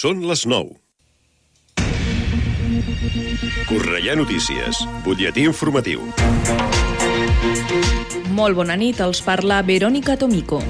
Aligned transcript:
Són 0.00 0.22
les 0.24 0.46
9. 0.48 0.78
Correia 3.68 4.14
Notícies, 4.16 4.78
butlletí 5.04 5.44
informatiu. 5.44 6.06
Molt 8.38 8.56
bona 8.56 8.78
nit, 8.80 9.02
els 9.04 9.20
parla 9.26 9.60
Verònica 9.60 10.16
Tomico. 10.16 10.62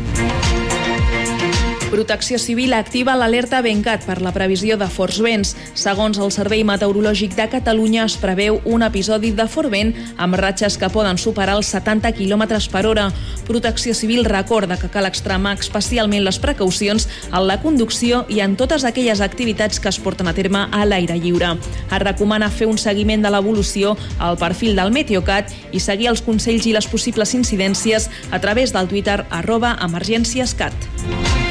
Protecció 1.91 2.39
Civil 2.39 2.73
activa 2.73 3.17
l'alerta 3.19 3.59
Bencat 3.67 4.05
per 4.07 4.21
la 4.23 4.31
previsió 4.31 4.77
de 4.79 4.87
forts 4.87 5.17
vents. 5.25 5.57
Segons 5.75 6.21
el 6.23 6.31
Servei 6.31 6.63
Meteorològic 6.63 7.35
de 7.35 7.49
Catalunya, 7.51 8.05
es 8.07 8.15
preveu 8.15 8.61
un 8.63 8.85
episodi 8.87 9.33
de 9.35 9.49
fort 9.51 9.73
vent 9.73 9.91
amb 10.15 10.39
ratxes 10.39 10.77
que 10.79 10.91
poden 10.95 11.19
superar 11.19 11.57
els 11.59 11.73
70 11.75 12.13
km 12.15 12.47
per 12.71 12.85
hora. 12.87 13.09
Protecció 13.49 13.97
Civil 13.99 14.23
recorda 14.25 14.79
que 14.79 14.87
cal 14.87 15.09
extremar 15.11 15.57
especialment 15.59 16.23
les 16.23 16.39
precaucions 16.39 17.09
en 17.27 17.49
la 17.51 17.59
conducció 17.59 18.23
i 18.31 18.39
en 18.47 18.55
totes 18.55 18.87
aquelles 18.87 19.21
activitats 19.21 19.83
que 19.83 19.91
es 19.91 19.99
porten 19.99 20.31
a 20.31 20.37
terme 20.39 20.69
a 20.71 20.87
l'aire 20.87 21.19
lliure. 21.19 21.57
Es 21.91 22.05
recomana 22.07 22.55
fer 22.55 22.71
un 22.71 22.79
seguiment 22.79 23.27
de 23.27 23.35
l'evolució 23.35 23.97
al 24.21 24.39
perfil 24.39 24.79
del 24.79 24.95
Meteocat 24.95 25.51
i 25.75 25.83
seguir 25.83 26.13
els 26.15 26.23
consells 26.23 26.71
i 26.71 26.79
les 26.79 26.87
possibles 26.87 27.35
incidències 27.35 28.07
a 28.31 28.39
través 28.39 28.71
del 28.71 28.87
Twitter 28.87 29.25
arroba 29.43 29.75
emergènciescat. 29.83 31.50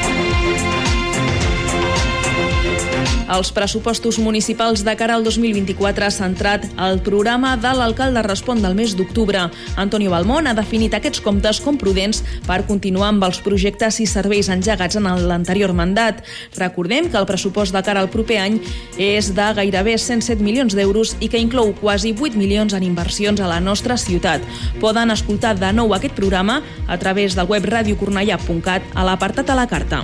Els 3.30 3.52
pressupostos 3.54 4.18
municipals 4.18 4.82
de 4.82 4.92
cara 4.98 5.14
al 5.14 5.22
2024 5.22 6.02
ha 6.04 6.10
centrat 6.10 6.64
el 6.82 6.98
programa 7.06 7.52
de 7.56 7.70
l'alcalde 7.78 8.24
Respon 8.26 8.58
del 8.58 8.74
mes 8.74 8.96
d'octubre. 8.98 9.44
Antonio 9.78 10.10
Balmón 10.10 10.48
ha 10.50 10.54
definit 10.58 10.96
aquests 10.98 11.22
comptes 11.22 11.60
com 11.62 11.78
prudents 11.78 12.24
per 12.48 12.64
continuar 12.66 13.12
amb 13.12 13.28
els 13.28 13.38
projectes 13.44 14.00
i 14.02 14.08
serveis 14.10 14.50
engegats 14.50 14.98
en 14.98 15.06
l'anterior 15.30 15.70
mandat. 15.78 16.24
Recordem 16.58 17.06
que 17.06 17.20
el 17.22 17.28
pressupost 17.30 17.76
de 17.76 17.84
cara 17.86 18.02
al 18.02 18.10
proper 18.10 18.40
any 18.42 18.58
és 18.98 19.30
de 19.36 19.46
gairebé 19.60 19.94
107 19.94 20.42
milions 20.42 20.74
d'euros 20.74 21.14
i 21.20 21.30
que 21.30 21.38
inclou 21.38 21.70
quasi 21.78 22.10
8 22.10 22.34
milions 22.34 22.74
en 22.74 22.82
inversions 22.82 23.38
a 23.38 23.46
la 23.46 23.60
nostra 23.62 23.94
ciutat. 23.94 24.42
Poden 24.82 25.14
escoltar 25.14 25.54
de 25.54 25.70
nou 25.70 25.94
aquest 25.94 26.18
programa 26.18 26.64
a 26.88 26.98
través 26.98 27.38
del 27.38 27.46
web 27.46 27.70
radiocornellà.cat 27.70 28.90
a 28.94 29.06
l'apartat 29.06 29.54
a 29.54 29.60
la 29.62 29.68
carta. 29.70 30.02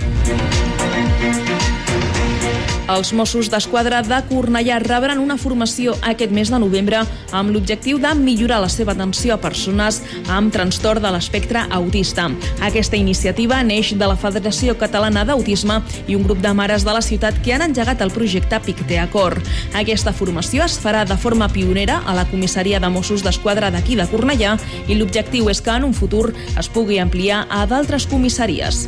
Els 2.87 3.09
Mossos 3.11 3.49
d'Esquadra 3.51 3.99
de 4.05 4.17
Cornellà 4.29 4.77
rebran 4.79 5.19
una 5.19 5.35
formació 5.35 5.97
aquest 6.07 6.31
mes 6.31 6.47
de 6.47 6.59
novembre 6.63 7.01
amb 7.35 7.51
l'objectiu 7.51 7.99
de 7.99 8.13
millorar 8.15 8.61
la 8.63 8.69
seva 8.71 8.93
atenció 8.95 9.35
a 9.35 9.39
persones 9.43 9.99
amb 10.31 10.53
trastorn 10.55 11.03
de 11.03 11.11
l'espectre 11.11 11.65
autista. 11.67 12.29
Aquesta 12.63 12.95
iniciativa 12.95 13.59
neix 13.67 13.91
de 13.99 14.07
la 14.07 14.15
Federació 14.15 14.77
Catalana 14.79 15.25
d'Autisme 15.27 15.81
i 16.07 16.15
un 16.15 16.23
grup 16.23 16.39
de 16.43 16.53
mares 16.55 16.87
de 16.87 16.95
la 16.95 17.03
ciutat 17.03 17.41
que 17.43 17.57
han 17.57 17.65
engegat 17.67 18.01
el 18.05 18.13
projecte 18.15 18.61
Picte 18.63 19.01
Acord. 19.03 19.43
Aquesta 19.75 20.15
formació 20.15 20.63
es 20.63 20.79
farà 20.79 21.03
de 21.03 21.19
forma 21.19 21.51
pionera 21.51 21.99
a 22.07 22.15
la 22.15 22.27
comissaria 22.31 22.79
de 22.79 22.89
Mossos 22.89 23.25
d'Esquadra 23.25 23.71
d'aquí 23.71 23.99
de 23.99 24.07
Cornellà 24.07 24.55
i 24.87 24.95
l'objectiu 24.95 25.51
és 25.51 25.59
que 25.61 25.75
en 25.75 25.91
un 25.91 25.97
futur 25.97 26.31
es 26.55 26.71
pugui 26.71 27.03
ampliar 27.03 27.45
a 27.51 27.65
d'altres 27.67 28.07
comissaries. 28.07 28.87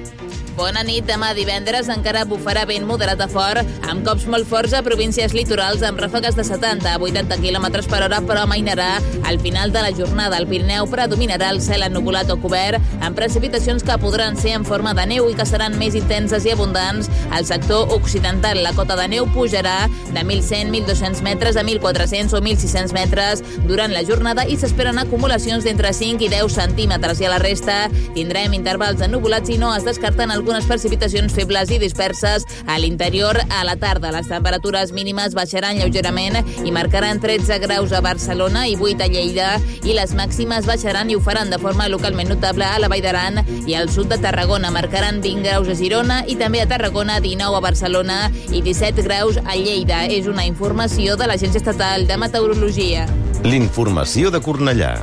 Bona 0.61 0.83
nit. 0.85 1.07
Demà 1.09 1.31
divendres 1.33 1.87
encara 1.89 2.21
bufarà 2.29 2.67
vent 2.69 2.83
moderat 2.85 3.19
a 3.23 3.27
fort, 3.27 3.65
amb 3.89 4.03
cops 4.05 4.27
molt 4.29 4.45
forts 4.45 4.75
a 4.77 4.83
províncies 4.85 5.33
litorals 5.33 5.81
amb 5.87 5.97
ràfegues 5.99 6.35
de 6.37 6.43
70 6.45 6.85
a 6.85 6.99
80 7.01 7.39
km 7.41 7.65
per 7.89 8.03
hora, 8.05 8.19
però 8.21 8.43
mainarà 8.45 8.99
al 9.25 9.39
final 9.41 9.73
de 9.73 9.81
la 9.81 9.89
jornada. 9.97 10.37
El 10.37 10.45
Pirineu 10.51 10.85
predominarà 10.91 11.49
el 11.49 11.63
cel 11.65 11.81
ennubulat 11.87 12.29
o 12.29 12.37
cobert, 12.43 12.77
amb 13.01 13.17
precipitacions 13.17 13.81
que 13.81 13.97
podran 14.03 14.37
ser 14.37 14.53
en 14.59 14.67
forma 14.67 14.93
de 14.93 15.07
neu 15.09 15.31
i 15.31 15.33
que 15.39 15.47
seran 15.49 15.79
més 15.81 15.97
intenses 15.97 16.45
i 16.45 16.53
abundants. 16.53 17.09
Al 17.33 17.49
sector 17.49 17.89
occidental, 17.97 18.61
la 18.61 18.75
cota 18.77 18.99
de 18.99 19.09
neu 19.15 19.25
pujarà 19.33 19.89
de 20.11 20.21
1.100, 20.21 20.69
1.200 20.77 21.25
metres 21.25 21.57
a 21.57 21.65
1.400 21.65 22.37
o 22.37 22.43
1.600 22.45 22.93
metres 22.93 23.41
durant 23.65 23.97
la 23.97 24.05
jornada 24.05 24.45
i 24.45 24.59
s'esperen 24.61 25.01
acumulacions 25.01 25.65
d'entre 25.65 25.89
5 25.89 26.29
i 26.29 26.31
10 26.37 26.53
centímetres 26.61 27.17
i 27.17 27.25
a 27.25 27.33
la 27.33 27.41
resta 27.41 27.81
tindrem 28.13 28.53
intervals 28.53 29.01
ennubulats 29.01 29.49
i 29.49 29.57
no 29.57 29.73
es 29.73 29.89
descarten 29.89 30.29
alguns 30.29 30.50
algunes 30.51 30.67
precipitacions 30.67 31.31
febles 31.31 31.69
i 31.71 31.77
disperses 31.79 32.43
a 32.67 32.75
l'interior 32.77 33.37
a 33.55 33.61
la 33.63 33.77
tarda. 33.79 34.09
Les 34.11 34.27
temperatures 34.27 34.91
mínimes 34.91 35.31
baixaran 35.31 35.77
lleugerament 35.79 36.41
i 36.65 36.73
marcaran 36.75 37.21
13 37.23 37.59
graus 37.63 37.93
a 37.95 38.01
Barcelona 38.03 38.65
i 38.67 38.75
8 38.75 39.05
a 39.05 39.07
Lleida 39.07 39.51
i 39.87 39.95
les 39.95 40.11
màximes 40.11 40.67
baixaran 40.67 41.07
i 41.07 41.15
ho 41.15 41.21
faran 41.23 41.53
de 41.53 41.59
forma 41.61 41.87
localment 41.87 42.33
notable 42.33 42.67
a 42.67 42.81
la 42.83 42.89
Vall 42.91 43.05
d'Aran 43.05 43.39
i 43.63 43.77
al 43.79 43.87
sud 43.87 44.11
de 44.11 44.19
Tarragona. 44.19 44.73
Marcaran 44.75 45.21
20 45.23 45.47
graus 45.47 45.71
a 45.71 45.77
Girona 45.79 46.19
i 46.27 46.35
també 46.35 46.59
a 46.59 46.67
Tarragona, 46.67 47.21
19 47.23 47.55
a 47.55 47.63
Barcelona 47.63 48.19
i 48.51 48.59
17 48.59 49.07
graus 49.07 49.39
a 49.45 49.55
Lleida. 49.55 50.03
És 50.11 50.27
una 50.27 50.43
informació 50.43 51.15
de 51.15 51.31
l'Agència 51.31 51.63
Estatal 51.63 52.09
de 52.11 52.19
Meteorologia. 52.19 53.07
L'informació 53.47 54.35
de 54.35 54.43
Cornellà. 54.43 54.97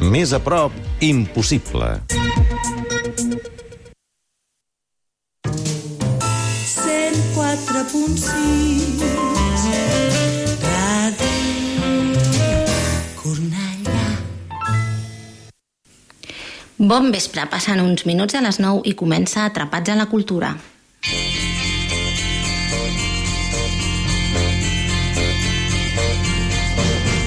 Més 0.00 0.32
a 0.32 0.40
prop, 0.40 0.72
impossible. 1.04 1.98
Bon 16.76 17.10
vespre, 17.10 17.46
passen 17.48 17.80
uns 17.80 18.04
minuts 18.04 18.34
a 18.36 18.42
les 18.44 18.58
9 18.60 18.82
i 18.84 18.92
comença 18.92 19.46
Atrapats 19.48 19.88
a 19.88 19.96
la 19.96 20.04
Cultura. 20.10 20.50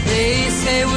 They 0.06 0.50
say 0.62 0.86
we're 0.86 0.97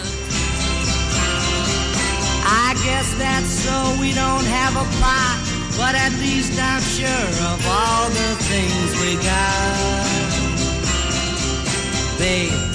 That's 3.21 3.53
so 3.65 3.77
we 4.01 4.09
don't 4.13 4.47
have 4.57 4.73
a 4.75 4.85
plot 4.97 5.37
But 5.77 5.93
at 5.93 6.13
least 6.17 6.57
I'm 6.57 6.81
sure 6.81 7.29
of 7.53 7.59
all 7.69 8.09
the 8.09 8.31
things 8.49 8.89
we 9.01 9.11
got 9.21 10.31
Babe 12.17 12.71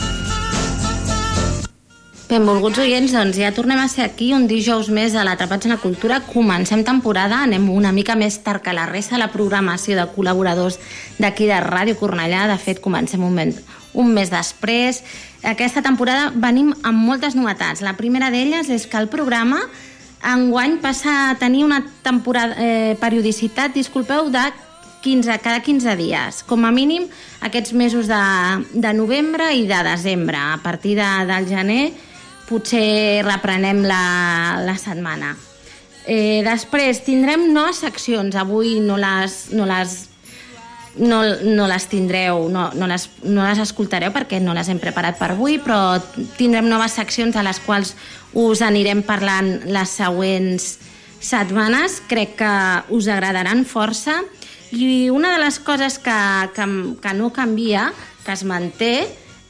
Benvolguts 2.26 2.80
oients, 2.82 3.12
doncs 3.14 3.38
ja 3.38 3.52
tornem 3.54 3.78
a 3.78 3.86
ser 3.86 4.02
aquí 4.02 4.32
un 4.34 4.48
dijous 4.50 4.88
més 4.90 5.14
a 5.14 5.22
l'Atrapats 5.22 5.68
en 5.68 5.76
la 5.76 5.78
Cultura. 5.78 6.18
Comencem 6.26 6.82
temporada, 6.82 7.38
anem 7.46 7.68
una 7.70 7.92
mica 7.94 8.16
més 8.18 8.40
tard 8.42 8.64
que 8.64 8.74
la 8.74 8.88
resta 8.90 9.14
de 9.14 9.20
la 9.22 9.30
programació 9.30 9.94
de 9.94 10.08
col·laboradors 10.10 10.80
d'aquí 11.22 11.46
de 11.46 11.60
Ràdio 11.62 11.94
Cornellà. 12.00 12.48
De 12.50 12.58
fet, 12.58 12.82
comencem 12.82 13.22
un, 13.22 13.30
mes, 13.38 13.60
un 13.94 14.10
mes 14.10 14.34
després. 14.34 15.04
Aquesta 15.46 15.84
temporada 15.86 16.32
venim 16.34 16.74
amb 16.82 16.98
moltes 16.98 17.38
novetats. 17.38 17.86
La 17.86 17.94
primera 17.94 18.32
d'elles 18.34 18.74
és 18.74 18.90
que 18.90 18.98
el 18.98 19.06
programa 19.06 19.62
enguany 20.24 20.78
passa 20.82 21.30
a 21.30 21.34
tenir 21.38 21.64
una 21.64 21.82
temporada, 22.02 22.56
eh, 22.58 22.96
periodicitat, 23.00 23.74
disculpeu, 23.74 24.30
de 24.30 24.44
15, 25.02 25.38
cada 25.38 25.60
15 25.62 25.96
dies, 25.96 26.42
com 26.42 26.64
a 26.66 26.72
mínim 26.74 27.06
aquests 27.46 27.72
mesos 27.72 28.08
de, 28.10 28.22
de 28.74 28.92
novembre 28.94 29.52
i 29.54 29.66
de 29.68 29.82
desembre. 29.86 30.36
A 30.36 30.58
partir 30.62 30.96
de, 30.98 31.10
del 31.28 31.46
gener 31.46 31.92
potser 32.48 33.22
reprenem 33.26 33.84
la, 33.86 34.58
la 34.66 34.74
setmana. 34.78 35.36
Eh, 36.06 36.42
després 36.46 37.02
tindrem 37.06 37.48
noves 37.54 37.82
seccions. 37.82 38.34
Avui 38.38 38.78
no 38.82 38.98
les, 38.98 39.48
no 39.54 39.66
les 39.66 39.96
no, 40.96 41.22
no 41.44 41.66
les 41.68 41.86
tindreu, 41.90 42.48
no, 42.48 42.70
no, 42.74 42.86
les, 42.88 43.08
no 43.22 43.44
les 43.44 43.60
escoltareu 43.60 44.12
perquè 44.14 44.40
no 44.40 44.54
les 44.56 44.70
hem 44.72 44.80
preparat 44.80 45.18
per 45.20 45.32
avui, 45.34 45.58
però 45.62 45.98
tindrem 46.38 46.68
noves 46.70 46.96
seccions 46.96 47.36
a 47.36 47.44
les 47.44 47.60
quals 47.66 47.94
us 48.36 48.60
anirem 48.60 49.00
parlant 49.06 49.48
les 49.72 49.92
següents 49.96 50.76
setmanes. 51.24 52.02
Crec 52.08 52.36
que 52.36 52.52
us 52.92 53.08
agradaran 53.08 53.64
força. 53.64 54.20
I 54.76 55.08
una 55.10 55.32
de 55.32 55.40
les 55.40 55.58
coses 55.58 55.96
que, 55.98 56.16
que, 56.54 56.66
que 57.00 57.14
no 57.16 57.32
canvia, 57.32 57.88
que 58.26 58.34
es 58.34 58.44
manté, 58.44 59.06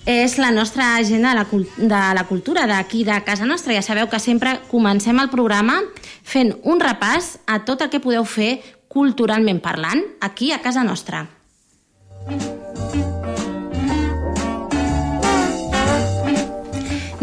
és 0.06 0.38
la 0.38 0.53
nostra 0.55 0.94
agenda 0.97 1.35
de 1.35 1.41
la, 1.43 1.47
de 1.77 2.03
la 2.15 2.25
cultura 2.29 2.67
d'aquí 2.71 3.03
de 3.05 3.19
casa 3.27 3.44
nostra. 3.44 3.75
Ja 3.75 3.83
sabeu 3.83 4.06
que 4.06 4.23
sempre 4.23 4.61
comencem 4.71 5.19
el 5.19 5.32
programa 5.32 5.81
fent 6.23 6.55
un 6.62 6.79
repàs 6.81 7.37
a 7.47 7.65
tot 7.67 7.82
el 7.82 7.91
que 7.91 8.00
podeu 8.00 8.25
fer 8.25 8.61
culturalment 8.87 9.59
parlant 9.61 10.05
aquí 10.23 10.53
a 10.55 10.62
casa 10.62 10.87
nostra. 10.87 11.27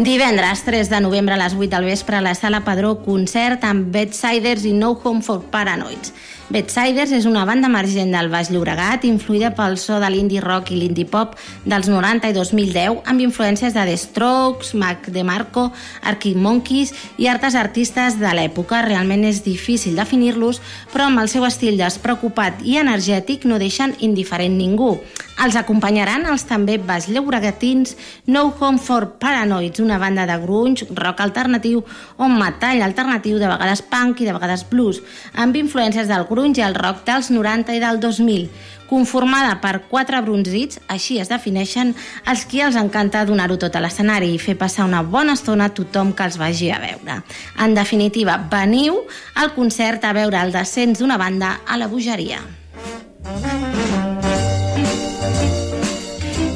Divendres 0.04 0.64
3 0.64 0.90
de 0.90 1.00
novembre 1.00 1.32
a 1.32 1.38
les 1.40 1.54
8 1.54 1.70
del 1.72 1.86
vespre 1.88 2.18
a 2.18 2.20
la 2.20 2.34
Sala 2.34 2.58
Padró 2.60 2.90
concert 3.00 3.62
amb 3.64 3.86
Bedsiders 3.88 4.66
i 4.68 4.74
No 4.76 4.90
Home 5.00 5.24
for 5.24 5.46
Paranoids. 5.48 6.12
Bedsiders 6.52 7.14
és 7.16 7.24
una 7.24 7.46
banda 7.48 7.70
emergent 7.72 8.12
del 8.12 8.28
Baix 8.28 8.50
Llobregat 8.52 9.06
influïda 9.08 9.54
pel 9.56 9.78
so 9.80 9.96
de 10.02 10.12
l'indie 10.12 10.44
rock 10.44 10.74
i 10.74 10.76
l'indie 10.76 11.08
pop 11.08 11.38
dels 11.64 11.88
90 11.88 12.28
i 12.28 12.36
2010 12.36 13.00
amb 13.08 13.24
influències 13.24 13.72
de 13.72 13.88
The 13.88 13.96
Strokes, 13.96 14.74
Mac 14.76 15.08
DeMarco, 15.08 15.70
Arctic 16.04 16.36
Monkeys 16.36 16.92
i 17.16 17.32
altres 17.32 17.56
artistes 17.56 18.20
de 18.20 18.36
l'època. 18.36 18.84
Realment 18.84 19.24
és 19.24 19.40
difícil 19.40 19.96
definir-los, 19.96 20.60
però 20.92 21.08
amb 21.08 21.24
el 21.24 21.32
seu 21.32 21.48
estil 21.48 21.80
despreocupat 21.80 22.60
i 22.60 22.76
energètic 22.76 23.48
no 23.48 23.56
deixen 23.56 23.96
indiferent 24.04 24.60
ningú. 24.60 24.98
Els 25.42 25.56
acompanyaran 25.58 26.28
els 26.30 26.44
també 26.46 26.76
baix 26.78 27.08
llobregatins 27.10 27.96
No 28.30 28.46
Home 28.54 28.78
for 28.78 29.08
Paranoids, 29.18 29.80
una 29.82 29.98
banda 29.98 30.26
de 30.30 30.36
grunge, 30.40 30.86
rock 30.94 31.20
alternatiu 31.24 31.82
o 32.16 32.28
metall 32.30 32.84
alternatiu, 32.86 33.40
de 33.42 33.50
vegades 33.50 33.82
punk 33.82 34.22
i 34.22 34.28
de 34.28 34.36
vegades 34.36 34.62
blues, 34.70 35.02
amb 35.34 35.56
influències 35.58 36.08
del 36.08 36.26
grunge 36.30 36.62
i 36.62 36.64
el 36.64 36.78
rock 36.78 37.02
dels 37.08 37.32
90 37.34 37.74
i 37.74 37.82
del 37.82 38.00
2000, 38.00 38.48
conformada 38.88 39.58
per 39.60 39.82
quatre 39.90 40.20
bronzits, 40.22 40.78
així 40.88 41.18
es 41.18 41.32
defineixen 41.32 41.94
els 42.30 42.44
qui 42.46 42.62
els 42.62 42.78
encanta 42.78 43.24
donar-ho 43.26 43.58
tot 43.58 43.74
a 43.74 43.82
l'escenari 43.82 44.30
i 44.34 44.38
fer 44.38 44.54
passar 44.60 44.86
una 44.86 45.02
bona 45.02 45.34
estona 45.34 45.66
a 45.68 45.74
tothom 45.74 46.12
que 46.14 46.28
els 46.28 46.38
vagi 46.38 46.70
a 46.70 46.78
veure. 46.82 47.20
En 47.58 47.74
definitiva, 47.74 48.38
veniu 48.50 49.02
al 49.34 49.54
concert 49.58 50.04
a 50.04 50.14
veure 50.14 50.40
el 50.40 50.54
descens 50.54 51.02
d'una 51.02 51.18
banda 51.18 51.58
a 51.66 51.80
la 51.80 51.90
bogeria. 51.90 52.40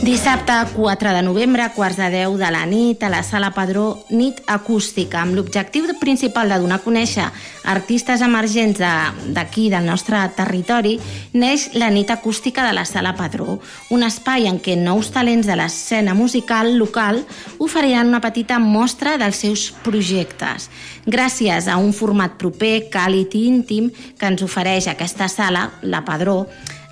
Dissabte 0.09 0.55
4 0.73 1.13
de 1.13 1.21
novembre, 1.21 1.67
quarts 1.77 1.99
de 1.99 2.09
10 2.09 2.39
de 2.41 2.49
la 2.51 2.65
nit, 2.65 3.03
a 3.03 3.11
la 3.13 3.21
Sala 3.23 3.51
Padró, 3.53 4.07
nit 4.09 4.39
acústica, 4.49 5.21
amb 5.21 5.37
l'objectiu 5.37 5.85
principal 6.01 6.49
de 6.49 6.57
donar 6.63 6.79
a 6.79 6.81
conèixer 6.81 7.27
artistes 7.69 8.25
emergents 8.25 8.81
d'aquí, 8.81 9.67
de, 9.69 9.75
del 9.77 9.85
nostre 9.85 10.23
territori, 10.33 10.95
neix 11.35 11.75
la 11.77 11.91
nit 11.93 12.09
acústica 12.09 12.65
de 12.65 12.73
la 12.73 12.87
Sala 12.89 13.13
Padró, 13.21 13.59
un 13.93 14.07
espai 14.09 14.49
en 14.49 14.63
què 14.65 14.79
nous 14.81 15.13
talents 15.13 15.45
de 15.45 15.59
l'escena 15.61 16.17
musical 16.17 16.73
local 16.81 17.21
oferiran 17.61 18.09
una 18.09 18.25
petita 18.25 18.57
mostra 18.59 19.19
dels 19.21 19.45
seus 19.45 19.69
projectes. 19.85 20.71
Gràcies 21.05 21.69
a 21.69 21.77
un 21.77 21.93
format 21.93 22.41
proper, 22.41 22.89
càlid 22.89 23.37
i 23.37 23.45
íntim 23.53 23.93
que 23.93 24.33
ens 24.33 24.41
ofereix 24.41 24.89
aquesta 24.89 25.29
sala, 25.29 25.69
la 25.83 26.01
Padró, 26.09 26.47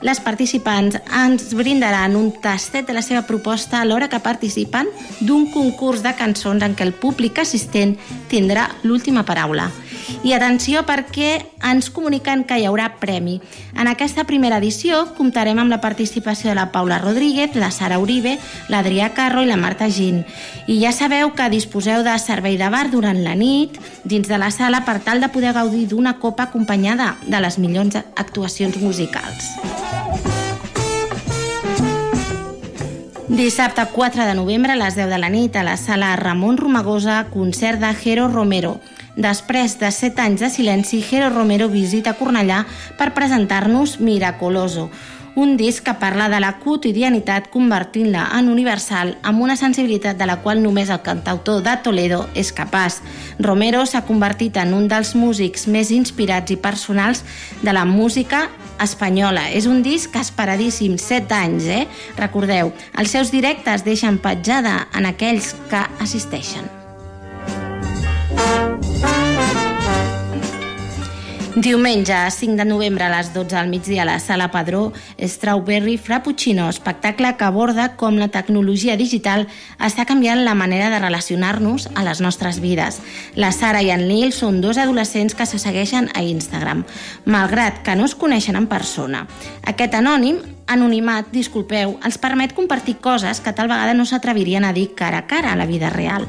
les 0.05 0.21
participants 0.21 0.99
ens 1.25 1.55
brindaran 1.57 2.17
un 2.17 2.29
tastet 2.43 2.87
de 2.87 2.97
la 2.97 3.03
seva 3.03 3.23
proposta 3.25 3.81
alhora 3.81 4.11
que 4.13 4.21
participen 4.21 4.91
d'un 5.21 5.49
concurs 5.53 6.03
de 6.05 6.13
cançons 6.19 6.63
en 6.63 6.77
què 6.77 6.85
el 6.85 6.93
públic 6.93 7.41
assistent 7.41 7.97
tindrà 8.29 8.69
l'última 8.85 9.25
paraula. 9.25 9.71
I 10.25 10.33
atenció 10.37 10.83
perquè 10.87 11.31
ens 11.67 11.91
comuniquen 11.91 12.45
que 12.47 12.59
hi 12.61 12.67
haurà 12.69 12.93
premi. 13.01 13.41
En 13.75 13.89
aquesta 13.91 14.25
primera 14.29 14.61
edició 14.63 15.03
comptarem 15.17 15.59
amb 15.59 15.73
la 15.73 15.81
participació 15.81 16.51
de 16.51 16.57
la 16.59 16.71
Paula 16.73 16.99
Rodríguez, 17.03 17.57
la 17.57 17.71
Sara 17.71 17.99
Uribe, 17.99 18.37
l'Adrià 18.69 19.13
Carro 19.15 19.43
i 19.43 19.51
la 19.51 19.59
Marta 19.61 19.91
Gin. 19.91 20.25
I 20.67 20.81
ja 20.83 20.93
sabeu 20.93 21.35
que 21.35 21.51
disposeu 21.53 22.05
de 22.07 22.17
servei 22.23 22.59
de 22.61 22.71
bar 22.73 22.87
durant 22.91 23.23
la 23.25 23.35
nit 23.35 23.79
dins 24.05 24.29
de 24.29 24.39
la 24.39 24.51
sala 24.51 24.85
per 24.87 25.01
tal 25.05 25.21
de 25.21 25.33
poder 25.33 25.55
gaudir 25.57 25.87
d'una 25.91 26.19
copa 26.23 26.51
acompanyada 26.51 27.17
de 27.27 27.41
les 27.41 27.59
millors 27.59 27.97
actuacions 28.17 28.77
musicals. 28.83 29.57
Dissabte 33.37 33.83
4 33.93 34.25
de 34.25 34.35
novembre 34.35 34.73
a 34.73 34.77
les 34.77 34.95
10 34.95 35.11
de 35.11 35.19
la 35.19 35.29
nit 35.29 35.57
a 35.57 35.63
la 35.67 35.77
sala 35.77 36.15
Ramon 36.17 36.57
Romagosa, 36.57 37.27
concert 37.29 37.83
de 37.83 37.93
Jero 37.93 38.29
Romero. 38.29 38.79
Després 39.17 39.79
de 39.81 39.89
7 39.89 40.21
anys 40.21 40.43
de 40.45 40.51
silenci, 40.53 41.01
Jero 41.01 41.31
Romero 41.33 41.71
visita 41.73 42.13
Cornellà 42.19 42.67
per 42.99 43.15
presentar-nos 43.17 43.97
Miracoloso, 43.99 44.91
un 45.37 45.57
disc 45.57 45.85
que 45.85 45.95
parla 46.01 46.29
de 46.33 46.41
la 46.41 46.55
quotidianitat 46.61 47.51
convertint-la 47.53 48.27
en 48.39 48.49
universal 48.53 49.15
amb 49.25 49.41
una 49.45 49.57
sensibilitat 49.57 50.17
de 50.21 50.29
la 50.29 50.39
qual 50.45 50.63
només 50.65 50.93
el 50.93 51.03
cantautor 51.05 51.61
de 51.65 51.77
Toledo 51.85 52.23
és 52.35 52.53
capaç. 52.57 53.01
Romero 53.39 53.85
s'ha 53.89 54.05
convertit 54.09 54.57
en 54.61 54.73
un 54.77 54.89
dels 54.89 55.15
músics 55.17 55.65
més 55.69 55.93
inspirats 55.93 56.53
i 56.53 56.61
personals 56.61 57.25
de 57.63 57.73
la 57.73 57.85
música 57.85 58.47
espanyola. 58.81 59.51
És 59.53 59.69
un 59.69 59.85
disc 59.85 60.17
esperadíssim, 60.17 60.97
7 61.01 61.37
anys, 61.37 61.69
eh? 61.69 61.85
Recordeu, 62.17 62.73
els 62.97 63.13
seus 63.13 63.33
directes 63.33 63.85
deixen 63.85 64.21
petjada 64.21 64.83
en 64.97 65.09
aquells 65.09 65.55
que 65.71 65.85
assisteixen. 66.01 66.86
Diumenge, 71.57 72.13
5 72.31 72.55
de 72.55 72.67
novembre 72.67 73.05
a 73.05 73.09
les 73.09 73.33
12 73.33 73.57
al 73.57 73.69
migdia 73.69 74.03
a 74.03 74.05
la 74.05 74.21
Sala 74.21 74.51
Padró, 74.51 74.93
Strawberry 75.19 75.97
Frappuccino, 75.97 76.69
espectacle 76.69 77.31
que 77.39 77.47
aborda 77.47 77.97
com 77.97 78.19
la 78.21 78.29
tecnologia 78.29 78.99
digital 79.01 79.47
està 79.81 80.05
canviant 80.05 80.43
la 80.45 80.53
manera 80.53 80.91
de 80.93 80.99
relacionar-nos 81.01 81.87
a 81.95 82.05
les 82.05 82.21
nostres 82.21 82.59
vides. 82.61 82.99
La 83.41 83.55
Sara 83.57 83.81
i 83.81 83.89
en 83.89 84.05
Neil 84.05 84.35
són 84.37 84.61
dos 84.61 84.77
adolescents 84.77 85.33
que 85.33 85.47
se 85.49 85.57
segueixen 85.57 86.11
a 86.13 86.21
Instagram, 86.21 86.85
malgrat 87.25 87.81
que 87.81 87.97
no 87.97 88.05
es 88.05 88.15
coneixen 88.21 88.61
en 88.61 88.69
persona. 88.69 89.25
Aquest 89.65 89.97
anònim 89.97 90.43
anonimat, 90.67 91.33
disculpeu, 91.33 91.97
els 92.05 92.21
permet 92.21 92.53
compartir 92.53 92.99
coses 93.01 93.41
que 93.41 93.57
tal 93.57 93.73
vegada 93.73 93.97
no 93.97 94.05
s'atrevirien 94.05 94.69
a 94.69 94.75
dir 94.77 94.91
cara 94.93 95.25
a 95.25 95.27
cara 95.27 95.55
a 95.55 95.57
la 95.57 95.65
vida 95.65 95.89
real. 95.89 96.29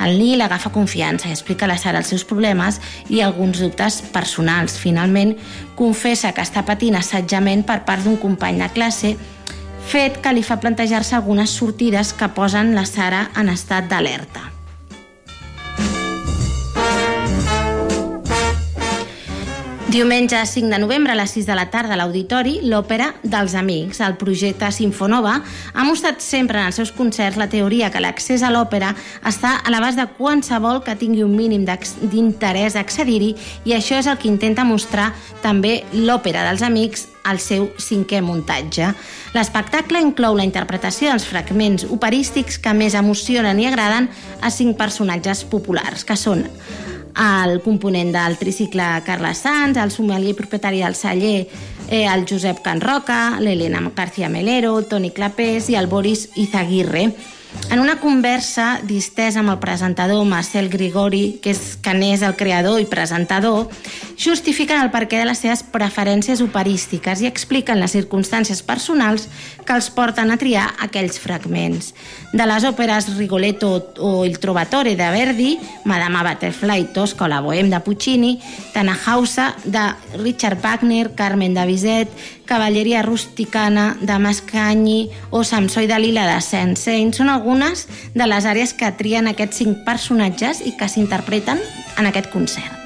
El 0.00 0.18
Nil 0.18 0.42
agafa 0.42 0.72
confiança 0.74 1.28
i 1.28 1.34
explica 1.34 1.66
a 1.66 1.70
la 1.70 1.78
Sara 1.78 2.00
els 2.02 2.10
seus 2.10 2.24
problemes 2.26 2.80
i 3.08 3.20
alguns 3.22 3.60
dubtes 3.62 4.00
personals. 4.14 4.78
Finalment, 4.80 5.36
confessa 5.78 6.32
que 6.34 6.42
està 6.44 6.64
patint 6.66 6.98
assetjament 6.98 7.62
per 7.66 7.82
part 7.86 8.04
d'un 8.04 8.18
company 8.20 8.58
de 8.62 8.70
classe, 8.74 9.14
fet 9.84 10.18
que 10.24 10.32
li 10.32 10.42
fa 10.42 10.58
plantejar-se 10.62 11.16
algunes 11.16 11.54
sortides 11.60 12.14
que 12.16 12.32
posen 12.34 12.74
la 12.74 12.88
Sara 12.88 13.28
en 13.38 13.52
estat 13.52 13.88
d'alerta. 13.92 14.53
Diumenge 19.94 20.44
5 20.44 20.70
de 20.70 20.78
novembre 20.80 21.12
a 21.12 21.14
les 21.14 21.30
6 21.30 21.46
de 21.46 21.54
la 21.54 21.68
tarda 21.70 21.94
a 21.94 21.96
l'Auditori, 22.00 22.56
l'Òpera 22.66 23.12
dels 23.22 23.52
Amics. 23.54 24.00
El 24.02 24.16
projecte 24.18 24.66
Sinfonova 24.74 25.36
ha 25.38 25.84
mostrat 25.86 26.18
sempre 26.18 26.58
en 26.58 26.66
els 26.66 26.80
seus 26.80 26.90
concerts 26.90 27.38
la 27.38 27.46
teoria 27.46 27.92
que 27.94 28.02
l'accés 28.02 28.42
a 28.42 28.50
l'òpera 28.50 28.88
està 29.22 29.52
a 29.62 29.70
l'abast 29.70 30.00
de 30.00 30.08
qualsevol 30.16 30.80
que 30.82 30.96
tingui 30.98 31.22
un 31.22 31.36
mínim 31.38 31.62
d'interès 31.62 32.74
a 32.74 32.82
accedir-hi 32.82 33.36
i 33.70 33.76
això 33.76 34.00
és 34.00 34.08
el 34.10 34.18
que 34.18 34.26
intenta 34.26 34.64
mostrar 34.66 35.12
també 35.46 35.84
l'Òpera 35.92 36.42
dels 36.48 36.66
Amics 36.66 37.06
al 37.22 37.38
seu 37.38 37.68
cinquè 37.78 38.18
muntatge. 38.18 38.90
L'espectacle 39.38 40.02
inclou 40.02 40.34
la 40.34 40.48
interpretació 40.48 41.12
dels 41.12 41.28
fragments 41.30 41.86
operístics 41.86 42.58
que 42.58 42.74
més 42.74 42.98
emocionen 42.98 43.62
i 43.62 43.70
agraden 43.70 44.10
a 44.42 44.50
cinc 44.50 44.74
personatges 44.74 45.46
populars, 45.46 46.02
que 46.02 46.18
són 46.18 46.48
el 47.14 47.60
component 47.62 48.12
del 48.14 48.38
tricicle 48.38 48.84
Carles 49.06 49.38
Sanz, 49.38 49.76
el 49.76 49.90
sommelier 49.90 50.34
propietari 50.34 50.80
del 50.82 50.94
celler 50.94 51.46
eh, 51.88 52.06
el 52.06 52.26
Josep 52.28 52.62
Can 52.62 52.80
Roca, 52.80 53.38
l'Helena 53.40 53.92
García 53.94 54.28
Melero, 54.28 54.78
el 54.78 54.86
Toni 54.86 55.10
Clapés 55.10 55.68
i 55.70 55.76
el 55.76 55.86
Boris 55.86 56.30
Izaguirre. 56.34 57.10
En 57.70 57.80
una 57.80 57.96
conversa 57.98 58.80
distesa 58.86 59.40
amb 59.40 59.50
el 59.50 59.58
presentador 59.58 60.20
Marcel 60.28 60.68
Grigori, 60.70 61.40
que 61.42 61.50
és, 61.50 61.74
que 61.82 61.94
n'és 61.96 62.22
el 62.22 62.36
creador 62.38 62.78
i 62.78 62.86
presentador, 62.86 63.66
justifiquen 64.20 64.78
el 64.78 64.92
perquè 64.94 65.18
de 65.18 65.26
les 65.26 65.40
seves 65.42 65.64
preferències 65.74 66.42
operístiques 66.44 67.24
i 67.24 67.26
expliquen 67.26 67.80
les 67.82 67.96
circumstàncies 67.96 68.62
personals 68.62 69.26
que 69.64 69.74
els 69.74 69.88
porten 69.90 70.30
a 70.30 70.38
triar 70.38 70.68
aquells 70.86 71.18
fragments. 71.18 71.94
De 72.34 72.46
les 72.46 72.68
òperes 72.68 73.10
Rigoletto 73.16 73.72
o 73.98 74.12
Il 74.28 74.38
Trovatore 74.38 74.94
de 74.94 75.10
Verdi, 75.10 75.50
Madama 75.84 76.22
Butterfly, 76.28 76.92
Tosca 76.94 77.26
o 77.26 77.32
la 77.32 77.42
Bohème 77.42 77.72
de 77.72 77.80
Puccini, 77.80 78.36
Tannhauser 78.74 79.50
de 79.64 79.88
Richard 80.20 80.60
Wagner, 80.62 81.14
Carmen 81.16 81.54
de 81.54 81.66
Bizet, 81.66 82.14
Cavalleria 82.44 83.02
rusticana 83.02 83.96
de 84.00 84.18
Mascanyi 84.18 85.10
o 85.30 85.44
Samsó 85.44 85.82
i 85.84 85.88
Dalila 85.88 86.26
de 86.28 86.38
Saint-Saint 86.44 87.14
són 87.16 87.32
algunes 87.32 87.86
de 88.14 88.28
les 88.28 88.46
àrees 88.46 88.76
que 88.76 88.92
trien 88.98 89.28
aquests 89.30 89.62
cinc 89.64 89.84
personatges 89.88 90.60
i 90.64 90.76
que 90.78 90.88
s'interpreten 90.88 91.60
en 91.98 92.10
aquest 92.10 92.30
concert. 92.32 92.84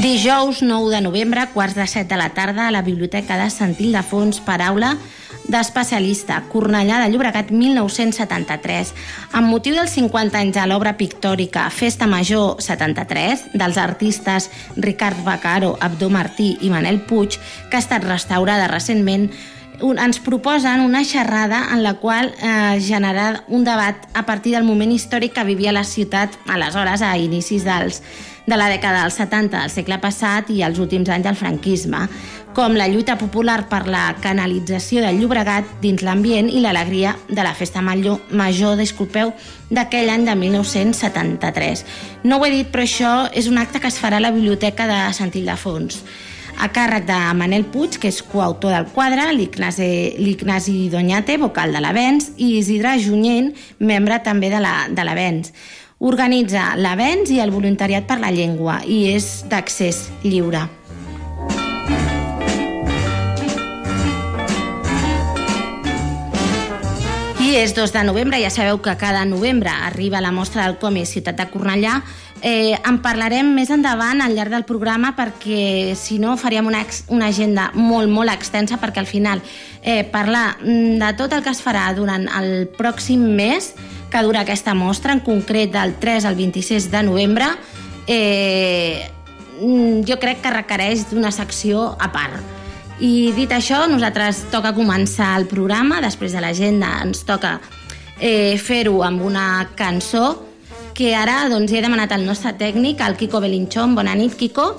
Dijous 0.00 0.62
9 0.62 0.94
de 0.94 1.00
novembre, 1.04 1.48
quarts 1.52 1.74
de 1.76 1.84
set 1.86 2.08
de 2.08 2.16
la 2.16 2.30
tarda, 2.32 2.68
a 2.68 2.72
la 2.72 2.80
Biblioteca 2.80 3.36
de 3.36 3.50
Sant 3.52 3.74
Ildefons, 3.76 4.38
paraula 4.40 4.94
d'especialista, 5.50 6.38
Cornellà 6.50 7.00
de 7.02 7.10
Llobregat 7.10 7.50
1973, 7.50 8.92
amb 9.36 9.50
motiu 9.50 9.74
dels 9.74 9.92
50 9.98 10.38
anys 10.38 10.56
de 10.56 10.66
l'obra 10.70 10.94
pictòrica 10.98 11.66
Festa 11.74 12.06
Major 12.10 12.60
73 12.62 13.50
dels 13.58 13.78
artistes 13.82 14.50
Ricard 14.76 15.24
Bacaro, 15.26 15.74
Abdó 15.80 16.10
Martí 16.10 16.54
i 16.62 16.70
Manel 16.70 17.02
Puig, 17.02 17.40
que 17.70 17.78
ha 17.78 17.82
estat 17.82 18.06
restaurada 18.06 18.70
recentment, 18.70 19.30
un, 19.82 19.98
ens 19.98 20.20
proposen 20.20 20.82
una 20.84 21.04
xerrada 21.04 21.66
en 21.72 21.82
la 21.82 21.94
qual 21.94 22.34
eh, 22.42 22.80
generar 22.80 23.44
un 23.48 23.64
debat 23.64 24.06
a 24.14 24.26
partir 24.26 24.52
del 24.54 24.64
moment 24.68 24.92
històric 24.92 25.32
que 25.34 25.44
vivia 25.48 25.72
la 25.72 25.84
ciutat 25.88 26.36
aleshores 26.46 27.02
a 27.02 27.16
inicis 27.18 27.64
dels, 27.64 28.02
de 28.46 28.56
la 28.58 28.68
dècada 28.70 29.04
dels 29.04 29.16
70 29.20 29.62
del 29.62 29.72
segle 29.72 29.98
passat 30.02 30.50
i 30.50 30.60
els 30.66 30.80
últims 30.82 31.08
anys 31.12 31.26
del 31.28 31.38
franquisme, 31.38 32.06
com 32.54 32.74
la 32.74 32.88
lluita 32.88 33.16
popular 33.18 33.68
per 33.70 33.84
la 33.86 34.16
canalització 34.22 35.04
del 35.04 35.20
Llobregat 35.20 35.68
dins 35.82 36.02
l'ambient 36.02 36.50
i 36.50 36.62
l'alegria 36.62 37.14
de 37.28 37.44
la 37.46 37.54
festa 37.54 37.82
major, 37.82 38.74
disculpeu, 38.78 39.32
d'aquell 39.70 40.10
any 40.10 40.26
de 40.26 40.34
1973. 40.34 41.84
No 42.24 42.38
ho 42.38 42.46
he 42.46 42.50
dit, 42.54 42.72
però 42.72 42.84
això 42.86 43.14
és 43.32 43.46
un 43.48 43.58
acte 43.58 43.80
que 43.80 43.88
es 43.88 44.00
farà 44.02 44.18
a 44.18 44.26
la 44.26 44.34
Biblioteca 44.34 44.88
de 44.90 45.00
Sant 45.16 45.32
Ildefons 45.34 46.02
a 46.60 46.68
càrrec 46.68 47.06
de 47.08 47.18
Manel 47.34 47.64
Puig, 47.72 47.96
que 47.96 48.10
és 48.12 48.20
coautor 48.20 48.74
del 48.74 48.88
quadre, 48.92 49.30
l'Ignasi 49.32 50.88
Doñate, 50.92 51.38
vocal 51.40 51.72
de 51.72 51.80
l'Avens, 51.80 52.32
i 52.36 52.58
Isidre 52.58 52.98
Junyent, 53.00 53.54
membre 53.78 54.20
també 54.20 54.50
de 54.52 54.60
l'Avens. 54.60 55.54
Organitza 56.00 56.74
l'Avens 56.76 57.32
i 57.32 57.40
el 57.40 57.52
Voluntariat 57.52 58.04
per 58.08 58.20
la 58.20 58.32
Llengua 58.32 58.80
i 58.84 59.06
és 59.14 59.30
d'accés 59.48 60.08
lliure. 60.24 60.79
I 67.50 67.56
és 67.56 67.72
2 67.74 67.90
de 67.90 68.04
novembre, 68.06 68.38
ja 68.38 68.46
sabeu 68.46 68.76
que 68.78 68.92
cada 68.94 69.24
novembre 69.26 69.70
arriba 69.70 70.20
la 70.22 70.30
mostra 70.30 70.68
del 70.68 70.76
còmic 70.78 71.08
Ciutat 71.10 71.34
de 71.34 71.48
Cornellà. 71.50 71.96
Eh, 72.46 72.76
en 72.86 73.00
parlarem 73.02 73.48
més 73.56 73.72
endavant 73.74 74.22
al 74.22 74.36
llarg 74.36 74.54
del 74.54 74.62
programa 74.68 75.16
perquè 75.18 75.96
si 75.98 76.20
no 76.22 76.36
faríem 76.38 76.68
una, 76.70 76.84
una 77.10 77.26
agenda 77.26 77.64
molt, 77.74 78.06
molt 78.06 78.30
extensa 78.30 78.78
perquè 78.78 79.02
al 79.02 79.10
final 79.10 79.42
eh, 79.82 80.04
parlar 80.12 80.60
mm, 80.60 81.00
de 81.02 81.10
tot 81.18 81.34
el 81.34 81.42
que 81.42 81.50
es 81.50 81.64
farà 81.64 81.88
durant 81.96 82.28
el 82.38 82.68
pròxim 82.78 83.26
mes 83.34 83.72
que 84.12 84.22
dura 84.22 84.44
aquesta 84.46 84.76
mostra, 84.78 85.18
en 85.18 85.24
concret 85.26 85.74
del 85.74 85.98
3 85.98 86.30
al 86.30 86.38
26 86.38 86.86
de 86.94 87.02
novembre, 87.02 87.50
eh, 88.06 89.10
mm, 89.58 90.06
jo 90.06 90.22
crec 90.22 90.38
que 90.46 90.54
requereix 90.54 91.08
d'una 91.10 91.34
secció 91.34 91.96
a 91.98 92.12
part 92.14 92.59
i 93.00 93.32
dit 93.32 93.50
això, 93.52 93.86
nosaltres 93.88 94.44
toca 94.52 94.74
començar 94.76 95.32
el 95.40 95.46
programa, 95.48 96.02
després 96.04 96.34
de 96.36 96.42
l'agenda 96.44 96.98
ens 97.00 97.24
toca 97.24 97.56
eh, 98.20 98.58
fer-ho 98.60 99.00
amb 99.06 99.24
una 99.24 99.70
cançó 99.76 100.34
que 100.94 101.14
ara 101.16 101.46
doncs, 101.48 101.72
he 101.72 101.80
demanat 101.80 102.12
al 102.12 102.26
nostre 102.28 102.52
tècnic, 102.60 103.00
al 103.00 103.16
Kiko 103.16 103.40
Belinchón, 103.40 103.94
bona 103.96 104.12
nit, 104.18 104.34
Kiko, 104.36 104.74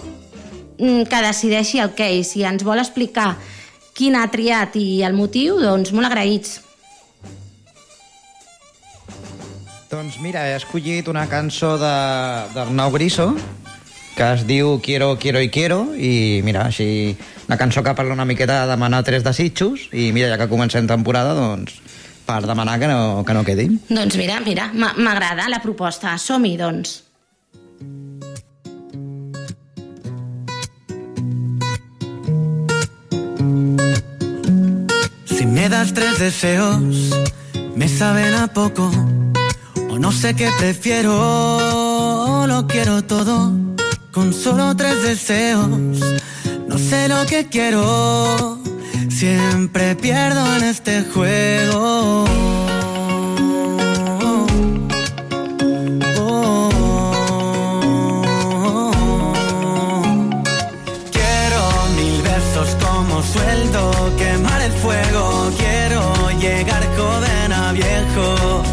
mm, 0.77 1.07
que 1.09 1.21
decideixi 1.25 1.81
el 1.81 1.95
que 1.97 2.11
és. 2.19 2.29
Si 2.35 2.43
ens 2.45 2.61
vol 2.63 2.77
explicar 2.77 3.31
quin 3.97 4.15
ha 4.15 4.27
triat 4.29 4.77
i 4.77 5.01
el 5.01 5.17
motiu, 5.17 5.57
doncs 5.57 5.89
molt 5.91 6.11
agraïts. 6.11 6.59
Doncs 9.89 10.21
mira, 10.21 10.45
he 10.47 10.53
escollit 10.55 11.09
una 11.11 11.25
cançó 11.27 11.73
d'Arnau 11.81 12.93
Griso, 12.93 13.31
que 14.15 14.29
es 14.35 14.45
diu 14.45 14.79
Quiero, 14.79 15.17
Quiero 15.17 15.41
y 15.41 15.49
Quiero, 15.49 15.95
i 15.95 16.41
mira, 16.45 16.67
així 16.69 17.17
una 17.51 17.57
cançó 17.57 17.83
que 17.83 17.93
parla 17.93 18.13
una 18.13 18.23
miqueta 18.23 18.61
de 18.61 18.71
demanar 18.71 19.03
tres 19.03 19.25
desitjos, 19.25 19.89
i 19.91 20.13
mira, 20.15 20.29
ja 20.31 20.37
que 20.39 20.47
comencem 20.47 20.85
temporada, 20.87 21.33
doncs 21.35 21.81
per 22.23 22.45
demanar 22.47 22.77
que 22.79 22.87
no, 22.87 23.25
que 23.27 23.33
no 23.35 23.43
quedin. 23.43 23.73
Doncs 23.89 24.15
mira, 24.15 24.37
mira, 24.39 24.69
m'agrada 24.71 25.49
la 25.51 25.59
proposta. 25.59 26.13
Som-hi, 26.15 26.55
doncs. 26.55 27.03
Si 35.27 35.45
me 35.45 35.67
das 35.67 35.91
tres 35.91 36.23
deseos, 36.23 37.11
me 37.75 37.89
saben 37.89 38.33
a 38.33 38.47
poco, 38.47 38.87
o 39.89 39.99
no 39.99 40.13
sé 40.13 40.33
qué 40.39 40.47
prefiero, 40.57 42.47
lo 42.47 42.65
quiero 42.65 43.03
todo 43.03 43.51
con 44.13 44.31
solo 44.33 44.73
tres 44.77 45.03
deseos. 45.03 46.20
No 46.71 46.77
sé 46.77 47.09
lo 47.09 47.25
que 47.25 47.47
quiero, 47.47 48.57
siempre 49.09 49.93
pierdo 49.93 50.55
en 50.55 50.63
este 50.63 51.03
juego. 51.03 52.23
Quiero 61.11 61.61
mil 61.97 62.21
besos 62.21 62.69
como 62.79 63.21
sueldo, 63.21 63.91
quemar 64.17 64.61
el 64.61 64.71
fuego. 64.71 65.51
Quiero 65.57 66.29
llegar 66.39 66.83
joven 66.95 67.51
a 67.51 67.73
viejo. 67.73 68.63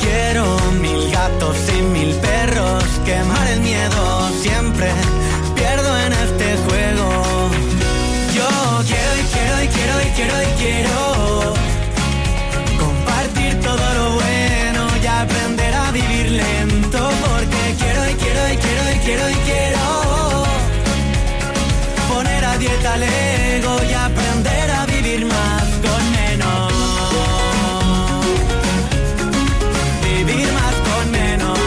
Quiero 0.00 0.44
mil 0.80 1.10
gatos 1.10 1.56
y 1.76 1.82
mil 1.82 2.14
perros, 2.14 2.84
quemar 3.04 3.48
el 3.48 3.60
miedo 3.60 4.30
siempre 4.40 4.92
quiero 10.14 10.42
y 10.42 10.46
quiero 10.62 11.54
compartir 12.78 13.60
todo 13.60 13.94
lo 13.94 14.10
bueno 14.14 14.86
y 15.02 15.06
aprender 15.06 15.74
a 15.74 15.90
vivir 15.90 16.30
lento 16.32 17.10
porque 17.24 17.74
quiero 17.78 18.10
y 18.10 18.14
quiero 18.14 18.50
y 18.52 18.56
quiero 18.56 18.82
y 18.94 18.98
quiero 19.04 19.30
y 19.30 19.34
quiero 19.48 20.44
poner 22.08 22.44
a 22.44 22.58
dieta 22.58 22.94
el 22.96 23.02
ego 23.02 23.76
y 23.88 23.92
aprender 23.92 24.70
a 24.70 24.86
vivir 24.86 25.26
más 25.26 25.64
con 25.84 26.02
menos. 26.18 26.72
Vivir 30.02 30.52
más 30.52 30.74
con 30.88 31.10
menos. 31.10 31.58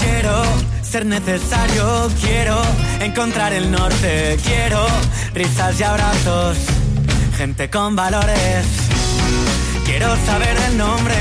Quiero 0.00 0.42
ser 0.82 1.06
necesario, 1.06 2.10
quiero 2.20 2.83
encontrar 3.04 3.52
el 3.52 3.70
norte, 3.70 4.38
quiero 4.42 4.86
risas 5.34 5.78
y 5.78 5.82
abrazos, 5.82 6.56
gente 7.36 7.68
con 7.68 7.94
valores. 7.94 8.64
Quiero 9.84 10.16
saber 10.24 10.56
el 10.68 10.78
nombre 10.78 11.14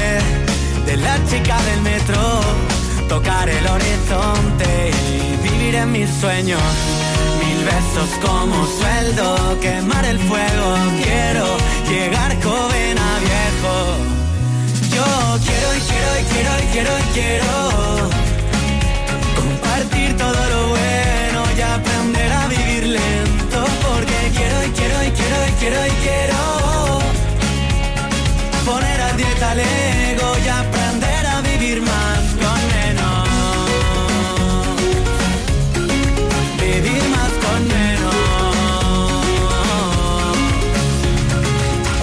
de 0.85 0.97
la 0.97 1.15
chica 1.29 1.61
del 1.63 1.81
metro, 1.81 2.41
tocar 3.09 3.49
el 3.49 3.67
horizonte 3.67 4.91
y 4.91 5.49
vivir 5.49 5.75
en 5.75 5.91
mis 5.91 6.09
sueños. 6.21 6.61
Mil 7.43 7.65
besos 7.65 8.09
como 8.21 8.65
sueldo, 8.65 9.59
quemar 9.59 10.05
el 10.05 10.19
fuego. 10.19 10.75
Quiero 11.03 11.45
llegar 11.89 12.31
joven 12.41 12.97
a 12.97 13.19
viejo. 13.19 13.75
Yo 14.95 15.39
quiero 15.43 15.75
y 15.75 15.81
quiero 15.89 16.09
y 16.19 16.23
quiero 16.33 16.51
y 16.59 16.65
quiero 16.71 16.99
y 16.99 17.13
quiero 17.13 18.32
bueno 21.53 21.57
y 21.57 21.61
aprender 21.61 22.31
a 22.31 22.47
vivir 22.47 22.83
lento 22.87 23.65
porque 23.87 24.31
quiero 24.35 24.63
y 24.63 24.69
quiero 24.69 25.03
y 25.03 25.11
quiero 25.11 25.47
y 25.47 25.51
quiero 25.59 25.87
y 25.87 25.91
quiero 25.91 26.99
poner 28.65 29.01
a 29.01 29.13
dieta 29.13 29.53
el 29.53 29.59
ego 29.59 30.35
y 30.43 30.47
aprender 30.47 31.25
a 31.25 31.41
vivir 31.41 31.81
más 31.81 32.19
con 32.41 32.67
menos 32.73 33.27
vivir 36.59 37.03
más 37.09 37.31
con 37.45 37.67
menos 37.67 38.15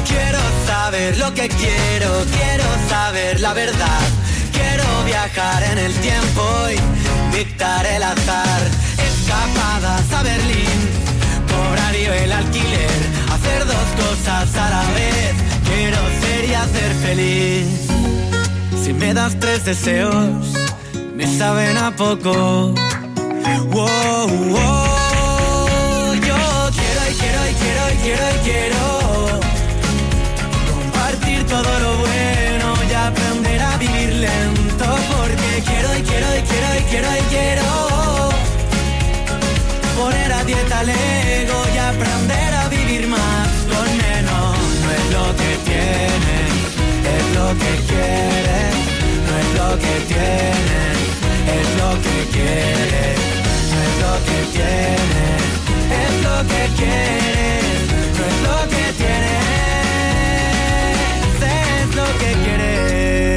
quiero 0.09 0.41
saber 0.67 1.19
lo 1.19 1.35
que 1.35 1.49
quiero, 1.49 2.25
quiero 2.37 2.65
saber 2.89 3.41
la 3.41 3.53
verdad. 3.55 4.01
Quiero 4.53 4.85
viajar 5.05 5.63
en 5.63 5.79
el 5.79 5.93
tiempo 6.01 6.43
y 6.71 7.37
dictar 7.37 7.87
el 7.87 8.03
azar. 8.03 8.90
Escapadas 9.41 10.13
a 10.13 10.23
Berlín, 10.23 10.81
cobrar 11.49 11.95
yo 11.95 12.13
el 12.13 12.31
alquiler, 12.31 12.91
hacer 13.33 13.65
dos 13.67 13.89
cosas 13.97 14.55
a 14.55 14.71
la 14.71 14.83
vez. 14.93 15.35
Quiero 15.65 15.97
ser 16.21 16.45
y 16.45 16.55
hacer 16.55 16.95
feliz. 16.97 17.67
Si 18.85 18.93
me 18.93 19.15
das 19.15 19.39
tres 19.41 19.65
deseos, 19.65 20.53
me 21.15 21.27
saben 21.39 21.79
a 21.79 21.91
poco. 21.97 22.75
Wow, 23.71 24.29
wow. 24.53 26.15
Yo 26.15 26.37
quiero 26.77 27.03
y 27.11 27.15
quiero 27.21 27.41
y 27.49 27.55
quiero 27.63 27.83
y 27.93 27.97
quiero 28.05 28.25
y 28.35 28.39
quiero 28.45 29.41
compartir 30.71 31.47
todo 31.47 31.79
lo 31.81 31.97
bueno 31.97 32.75
y 32.91 32.95
aprender 32.95 33.63
a 33.63 33.77
vivir 33.79 34.13
lento 34.17 34.87
porque 35.17 35.63
quiero 35.65 35.99
y 35.99 36.03
quiero 36.03 36.27
y 36.37 36.43
quiero 36.43 36.69
y 36.79 36.83
quiero 36.91 37.09
y 37.17 37.23
quiero 37.31 38.30
poner 40.01 40.33
a 40.33 40.45
dieta 40.45 40.81
el 40.83 40.89
ego 40.89 41.59
y 41.75 41.79
aprender 41.79 42.55
a 42.55 42.69
vivir 42.69 43.07
más 43.07 43.49
con 43.73 43.89
menos. 44.05 44.57
No 44.83 44.89
es 44.99 45.07
lo 45.17 45.27
que 45.41 45.51
tienes, 45.69 46.53
es 47.17 47.27
lo 47.39 47.49
que 47.63 47.73
quieres. 47.91 48.73
No 49.27 49.33
es 49.43 49.51
lo 49.61 49.69
que 49.83 49.95
tienes, 50.13 50.97
es 51.59 51.69
lo 51.81 51.91
que 52.05 52.17
quieres. 52.35 53.19
No 53.73 53.77
es 53.87 53.95
lo 54.05 54.13
que 54.27 54.39
tienes, 54.57 55.43
es 56.05 56.15
lo 56.27 56.37
que 56.51 56.63
quieres. 56.79 57.79
No 58.17 58.23
es 58.31 58.39
lo 58.49 58.59
que 58.73 58.85
tienes, 59.01 59.51
es 61.59 61.89
lo 61.99 62.07
que 62.21 62.31
quieres. 62.45 63.30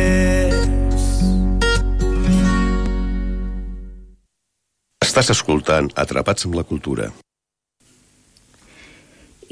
Estàs 5.14 5.30
escoltant 5.30 5.92
Atrapats 5.94 6.48
amb 6.48 6.56
la 6.58 6.64
cultura. 6.66 7.12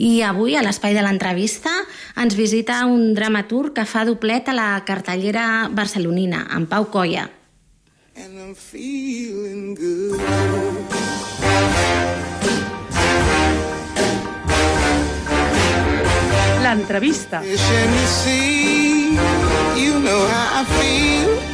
I 0.01 0.23
avui, 0.25 0.55
a 0.57 0.63
l'espai 0.65 0.95
de 0.97 1.03
l'entrevista, 1.05 1.69
ens 2.17 2.33
visita 2.33 2.79
un 2.89 3.11
dramaturg 3.13 3.75
que 3.75 3.85
fa 3.85 4.01
doblet 4.09 4.49
a 4.49 4.57
la 4.57 4.71
cartellera 4.87 5.69
barcelonina, 5.69 6.47
en 6.57 6.65
Pau 6.65 6.89
Colla. 6.89 7.27
and 8.15 8.39
I'm 8.39 8.55
feeling 8.55 9.75
good. 9.75 10.19
L'entrevista. 16.63 17.43
You 19.77 19.99
know 19.99 20.27
how 20.27 20.61
I 20.61 20.65
feel. 20.65 21.50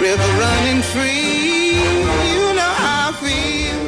River 0.00 0.30
running 0.38 0.82
free, 0.82 1.76
you 2.34 2.54
know 2.54 2.72
how 2.82 3.10
I 3.10 3.12
feel. 3.20 3.80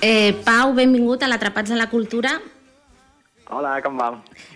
Eh, 0.00 0.34
Pau, 0.44 0.72
benvingut 0.74 1.22
a 1.22 1.28
l'Atrapats 1.28 1.70
en 1.70 1.78
la 1.78 1.88
Cultura. 1.90 2.40
Hola, 3.50 3.74
com 3.84 3.98
va? 4.00 4.08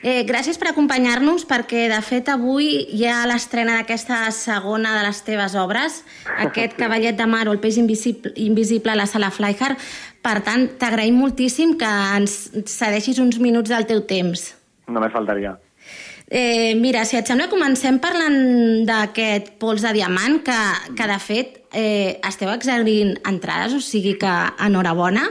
Eh, 0.02 0.24
gràcies 0.24 0.56
per 0.58 0.70
acompanyar-nos 0.70 1.44
perquè, 1.46 1.86
de 1.92 2.00
fet, 2.02 2.30
avui 2.32 2.70
hi 2.96 3.04
ha 3.04 3.26
l'estrena 3.28 3.76
d'aquesta 3.78 4.30
segona 4.32 4.94
de 4.96 5.04
les 5.06 5.20
teves 5.26 5.54
obres, 5.60 6.02
aquest 6.40 6.76
Cavallet 6.80 7.18
de 7.18 7.28
Mar 7.28 7.46
o 7.48 7.52
El 7.52 7.60
peix 7.60 7.76
invisible, 7.76 8.32
invisible 8.36 8.96
a 8.96 8.96
la 8.96 9.06
sala 9.06 9.30
Flyhard. 9.30 9.76
Per 10.24 10.38
tant, 10.42 10.66
t'agraïm 10.80 11.20
moltíssim 11.20 11.76
que 11.78 11.92
ens 12.16 12.40
cedeixis 12.64 13.20
uns 13.20 13.38
minuts 13.38 13.70
del 13.70 13.86
teu 13.86 14.00
temps. 14.08 14.54
Només 14.88 15.12
faltaria. 15.12 15.58
Eh, 16.30 16.74
mira, 16.76 17.06
si 17.08 17.16
et 17.16 17.28
sembla, 17.28 17.48
comencem 17.48 17.96
parlant 18.02 18.84
d'aquest 18.88 19.54
pols 19.60 19.84
de 19.84 19.94
diamant 19.96 20.42
que, 20.44 20.58
que 20.96 21.06
de 21.08 21.18
fet, 21.24 21.54
eh, 21.72 22.18
esteu 22.28 22.52
exerint 22.52 23.14
entrades, 23.28 23.72
o 23.72 23.80
sigui 23.80 24.18
que 24.20 24.34
enhorabona. 24.66 25.24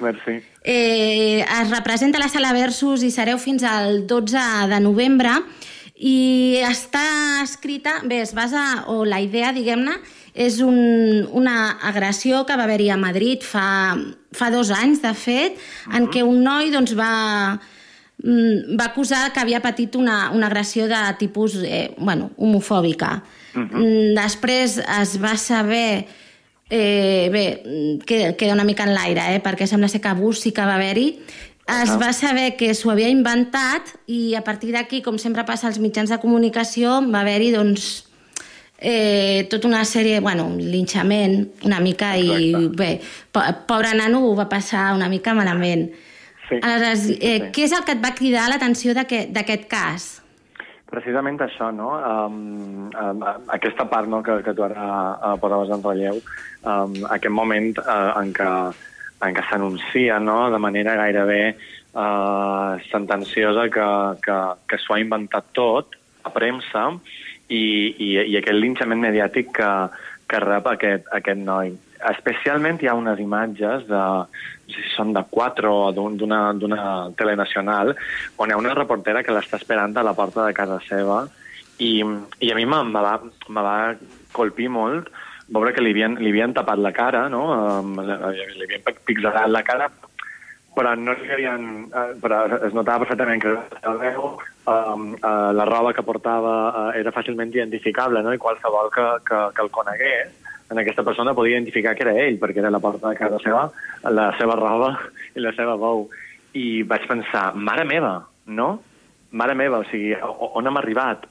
Merci. 0.00 0.38
Eh, 0.62 1.40
es 1.42 1.70
representa 1.70 2.18
a 2.18 2.22
la 2.22 2.30
sala 2.30 2.52
Versus 2.54 3.02
i 3.02 3.10
sereu 3.10 3.40
fins 3.42 3.64
al 3.66 4.06
12 4.06 4.44
de 4.70 4.78
novembre 4.80 5.34
i 6.00 6.60
està 6.64 7.42
escrita, 7.42 7.98
bé, 8.08 8.22
es 8.24 8.32
basa, 8.32 8.86
o 8.88 9.02
la 9.04 9.18
idea, 9.20 9.50
diguem-ne, 9.52 9.98
és 10.32 10.60
un, 10.64 10.78
una 11.36 11.76
agressió 11.90 12.46
que 12.48 12.56
va 12.56 12.64
haver-hi 12.64 12.88
a 12.94 12.96
Madrid 12.96 13.44
fa, 13.44 13.98
fa 14.32 14.48
dos 14.54 14.70
anys, 14.72 15.02
de 15.02 15.12
fet, 15.12 15.60
en 15.92 16.08
què 16.08 16.24
un 16.24 16.40
noi 16.46 16.72
doncs, 16.72 16.94
va, 16.96 17.58
va 18.20 18.90
acusar 18.90 19.30
que 19.32 19.40
havia 19.40 19.62
patit 19.64 19.96
una, 19.96 20.30
una 20.30 20.48
agressió 20.50 20.88
de 20.88 21.02
tipus 21.18 21.56
eh, 21.64 21.94
bueno, 21.98 22.30
homofòbica. 22.36 23.22
Mm, 23.54 24.16
Després 24.18 24.78
es 25.00 25.14
va 25.22 25.36
saber 25.40 26.06
Eh, 26.72 27.28
bé, 27.32 27.98
queda, 28.06 28.36
queda 28.36 28.54
una 28.54 28.62
mica 28.62 28.84
en 28.86 28.94
l'aire, 28.94 29.24
eh, 29.34 29.40
perquè 29.42 29.66
sembla 29.66 29.88
ser 29.90 29.98
que 30.00 30.08
abús 30.08 30.38
sí 30.38 30.52
que 30.54 30.62
va 30.62 30.76
haver-hi. 30.78 31.18
Es 31.82 31.90
va 31.98 32.12
saber 32.14 32.54
que 32.58 32.70
s'ho 32.74 32.92
havia 32.92 33.10
inventat 33.10 33.90
i 34.06 34.36
a 34.38 34.42
partir 34.46 34.70
d'aquí, 34.74 35.02
com 35.02 35.18
sempre 35.18 35.42
passa 35.46 35.66
als 35.66 35.80
mitjans 35.82 36.10
de 36.10 36.18
comunicació, 36.22 37.00
va 37.10 37.24
haver-hi 37.24 37.50
doncs, 37.54 37.88
eh, 38.78 39.46
tota 39.50 39.66
una 39.68 39.82
sèrie, 39.84 40.20
bueno, 40.22 40.46
un 40.46 40.62
linxament 40.62 41.50
una 41.66 41.80
mica 41.82 42.14
i 42.18 42.54
bé, 42.74 43.00
po 43.30 43.42
pobre 43.66 43.92
nano 43.94 44.22
ho 44.26 44.34
va 44.38 44.48
passar 44.48 44.94
una 44.94 45.10
mica 45.10 45.34
malament. 45.34 45.90
Sí. 46.50 46.58
Aleshores, 46.58 47.06
eh, 47.10 47.38
Sí. 47.38 47.50
què 47.54 47.64
és 47.68 47.72
el 47.72 47.84
que 47.86 47.94
et 47.94 48.02
va 48.02 48.10
cridar 48.18 48.48
l'atenció 48.50 48.92
d'aquest 48.92 49.68
cas? 49.70 50.16
Precisament 50.90 51.38
això, 51.38 51.70
no? 51.70 51.92
Um, 51.94 52.90
um, 52.90 53.20
aquesta 53.54 53.86
part 53.86 54.08
no, 54.10 54.24
que, 54.26 54.40
que 54.42 54.52
tu 54.58 54.64
ara 54.66 54.86
uh, 55.14 55.36
posaves 55.38 55.70
en 55.70 55.84
relleu, 55.84 56.18
um, 56.66 56.96
aquest 57.14 57.30
moment 57.30 57.78
uh, 57.78 58.18
en 58.18 58.32
què, 58.34 58.48
en 59.22 59.36
què 59.36 59.44
s'anuncia 59.46 60.18
no, 60.18 60.50
de 60.50 60.58
manera 60.58 60.96
gairebé 60.98 61.54
uh, 61.94 62.74
sentenciosa 62.90 63.68
que, 63.70 63.86
que, 64.26 64.38
que 64.66 64.80
s'ho 64.82 64.96
ha 64.96 65.00
inventat 65.04 65.52
tot 65.54 65.94
a 66.26 66.34
premsa 66.34 66.88
i, 67.46 67.62
i, 67.94 68.10
i 68.26 68.36
aquest 68.40 68.58
linxament 68.58 69.06
mediàtic 69.06 69.54
que, 69.54 69.70
que 70.26 70.42
rep 70.42 70.66
aquest, 70.74 71.06
aquest 71.14 71.38
noi. 71.38 71.76
Especialment 72.10 72.82
hi 72.82 72.90
ha 72.90 72.98
unes 72.98 73.22
imatges 73.22 73.86
de, 73.86 74.04
si 74.72 74.84
són 74.94 75.12
de 75.16 75.22
4 75.30 75.72
o 75.72 75.92
d'un- 75.92 76.16
d'una 76.16 76.82
telenacional, 77.16 77.94
on 78.36 78.48
hi 78.48 78.52
ha 78.54 78.60
una 78.60 78.74
reportera 78.74 79.22
que 79.22 79.32
l'està 79.34 79.58
esperant 79.60 79.96
a 79.96 80.06
la 80.06 80.14
porta 80.14 80.46
de 80.46 80.54
casa 80.54 80.80
seva 80.88 81.24
i, 81.78 82.04
i 82.40 82.50
a 82.52 82.54
mi 82.56 82.66
me, 82.66 82.82
va, 83.00 83.18
me 83.48 83.62
va 83.64 83.94
colpir 84.32 84.68
molt 84.68 85.08
veure 85.50 85.72
que 85.74 85.82
li 85.82 85.90
havien, 85.90 86.14
li 86.20 86.30
havien 86.30 86.54
tapat 86.54 86.78
la 86.78 86.92
cara, 86.94 87.24
no? 87.28 87.42
Li, 87.98 88.46
li 88.56 88.66
havien 88.68 88.84
pixelat 89.06 89.50
la 89.50 89.62
cara, 89.66 89.88
però 90.76 90.94
no 90.94 91.16
li 91.18 91.32
havien... 91.34 91.64
Uh, 91.90 92.12
però 92.22 92.44
es 92.60 92.76
notava 92.76 93.02
perfectament 93.02 93.42
que 93.42 93.56
el 93.90 93.98
veu, 93.98 94.28
um, 94.70 95.08
uh, 95.18 95.50
la 95.56 95.66
roba 95.66 95.92
que 95.96 96.04
portava 96.06 96.54
uh, 96.68 96.84
era 96.94 97.10
fàcilment 97.10 97.50
identificable, 97.56 98.22
no? 98.22 98.32
I 98.36 98.38
qualsevol 98.38 98.92
que, 98.94 99.08
que, 99.26 99.40
que 99.56 99.66
el 99.66 99.72
conegués 99.74 100.36
en 100.70 100.78
aquesta 100.78 101.02
persona 101.02 101.34
podia 101.34 101.56
identificar 101.56 101.96
que 101.96 102.06
era 102.06 102.14
ell, 102.22 102.38
perquè 102.38 102.62
era 102.62 102.70
la 102.70 102.80
porta 102.82 103.10
de 103.10 103.18
casa 103.18 103.40
seva, 103.42 103.66
la 104.14 104.30
seva 104.38 104.56
roba 104.58 104.92
i 105.36 105.42
la 105.42 105.52
seva 105.56 105.76
veu. 105.80 106.06
I 106.54 106.82
vaig 106.86 107.06
pensar, 107.10 107.50
mare 107.54 107.84
meva, 107.86 108.14
no? 108.46 108.70
Mare 109.30 109.54
meva, 109.58 109.82
o 109.82 109.88
sigui, 109.90 110.14
on 110.14 110.66
hem 110.66 110.80
arribat? 110.80 111.26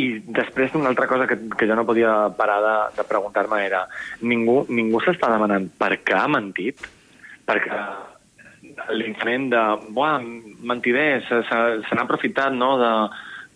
I 0.00 0.06
després 0.22 0.76
una 0.78 0.92
altra 0.92 1.08
cosa 1.10 1.26
que, 1.26 1.36
que 1.58 1.66
jo 1.66 1.74
no 1.76 1.84
podia 1.88 2.30
parar 2.36 2.60
de, 2.64 2.76
de 3.00 3.04
preguntar-me 3.08 3.58
era 3.64 3.82
ningú, 4.22 4.62
ningú 4.70 5.00
s'està 5.02 5.32
demanant 5.32 5.66
per 5.80 5.96
què 6.04 6.16
ha 6.16 6.28
mentit? 6.30 6.86
Perquè 7.48 7.80
l'increment 8.94 9.50
de, 9.50 9.64
buah, 9.96 10.20
mentider, 10.72 11.24
se, 11.26 11.42
se, 11.48 11.58
se 11.88 11.96
n'ha 11.96 12.06
aprofitat 12.06 12.54
no, 12.54 12.76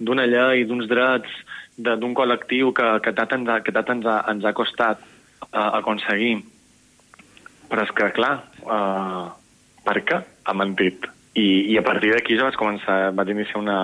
d'una 0.01 0.27
llei, 0.29 0.65
d'uns 0.69 0.89
drets, 0.91 1.44
d'un 1.77 2.15
col·lectiu 2.15 2.73
que, 2.77 2.87
que 3.03 3.13
tant, 3.17 3.35
ens 3.41 3.51
ha, 3.51 3.61
que 3.65 3.75
tant 3.75 3.97
ens, 3.97 4.07
ha, 4.07 4.19
ens 4.31 4.45
ha 4.45 4.55
costat 4.57 5.01
uh, 5.51 5.71
aconseguir. 5.81 6.37
Però 7.71 7.85
és 7.87 7.95
que, 7.97 8.11
clar, 8.15 8.35
uh, 8.67 9.31
per 9.85 9.99
què 10.07 10.21
ha 10.23 10.57
mentit? 10.57 11.09
I, 11.35 11.73
i 11.73 11.79
a 11.81 11.83
partir 11.83 12.13
d'aquí 12.15 12.37
jo 12.39 12.47
vaig 12.47 12.59
començar, 12.59 12.99
vaig 13.17 13.33
iniciar 13.35 13.59
una, 13.59 13.81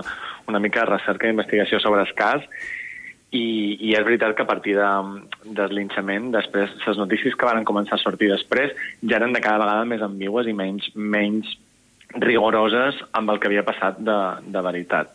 una 0.47 0.61
mica 0.63 0.85
de 0.85 0.93
recerca 0.93 1.27
i 1.27 1.35
investigació 1.35 1.81
sobre 1.83 2.05
el 2.05 2.13
cas 2.19 2.47
i, 3.31 3.79
i 3.79 3.95
és 3.95 4.05
veritat 4.07 4.35
que 4.37 4.43
a 4.43 4.49
partir 4.49 4.77
de, 4.79 4.91
del 5.59 5.75
linxament, 5.79 6.31
després, 6.35 6.73
les 6.87 6.99
notícies 6.99 7.37
que 7.39 7.47
van 7.47 7.67
començar 7.67 7.97
a 7.99 8.03
sortir 8.03 8.31
després 8.31 8.75
ja 9.03 9.19
eren 9.19 9.35
de 9.35 9.43
cada 9.43 9.63
vegada 9.63 9.89
més 9.89 10.03
ambigües 10.03 10.51
i 10.51 10.55
menys, 10.57 10.91
menys 10.95 11.51
rigoroses 12.19 12.99
amb 13.15 13.31
el 13.31 13.39
que 13.39 13.51
havia 13.51 13.67
passat 13.67 13.99
de, 14.03 14.21
de 14.51 14.63
veritat. 14.67 15.15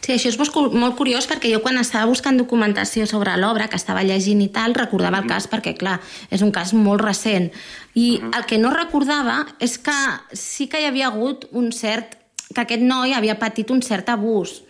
Sí, 0.00 0.12
això 0.12 0.28
és 0.28 0.38
molt 0.38 0.52
cu- 0.52 0.70
molt 0.72 0.96
curiós 0.96 1.28
perquè 1.30 1.52
jo 1.52 1.60
quan 1.62 1.78
estava 1.78 2.06
buscant 2.10 2.36
documentació 2.38 3.06
sobre 3.06 3.36
l'obra, 3.36 3.68
que 3.68 3.76
estava 3.76 4.02
llegint 4.02 4.42
i 4.42 4.48
tal, 4.48 4.74
recordava 4.74 5.18
el 5.22 5.26
cas 5.26 5.48
perquè, 5.50 5.76
clar, 5.76 6.00
és 6.30 6.42
un 6.42 6.52
cas 6.52 6.72
molt 6.74 7.00
recent. 7.02 7.50
I 7.94 8.20
el 8.36 8.44
que 8.46 8.58
no 8.58 8.70
recordava 8.74 9.46
és 9.60 9.78
que 9.78 9.94
sí 10.32 10.68
que 10.68 10.80
hi 10.82 10.86
havia 10.90 11.08
hagut 11.08 11.48
un 11.52 11.72
cert... 11.72 12.16
que 12.54 12.60
aquest 12.60 12.82
noi 12.82 13.12
havia 13.14 13.34
patit 13.38 13.70
un 13.70 13.80
cert 13.82 14.08
abús. 14.12 14.62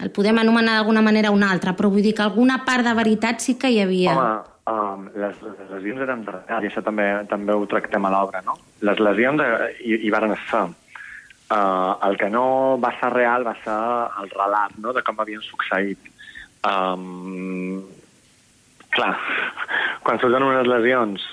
El 0.00 0.10
podem 0.10 0.38
anomenar 0.38 0.76
d'alguna 0.78 1.02
manera 1.02 1.30
o 1.30 1.34
una 1.34 1.50
altra, 1.52 1.74
però 1.76 1.90
vull 1.90 2.02
dir 2.02 2.14
que 2.14 2.22
alguna 2.22 2.64
part 2.64 2.84
de 2.86 2.94
veritat 2.94 3.40
sí 3.42 3.54
que 3.58 3.68
hi 3.70 3.80
havia. 3.82 4.14
Home, 4.14 4.38
um, 4.70 5.08
les, 5.14 5.36
les 5.42 5.70
lesions 5.74 6.00
eren 6.06 6.24
reals, 6.26 6.64
i 6.64 6.68
això 6.70 6.82
també, 6.86 7.06
també 7.30 7.52
ho 7.54 7.66
tractem 7.66 8.04
a 8.06 8.10
l'obra, 8.14 8.42
no? 8.46 8.54
Les 8.86 8.98
lesions 9.02 9.42
eh, 9.42 9.72
hi, 9.84 9.98
hi 10.06 10.10
varen 10.14 10.34
ser. 10.50 10.64
Uh, 11.48 11.96
el 12.04 12.18
que 12.20 12.28
no 12.28 12.76
va 12.76 12.90
ser 13.00 13.08
real 13.14 13.46
va 13.46 13.54
ser 13.64 13.76
el 14.20 14.28
relat 14.34 14.74
no? 14.84 14.92
de 14.92 15.00
com 15.02 15.16
havien 15.22 15.40
succeït. 15.40 16.10
Um, 16.68 17.80
clar, 18.92 19.14
quan 20.04 20.20
surten 20.20 20.44
unes 20.44 20.68
lesions 20.68 21.24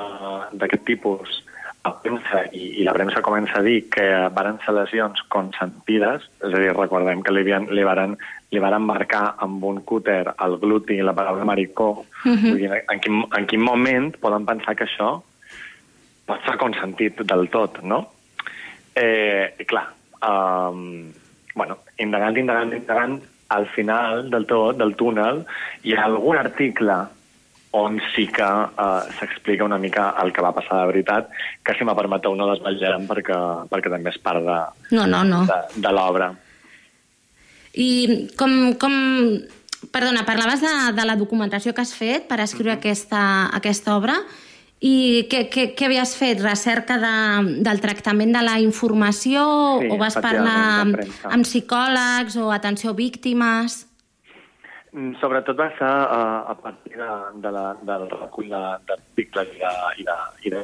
uh, 0.00 0.48
d'aquest 0.56 0.86
tipus 0.88 1.42
a 1.84 1.92
premsa, 2.00 2.42
i, 2.52 2.80
i 2.80 2.86
la 2.86 2.92
premsa 2.96 3.22
comença 3.24 3.60
a 3.60 3.64
dir 3.64 3.82
que 3.92 4.04
varen 4.34 4.58
ser 4.64 4.74
lesions 4.76 5.20
consentides, 5.32 6.24
és 6.42 6.48
a 6.52 6.58
dir, 6.64 6.72
recordem 6.74 7.22
que 7.24 7.32
li, 7.32 7.44
havien, 7.44 7.68
li, 7.72 7.84
varen, 7.86 8.16
li 8.52 8.60
varen 8.62 8.84
marcar 8.88 9.34
amb 9.44 9.64
un 9.64 9.82
cúter 9.86 10.24
al 10.36 10.58
gluti 10.62 10.98
la 11.04 11.14
paraula 11.16 11.46
maricó, 11.48 12.04
Mhm. 12.24 12.50
vull 12.50 12.58
dir, 12.58 12.72
en 12.88 13.00
quin, 13.00 13.24
en 13.36 13.46
quin 13.46 13.62
moment 13.62 14.14
poden 14.20 14.44
pensar 14.48 14.74
que 14.76 14.84
això 14.88 15.18
pot 16.26 16.44
ser 16.44 16.56
consentit 16.58 17.20
del 17.22 17.48
tot, 17.48 17.82
no? 17.82 18.06
Eh, 18.98 19.54
i 19.62 19.64
clar, 19.68 19.86
um, 20.26 21.12
bueno, 21.54 21.78
indagant, 22.02 22.38
indagant, 22.40 22.72
indagant, 22.74 23.20
al 23.48 23.68
final 23.72 24.26
del 24.32 24.46
tot, 24.46 24.76
del 24.80 24.96
túnel, 24.98 25.44
hi 25.86 25.94
ha 25.94 26.08
algun 26.08 26.36
article 26.40 26.96
on 27.78 27.98
sí 28.14 28.26
que 28.32 28.44
uh, 28.44 29.04
s'explica 29.18 29.64
una 29.64 29.78
mica 29.78 30.08
el 30.22 30.32
que 30.32 30.42
va 30.42 30.54
passar 30.56 30.80
de 30.80 30.88
veritat, 30.90 31.28
que 31.64 31.76
si 31.76 31.84
me 31.84 31.94
permeteu 31.96 32.34
no 32.34 32.48
desvetllarem 32.50 33.06
perquè, 33.08 33.38
perquè 33.70 33.92
també 33.92 34.12
és 34.14 34.20
part 34.24 34.42
de, 34.44 34.58
No, 34.96 35.06
no, 35.06 35.22
no. 35.28 35.44
de, 35.48 35.60
de 35.84 35.94
l'obra. 35.94 36.32
I 37.78 37.90
com, 38.38 38.74
com... 38.80 38.94
Perdona, 39.94 40.24
parlaves 40.26 40.58
de, 40.64 40.72
de 40.96 41.04
la 41.06 41.14
documentació 41.14 41.70
que 41.70 41.84
has 41.84 41.92
fet 41.94 42.24
per 42.26 42.40
escriure 42.42 42.74
aquesta, 42.74 43.20
aquesta 43.54 43.94
obra 43.94 44.16
i 44.80 45.26
què, 45.30 45.48
què, 45.50 45.72
què 45.74 45.88
havies 45.88 46.12
fet? 46.14 46.38
Recerca 46.44 46.98
de, 47.02 47.14
del 47.66 47.80
tractament 47.82 48.30
de 48.36 48.42
la 48.46 48.58
informació 48.62 49.42
Sí, 49.82 49.88
o 49.90 49.98
vas 49.98 50.14
parlar 50.14 50.54
de 50.54 50.80
amb, 50.84 51.00
amb 51.26 51.46
psicòlegs 51.48 52.36
o 52.38 52.52
atenció 52.54 52.94
a 52.94 52.98
víctimes? 52.98 53.80
Mm, 54.92 55.16
Sobretot 55.20 55.58
va 55.58 55.66
ser 55.76 55.88
uh, 55.88 56.46
a 56.52 56.54
partir 56.62 56.94
de, 56.96 57.10
de 57.42 57.50
la, 57.52 57.64
del 57.90 58.06
recull 58.12 58.48
de- 58.48 58.78
d'articles 58.88 59.50
i, 59.56 59.58
de, 59.60 59.74
i, 59.98 60.06
de, 60.06 60.16
i 60.46 60.54
de, 60.54 60.62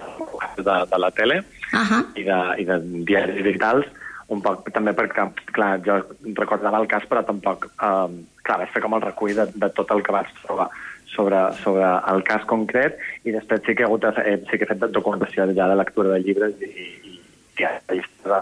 de, 0.63 0.79
de 0.95 1.03
la 1.03 1.11
tele 1.11 1.43
Ahà. 1.75 2.01
i 2.17 2.25
de, 2.25 2.39
i 2.63 2.65
de 2.71 2.79
diaris 3.11 3.43
digitals, 3.45 3.91
un 4.33 4.41
poc 4.41 4.71
també 4.73 4.95
perquè, 4.97 5.27
clar, 5.53 5.75
jo 5.85 5.99
recordava 6.39 6.79
el 6.81 6.89
cas, 6.89 7.05
però 7.11 7.21
tampoc, 7.27 7.67
eh, 7.75 8.07
clar, 8.47 8.63
vaig 8.63 8.73
fer 8.73 8.81
com 8.87 8.95
el 8.97 9.05
recull 9.05 9.35
de, 9.37 9.51
de 9.53 9.69
tot 9.77 9.91
el 9.93 10.01
que 10.07 10.15
vaig 10.17 10.31
trobar 10.47 10.71
sobre, 11.15 11.41
sobre 11.63 11.87
el 12.13 12.23
cas 12.27 12.45
concret 12.51 12.99
i 13.25 13.33
després 13.35 13.63
sí 13.67 13.75
que 13.75 13.83
he, 13.85 13.87
hagut, 13.89 14.05
de- 14.05 14.25
eh, 14.27 14.39
sí 14.51 14.59
que 14.59 14.65
he 14.67 14.71
fet 14.73 14.85
documentació 14.93 15.47
ja 15.55 15.69
de 15.71 15.77
lectura 15.79 16.11
de 16.15 16.21
llibres 16.25 16.55
i, 16.61 16.71
i, 16.75 17.17
i 17.65 18.01
de, 18.27 18.41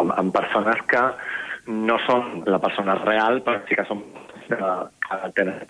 amb, 0.00 0.12
amb 0.16 0.32
persones 0.34 0.80
que 0.90 1.02
no 1.66 1.96
són 2.06 2.42
la 2.50 2.58
persona 2.60 2.96
real, 3.04 3.40
però 3.44 3.60
sí 3.68 3.76
que 3.78 3.84
són 3.88 4.02
que, 4.48 4.56
que 4.56 5.30
tenen 5.36 5.60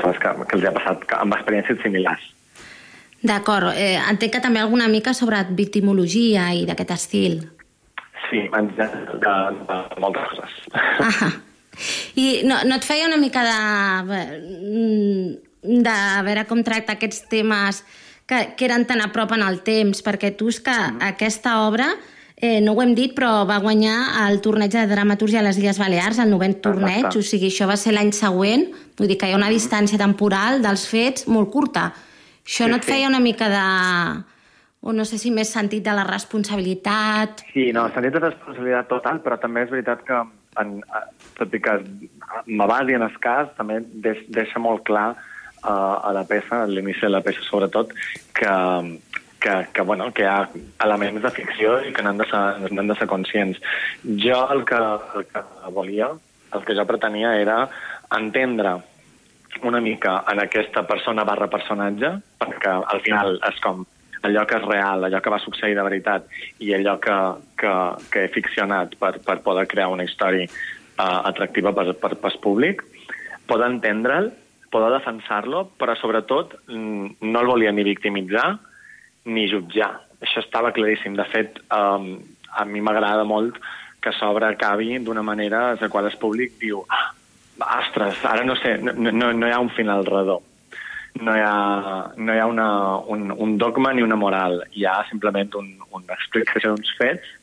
coses 0.00 0.18
que, 0.18 0.30
que 0.46 0.56
els 0.58 0.66
ha 0.68 0.74
passat 0.76 1.02
que, 1.06 1.16
amb 1.18 1.34
experiències 1.36 1.80
similars. 1.82 2.22
D'acord. 3.20 3.74
Eh, 3.76 3.98
entenc 4.08 4.32
que 4.36 4.40
també 4.40 4.62
alguna 4.62 4.86
mica 4.88 5.12
sobre 5.12 5.42
victimologia 5.58 6.46
i 6.56 6.62
d'aquest 6.68 6.94
estil. 6.96 7.40
Sí, 8.30 8.46
general, 8.78 9.18
de, 9.20 9.34
de 9.68 10.00
moltes 10.00 10.30
coses. 10.30 10.52
Ah, 10.72 11.30
I 12.16 12.42
no, 12.44 12.62
no 12.64 12.76
et 12.80 12.84
feia 12.84 13.06
una 13.10 13.20
mica 13.20 13.44
de... 13.46 13.60
mm, 14.40 15.50
de 15.60 15.96
veure 16.24 16.46
com 16.48 16.62
tracta 16.64 16.94
aquests 16.96 17.26
temes 17.28 17.82
que, 18.24 18.54
que 18.56 18.64
eren 18.64 18.86
tan 18.88 19.02
a 19.04 19.10
prop 19.12 19.34
en 19.36 19.42
el 19.44 19.58
temps, 19.66 20.00
perquè 20.06 20.30
tu 20.38 20.48
és 20.48 20.60
que 20.64 20.72
aquesta 21.04 21.58
obra, 21.66 21.90
eh, 22.36 22.60
no 22.64 22.72
ho 22.72 22.80
hem 22.80 22.94
dit, 22.96 23.12
però 23.12 23.44
va 23.44 23.58
guanyar 23.60 23.98
el 24.22 24.40
torneig 24.40 24.72
de 24.72 24.86
dramatúrgia 24.88 25.42
a 25.42 25.44
les 25.44 25.58
Illes 25.60 25.78
Balears, 25.82 26.20
el 26.22 26.30
novent 26.32 26.56
torneig, 26.64 27.04
Exacte. 27.10 27.20
o 27.20 27.26
sigui, 27.28 27.50
això 27.52 27.68
va 27.68 27.76
ser 27.76 27.92
l'any 27.92 28.12
següent, 28.16 28.70
vull 28.96 29.10
dir 29.10 29.18
que 29.20 29.28
hi 29.28 29.34
ha 29.34 29.40
una 29.40 29.50
distància 29.52 30.00
temporal 30.00 30.62
dels 30.64 30.86
fets 30.88 31.26
molt 31.28 31.50
curta. 31.52 31.90
Això 32.40 32.64
Sí, 32.64 32.70
no 32.70 32.80
et 32.80 32.86
sí. 32.88 32.94
feia 32.94 33.08
una 33.12 33.20
mica 33.20 33.50
de... 33.52 33.64
o 34.80 34.94
no 34.96 35.04
sé 35.04 35.18
si 35.20 35.30
més 35.30 35.50
sentit 35.52 35.84
de 35.84 35.92
la 35.92 36.06
responsabilitat... 36.08 37.44
Sí, 37.52 37.68
no, 37.76 37.84
sentit 37.92 38.14
de 38.16 38.24
responsabilitat 38.24 38.88
total, 38.88 39.20
però 39.20 39.36
també 39.42 39.66
és 39.66 39.70
veritat 39.74 40.06
que, 40.08 40.22
en, 40.62 40.78
tot 41.40 41.56
i 41.56 41.60
que 41.64 41.76
me 42.46 42.66
basi 42.68 42.96
en 42.96 43.06
el 43.06 43.18
cas, 43.22 43.50
també 43.56 43.80
deix, 44.04 44.22
deixa 44.28 44.60
molt 44.62 44.84
clar 44.88 45.08
uh, 45.14 45.70
a 45.70 46.12
la 46.16 46.26
peça, 46.28 46.62
a 46.62 46.68
l'inici 46.70 47.06
de 47.06 47.14
la 47.14 47.22
peça 47.24 47.44
sobretot, 47.46 47.94
que, 48.36 48.52
que, 49.40 49.54
que, 49.72 49.82
bueno, 49.82 50.10
que 50.12 50.26
hi 50.26 50.30
ha 50.30 50.48
elements 50.86 51.24
de 51.24 51.32
ficció 51.34 51.78
i 51.86 51.94
que 51.96 52.04
n'han 52.04 52.20
de, 52.20 52.28
ser, 52.30 52.70
de 52.70 52.98
ser 52.98 53.08
conscients. 53.10 53.60
Jo 54.04 54.44
el 54.54 54.66
que, 54.68 54.80
el 55.16 55.26
que 55.32 55.44
volia, 55.74 56.12
el 56.54 56.66
que 56.66 56.76
jo 56.76 56.86
pretenia 56.86 57.34
era 57.40 57.62
entendre 58.16 58.76
una 59.66 59.80
mica 59.80 60.20
en 60.30 60.40
aquesta 60.40 60.84
persona 60.88 61.24
barra 61.26 61.48
personatge, 61.50 62.12
perquè 62.40 62.76
al 62.94 63.02
final 63.04 63.40
és 63.48 63.58
com 63.64 63.82
allò 64.22 64.44
que 64.46 64.58
és 64.60 64.66
real, 64.66 65.04
allò 65.04 65.20
que 65.24 65.32
va 65.32 65.40
succeir 65.40 65.74
de 65.76 65.84
veritat 65.84 66.26
i 66.60 66.74
allò 66.76 66.98
que, 67.00 67.16
que, 67.60 67.72
que 68.12 68.24
he 68.24 68.32
ficcionat 68.34 68.96
per, 69.00 69.14
per 69.24 69.40
poder 69.44 69.66
crear 69.68 69.88
una 69.92 70.04
història 70.04 70.48
atractiva 71.30 71.72
per, 71.76 71.94
per, 72.00 72.14
per 72.20 72.32
públic, 72.42 72.84
poder 73.50 73.70
entendre'l, 73.74 74.30
poder 74.70 74.92
defensar-lo, 74.94 75.64
però 75.78 75.96
sobretot 75.98 76.54
mm, 76.70 77.20
no 77.26 77.42
el 77.42 77.50
volia 77.50 77.72
ni 77.74 77.84
victimitzar 77.86 78.52
ni 79.30 79.48
jutjar. 79.50 79.92
Això 80.20 80.44
estava 80.44 80.72
claríssim. 80.76 81.16
De 81.18 81.26
fet, 81.28 81.58
um, 81.74 82.12
a 82.50 82.64
mi 82.68 82.82
m'agrada 82.84 83.24
molt 83.26 83.58
que 84.00 84.12
s'obra 84.16 84.52
acabi 84.54 84.98
d'una 84.98 85.22
manera 85.22 85.72
en 85.72 85.82
la 85.82 85.88
qual 85.92 86.06
el 86.08 86.16
públic 86.20 86.54
diu 86.60 86.80
ah, 86.88 87.10
ostres, 87.80 88.22
ara 88.24 88.44
no 88.44 88.56
sé, 88.56 88.78
no, 88.80 88.94
no, 88.94 89.32
no 89.32 89.48
hi 89.48 89.52
ha 89.52 89.60
un 89.60 89.72
final 89.76 90.06
redó. 90.06 90.40
No 91.20 91.34
hi 91.34 91.42
ha, 91.42 92.12
no 92.16 92.34
hi 92.34 92.38
ha 92.38 92.46
una, 92.46 92.96
un, 93.12 93.30
un 93.34 93.58
dogma 93.58 93.92
ni 93.92 94.02
una 94.02 94.16
moral. 94.16 94.62
Hi 94.72 94.86
ha 94.86 95.00
simplement 95.10 95.58
un, 95.58 95.74
una 95.90 96.16
explicació 96.16 96.72
d'uns 96.72 96.94
fets 96.96 97.36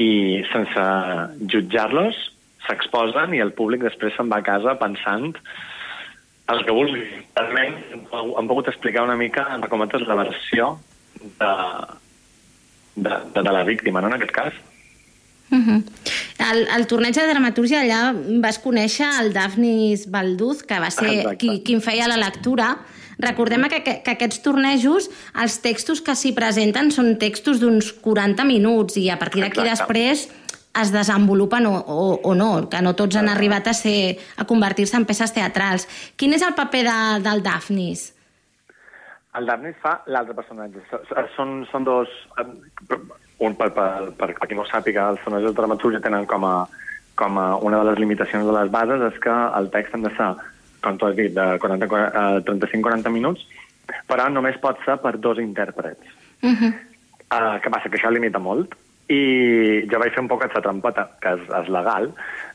i 0.00 0.42
sense 0.50 0.84
jutjar-los 1.52 2.16
s'exposen 2.66 3.34
i 3.34 3.42
el 3.44 3.52
públic 3.56 3.84
després 3.84 4.14
se'n 4.16 4.30
va 4.32 4.40
a 4.42 4.46
casa 4.46 4.76
pensant 4.80 5.32
el 6.52 6.60
que 6.66 6.76
vulgui. 6.76 7.04
Almenys 7.40 7.94
hem 7.94 8.48
pogut 8.50 8.68
explicar 8.68 9.04
una 9.06 9.16
mica, 9.16 9.46
en 9.54 9.64
recomates, 9.64 10.04
la 10.08 10.18
versió 10.18 10.74
de, 11.22 11.52
de, 12.96 13.10
de, 13.10 13.42
de 13.42 13.50
la 13.50 13.64
víctima, 13.64 14.00
no?, 14.00 14.12
en 14.12 14.18
aquest 14.18 14.32
cas. 14.32 14.62
Uh 15.50 15.58
-huh. 15.58 15.82
el, 16.50 16.66
el 16.76 16.86
torneig 16.86 17.14
de 17.14 17.28
dramatúrgia 17.28 17.82
allà 17.82 18.14
vas 18.40 18.58
conèixer 18.58 19.06
el 19.20 19.32
Daphnis 19.32 20.10
Balduz, 20.10 20.62
que 20.62 20.80
va 20.80 20.90
ser 20.90 21.20
Exacte. 21.20 21.36
qui, 21.36 21.62
qui 21.62 21.74
en 21.74 21.82
feia 21.82 22.08
la 22.08 22.16
lectura. 22.16 22.78
Recordem 23.18 23.68
que, 23.68 23.82
que, 23.82 24.02
que 24.02 24.10
aquests 24.10 24.42
tornejos, 24.42 25.10
els 25.34 25.60
textos 25.60 26.00
que 26.00 26.14
s'hi 26.16 26.32
presenten 26.32 26.90
són 26.90 27.18
textos 27.18 27.60
d'uns 27.60 27.92
40 27.92 28.44
minuts 28.44 28.96
i 28.96 29.10
a 29.10 29.18
partir 29.18 29.42
d'aquí 29.42 29.62
després 29.62 30.28
es 30.80 30.90
desenvolupen 30.92 31.66
o, 31.66 31.74
o, 31.78 32.20
o 32.22 32.34
no, 32.34 32.68
que 32.68 32.80
no 32.82 32.94
tots 32.94 33.16
han 33.16 33.28
arribat 33.28 33.68
a 33.68 33.74
ser 33.74 34.18
a 34.36 34.44
convertir-se 34.44 34.96
en 34.96 35.04
peces 35.06 35.32
teatrals. 35.32 35.86
Quin 36.16 36.32
és 36.34 36.42
el 36.42 36.54
paper 36.54 36.82
de, 36.88 36.98
del 37.28 37.42
Daphnis? 37.42 38.10
El 39.34 39.46
Darnis 39.46 39.74
fa 39.82 39.96
l'altre 40.06 40.34
personatge. 40.34 40.78
So- 40.90 41.00
so- 41.08 41.26
Són, 41.36 41.66
són 41.72 41.84
dos... 41.84 42.08
eh, 42.38 42.98
Un, 43.42 43.56
per, 43.58 43.66
per, 43.74 44.12
per, 44.14 44.28
per 44.38 44.46
qui 44.46 44.54
no 44.54 44.62
sàpiga, 44.64 45.08
els 45.10 45.18
personatges 45.18 45.50
de 45.50 45.56
dramaturgia 45.58 45.98
tenen 46.00 46.22
com 46.30 46.44
a, 46.46 46.52
com 47.18 47.34
a 47.42 47.56
una 47.66 47.80
de 47.82 47.88
les 47.90 47.98
limitacions 47.98 48.46
de 48.46 48.52
les 48.54 48.70
bases 48.70 49.02
és 49.08 49.16
que 49.20 49.32
el 49.58 49.66
text 49.74 49.96
han 49.96 50.04
de 50.06 50.12
ser, 50.14 50.28
com 50.80 50.96
tu 50.96 51.08
has 51.08 51.16
dit, 51.18 51.34
de 51.34 51.58
40, 51.58 51.88
eh, 52.06 52.44
35-40 52.46 53.10
minuts, 53.10 53.42
però 54.06 54.28
només 54.30 54.56
pot 54.62 54.78
ser 54.86 54.96
per 55.02 55.16
dos 55.18 55.42
intèrprets. 55.42 56.06
Uh 56.46 56.54
-huh. 56.54 56.70
Uh, 57.34 57.58
què 57.58 57.70
passa? 57.74 57.90
Que 57.90 57.98
això 57.98 58.10
limita 58.14 58.38
molt. 58.38 58.72
I 59.12 59.84
jo 59.90 60.00
vaig 60.00 60.14
fer 60.14 60.22
un 60.22 60.30
poc 60.30 60.44
aquesta 60.44 60.62
trampota, 60.64 61.06
que 61.20 61.34
és, 61.36 61.46
és 61.60 61.70
legal, 61.72 62.10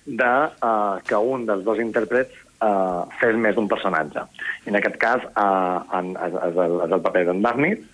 de 0.06 0.32
uh, 0.66 0.98
que 1.06 1.20
un 1.22 1.46
dels 1.50 1.64
dos 1.68 1.82
intèrprets 1.84 2.34
uh, 2.66 3.06
fes 3.20 3.38
més 3.38 3.56
d'un 3.56 3.70
personatge. 3.70 4.26
I 4.66 4.74
en 4.74 4.80
aquest 4.80 4.98
cas 5.02 5.26
uh, 5.30 5.86
en, 6.00 6.16
és, 6.18 6.36
és, 6.50 6.60
el, 6.66 6.76
és 6.88 6.98
el 6.98 7.06
paper 7.06 7.26
d'en 7.30 7.46
Darnis, 7.46 7.86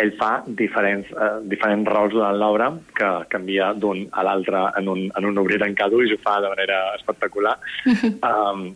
ell 0.00 0.12
fa 0.18 0.30
diferents, 0.58 1.08
uh, 1.14 1.40
diferents 1.50 1.88
rols 1.90 2.14
durant 2.14 2.38
l'obra 2.38 2.70
que 2.98 3.10
canvia 3.32 3.72
d'un 3.74 4.04
a 4.10 4.26
l'altre 4.26 4.68
en, 4.78 4.90
un, 4.90 5.08
en 5.16 5.30
un 5.30 5.42
obrir 5.42 5.62
en 5.66 5.74
cada 5.78 6.02
i 6.02 6.14
ho 6.14 6.20
fa 6.22 6.38
de 6.42 6.52
manera 6.52 6.82
espectacular. 6.98 7.56
um, 8.30 8.70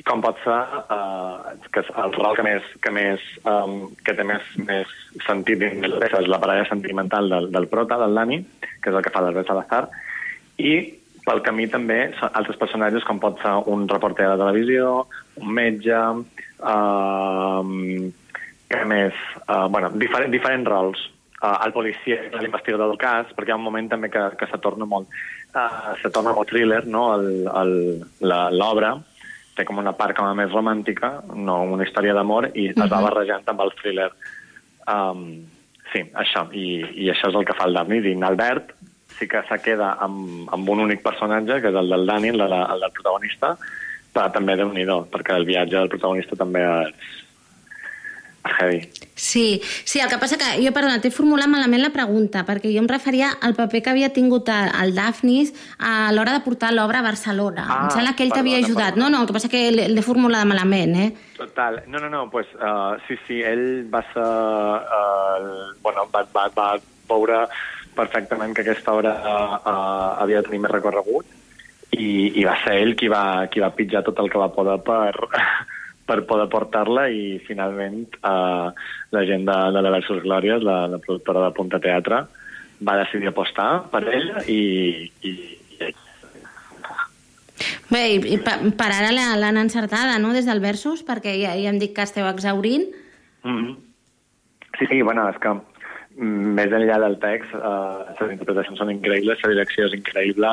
i 0.00 0.04
com 0.08 0.22
pot 0.24 0.38
ser 0.40 0.56
uh, 0.56 1.50
que 1.74 1.82
el 1.84 2.14
rol 2.16 2.36
que 2.38 2.44
més, 2.46 2.68
que 2.80 2.92
més 2.94 3.24
um, 3.44 3.90
que 4.00 4.14
té 4.16 4.24
més, 4.24 4.46
més 4.64 4.94
sentit 5.26 5.60
dins 5.60 5.84
la 5.84 6.00
peça 6.00 6.22
és 6.22 6.30
la 6.30 6.38
parella 6.40 6.64
sentimental 6.70 7.28
del, 7.28 7.50
del 7.52 7.68
prota, 7.68 7.98
del 8.00 8.16
Dani, 8.16 8.38
que 8.80 8.88
és 8.88 8.96
el 8.96 9.04
que 9.04 9.12
fa 9.12 9.20
l'Albert 9.20 9.50
Salazar, 9.50 9.82
i 10.56 10.72
pel 11.26 11.42
camí 11.44 11.66
també 11.68 11.98
altres 12.30 12.56
personatges 12.56 13.04
com 13.04 13.20
pot 13.20 13.36
ser 13.42 13.52
un 13.68 13.84
reporter 13.90 14.30
de 14.30 14.38
televisió, 14.40 14.86
un 15.36 15.52
metge, 15.58 16.00
uh, 16.64 17.60
que 18.70 18.84
més, 18.88 19.20
uh, 19.48 19.66
bueno, 19.68 19.90
diferent, 20.00 20.32
diferents 20.32 20.68
rols. 20.70 21.04
Uh, 21.40 21.56
el 21.64 21.72
policia, 21.76 22.22
l'investigador 22.40 22.88
del 22.88 22.98
cas, 23.00 23.28
perquè 23.36 23.52
hi 23.52 23.54
ha 23.54 23.60
un 23.60 23.64
moment 23.68 23.86
també 23.92 24.10
que, 24.12 24.24
que 24.40 24.48
se 24.48 24.58
torna 24.64 24.88
molt, 24.88 25.12
uh, 25.56 25.92
se 26.00 26.08
torna 26.12 26.32
molt 26.36 26.48
thriller, 26.52 26.82
no?, 26.88 27.04
la- 27.16 28.50
l'obra, 28.52 28.94
té 29.60 29.68
com 29.68 29.78
una 29.82 29.92
part 29.96 30.16
com 30.16 30.26
a 30.26 30.34
més 30.34 30.50
romàntica, 30.50 31.18
no 31.36 31.60
una 31.76 31.84
història 31.86 32.16
d'amor, 32.16 32.50
i 32.54 32.70
es 32.72 32.76
va 32.80 32.88
Mhm. 32.88 33.04
barrejant 33.06 33.48
amb 33.52 33.60
el 33.66 33.72
thriller. 33.80 34.10
Um, 34.88 35.44
sí, 35.92 36.04
això, 36.14 36.46
i, 36.56 36.80
i 37.04 37.10
això 37.12 37.28
és 37.28 37.36
el 37.36 37.44
que 37.44 37.54
fa 37.54 37.68
el 37.68 37.74
Dani. 37.76 38.00
I 38.00 38.12
en 38.16 38.24
Albert 38.24 38.72
sí 39.18 39.28
que 39.28 39.42
se 39.48 39.58
queda 39.62 39.96
amb, 40.00 40.48
amb 40.54 40.68
un 40.68 40.80
únic 40.86 41.02
personatge, 41.02 41.60
que 41.60 41.68
és 41.68 41.74
el 41.76 41.90
del 41.90 42.06
Dani, 42.06 42.28
el, 42.32 42.38
de 42.38 42.48
la, 42.48 42.64
el 42.72 42.80
del 42.80 42.92
protagonista, 42.96 43.56
però 44.14 44.30
també 44.32 44.56
déu 44.56 44.72
nhi 44.72 44.86
perquè 45.12 45.36
el 45.36 45.44
viatge 45.46 45.76
del 45.76 45.88
protagonista 45.92 46.36
també 46.36 46.62
és 46.64 46.94
heavy. 48.44 48.88
Sí, 49.14 49.60
sí, 49.84 50.00
el 50.00 50.08
que 50.08 50.18
passa 50.18 50.38
que 50.40 50.48
jo, 50.64 50.72
perdona, 50.72 51.00
t'he 51.02 51.10
formulat 51.12 51.50
malament 51.50 51.82
la 51.82 51.92
pregunta, 51.94 52.44
perquè 52.48 52.70
jo 52.72 52.80
em 52.80 52.88
referia 52.88 53.34
al 53.44 53.54
paper 53.58 53.82
que 53.84 53.92
havia 53.92 54.12
tingut 54.16 54.48
el, 54.48 54.94
Dafnis 54.96 55.52
a 55.78 56.10
l'hora 56.14 56.32
de 56.36 56.44
portar 56.44 56.72
l'obra 56.72 57.00
a 57.00 57.06
Barcelona. 57.06 57.66
Ah, 57.66 57.80
em 57.84 57.90
sembla 57.96 58.14
que 58.16 58.24
ell 58.24 58.32
t'havia 58.32 58.60
perdona, 58.60 58.70
ajudat. 58.70 59.00
No, 59.00 59.10
no, 59.12 59.20
el 59.20 59.28
que 59.28 59.36
passa 59.36 59.50
que 59.52 59.66
l'he 59.72 60.06
formulat 60.06 60.48
malament, 60.48 60.96
eh? 60.96 61.10
Total. 61.36 61.82
No, 61.88 62.00
no, 62.00 62.08
no, 62.12 62.28
pues, 62.30 62.48
uh, 62.56 62.96
sí, 63.08 63.18
sí, 63.26 63.42
ell 63.44 63.84
va 63.92 64.04
ser... 64.14 64.24
Uh, 64.24 65.74
bueno, 65.84 66.08
va, 66.14 66.24
va, 66.34 66.48
va 66.56 66.70
veure 67.10 67.44
perfectament 67.96 68.54
que 68.54 68.64
aquesta 68.64 68.94
obra 68.94 69.12
uh, 69.18 69.58
uh, 69.58 70.22
havia 70.22 70.40
de 70.40 70.48
tenir 70.48 70.62
més 70.64 70.72
recorregut 70.72 71.26
i, 71.90 72.38
i 72.38 72.46
va 72.46 72.54
ser 72.62 72.76
ell 72.80 72.94
qui 72.96 73.10
va, 73.10 73.48
qui 73.50 73.60
va 73.62 73.72
pitjar 73.74 74.04
tot 74.06 74.20
el 74.22 74.30
que 74.30 74.40
va 74.40 74.52
poder 74.54 74.78
per, 74.86 75.10
per 76.10 76.24
poder 76.28 76.48
portar-la 76.50 77.06
i 77.14 77.38
finalment 77.46 78.02
uh, 78.26 78.68
la 79.14 79.22
gent 79.28 79.46
de, 79.46 79.58
de 79.76 79.82
la 79.86 79.94
Versus 79.94 80.22
Glòries, 80.26 80.66
la, 80.66 80.82
la 80.90 80.98
productora 80.98 81.46
de 81.46 81.54
Punta 81.56 81.78
Teatre, 81.82 82.24
va 82.82 82.98
decidir 83.04 83.30
apostar 83.30 83.70
per 83.92 84.02
ell 84.10 84.30
i, 84.50 84.60
i, 85.22 85.34
i 85.78 85.92
Bé, 87.90 88.02
i, 88.14 88.18
i 88.34 88.38
per, 88.40 88.56
per 88.78 88.88
ara 88.94 89.10
la- 89.12 89.36
l'han 89.38 89.58
encertada, 89.60 90.18
no?, 90.22 90.32
des 90.36 90.46
del 90.48 90.62
Versus, 90.62 91.02
perquè 91.06 91.34
ja, 91.40 91.54
ja 91.58 91.70
em 91.72 91.78
dic 91.82 91.94
que 91.96 92.06
esteu 92.06 92.28
exaurint. 92.30 92.90
Mm 93.44 93.78
Sí, 94.78 94.86
sí, 94.86 95.02
bueno, 95.02 95.26
és 95.28 95.36
que 95.42 95.50
mm, 95.52 96.52
més 96.56 96.72
enllà 96.72 96.94
del 97.02 97.18
text, 97.20 97.50
eh, 97.52 98.12
les 98.20 98.30
interpretacions 98.32 98.78
són 98.80 98.92
increïbles, 98.94 99.42
la 99.44 99.50
direcció 99.52 99.88
és 99.90 99.96
increïble, 99.98 100.52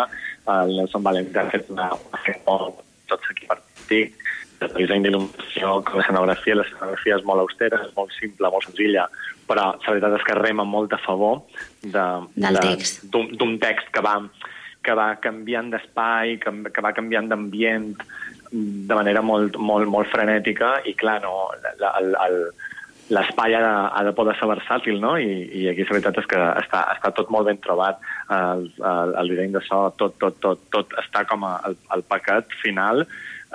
el 0.52 0.74
Nelson 0.76 1.06
Valente 1.06 1.40
ha 1.40 1.46
fet 1.54 1.70
una, 1.72 1.86
fet 2.26 2.42
molt, 2.50 2.82
tot 3.08 3.24
l'equip 3.30 3.54
artístic, 3.56 4.18
el 4.66 4.74
disseny 4.82 5.06
d'il·luminació, 5.06 5.47
l'escenografia, 5.64 6.56
l'escenografia 6.60 7.18
és 7.18 7.26
molt 7.26 7.44
austera, 7.46 7.82
és 7.88 7.96
molt 7.98 8.12
simple, 8.20 8.50
molt 8.54 8.68
senzilla, 8.68 9.08
però 9.48 9.72
la 9.74 9.90
veritat 9.94 10.18
és 10.20 10.26
que 10.28 10.36
rema 10.38 10.64
molt 10.68 10.94
a 10.94 11.00
favor 11.04 11.42
de, 11.82 12.06
Del 12.36 12.54
de- 12.60 12.64
text. 12.68 13.06
d'un 13.12 13.30
d'un 13.38 13.58
text 13.60 13.90
que 13.92 14.02
va, 14.02 14.18
que 14.84 14.94
va 14.94 15.16
canviant 15.24 15.70
d'espai, 15.72 16.38
que, 16.44 16.52
que 16.74 16.82
va 16.82 16.94
canviant 16.94 17.28
d'ambient 17.30 17.94
de 18.52 18.96
manera 18.96 19.22
molt, 19.22 19.58
molt, 19.58 19.88
molt 19.92 20.08
frenètica 20.08 20.78
i 20.86 20.94
clar, 20.96 21.22
no, 21.24 21.50
la, 21.80 21.90
el, 22.00 22.14
el, 22.16 22.38
l'espai 23.12 23.54
ha, 23.56 23.60
de, 23.64 23.74
ha 23.96 24.04
de 24.04 24.12
poder 24.16 24.36
ser 24.40 24.48
versàtil, 24.52 25.00
no? 25.00 25.18
I, 25.20 25.48
i 25.52 25.68
aquí 25.72 25.84
la 25.88 25.94
veritat 25.96 26.18
és 26.20 26.28
que 26.28 26.40
està, 26.64 26.86
està 26.96 27.12
tot 27.16 27.30
molt 27.32 27.48
ben 27.48 27.60
trobat. 27.64 28.00
El, 28.32 28.66
el, 28.84 29.14
el 29.22 29.32
disseny 29.32 29.54
de 29.56 29.62
so, 29.68 29.82
tot, 30.00 30.18
tot, 30.20 30.40
tot, 30.44 30.64
tot 30.76 30.96
està 31.04 31.24
com 31.28 31.44
a, 31.48 31.54
el, 31.68 31.78
el 31.96 32.04
paquet 32.08 32.52
final 32.64 33.06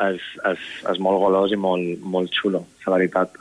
és, 0.01 0.23
és, 0.53 0.67
és 0.93 1.01
molt 1.03 1.21
golós 1.21 1.53
i 1.53 1.59
molt, 1.61 2.05
molt 2.05 2.33
xulo, 2.35 2.65
la 2.87 2.95
veritat. 2.97 3.37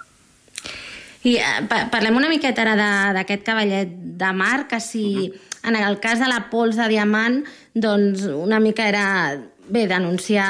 I 1.23 1.35
eh, 1.37 1.61
pa 1.69 1.85
parlem 1.93 2.17
una 2.17 2.31
miqueta 2.31 2.65
ara 2.65 3.13
d'aquest 3.15 3.45
cavallet 3.45 3.91
de 4.19 4.31
mar, 4.33 4.65
que 4.67 4.79
si 4.81 5.31
en 5.63 5.77
el 5.77 5.99
cas 6.01 6.19
de 6.19 6.29
la 6.29 6.47
pols 6.49 6.79
de 6.79 6.87
diamant, 6.89 7.43
doncs 7.73 8.25
una 8.25 8.59
mica 8.59 8.87
era 8.89 9.05
bé 9.71 9.85
denunciar 9.87 10.49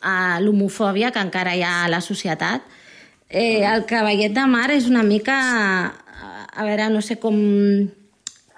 eh, 0.00 0.40
l'homofòbia 0.40 1.12
que 1.12 1.22
encara 1.22 1.54
hi 1.54 1.62
ha 1.62 1.84
a 1.84 1.92
la 1.92 2.00
societat. 2.00 2.64
Eh, 3.28 3.60
el 3.68 3.84
cavallet 3.84 4.32
de 4.32 4.46
mar 4.48 4.70
és 4.72 4.88
una 4.88 5.04
mica... 5.04 5.38
A 6.58 6.64
veure, 6.66 6.88
no 6.90 6.98
sé 7.04 7.20
com 7.22 7.36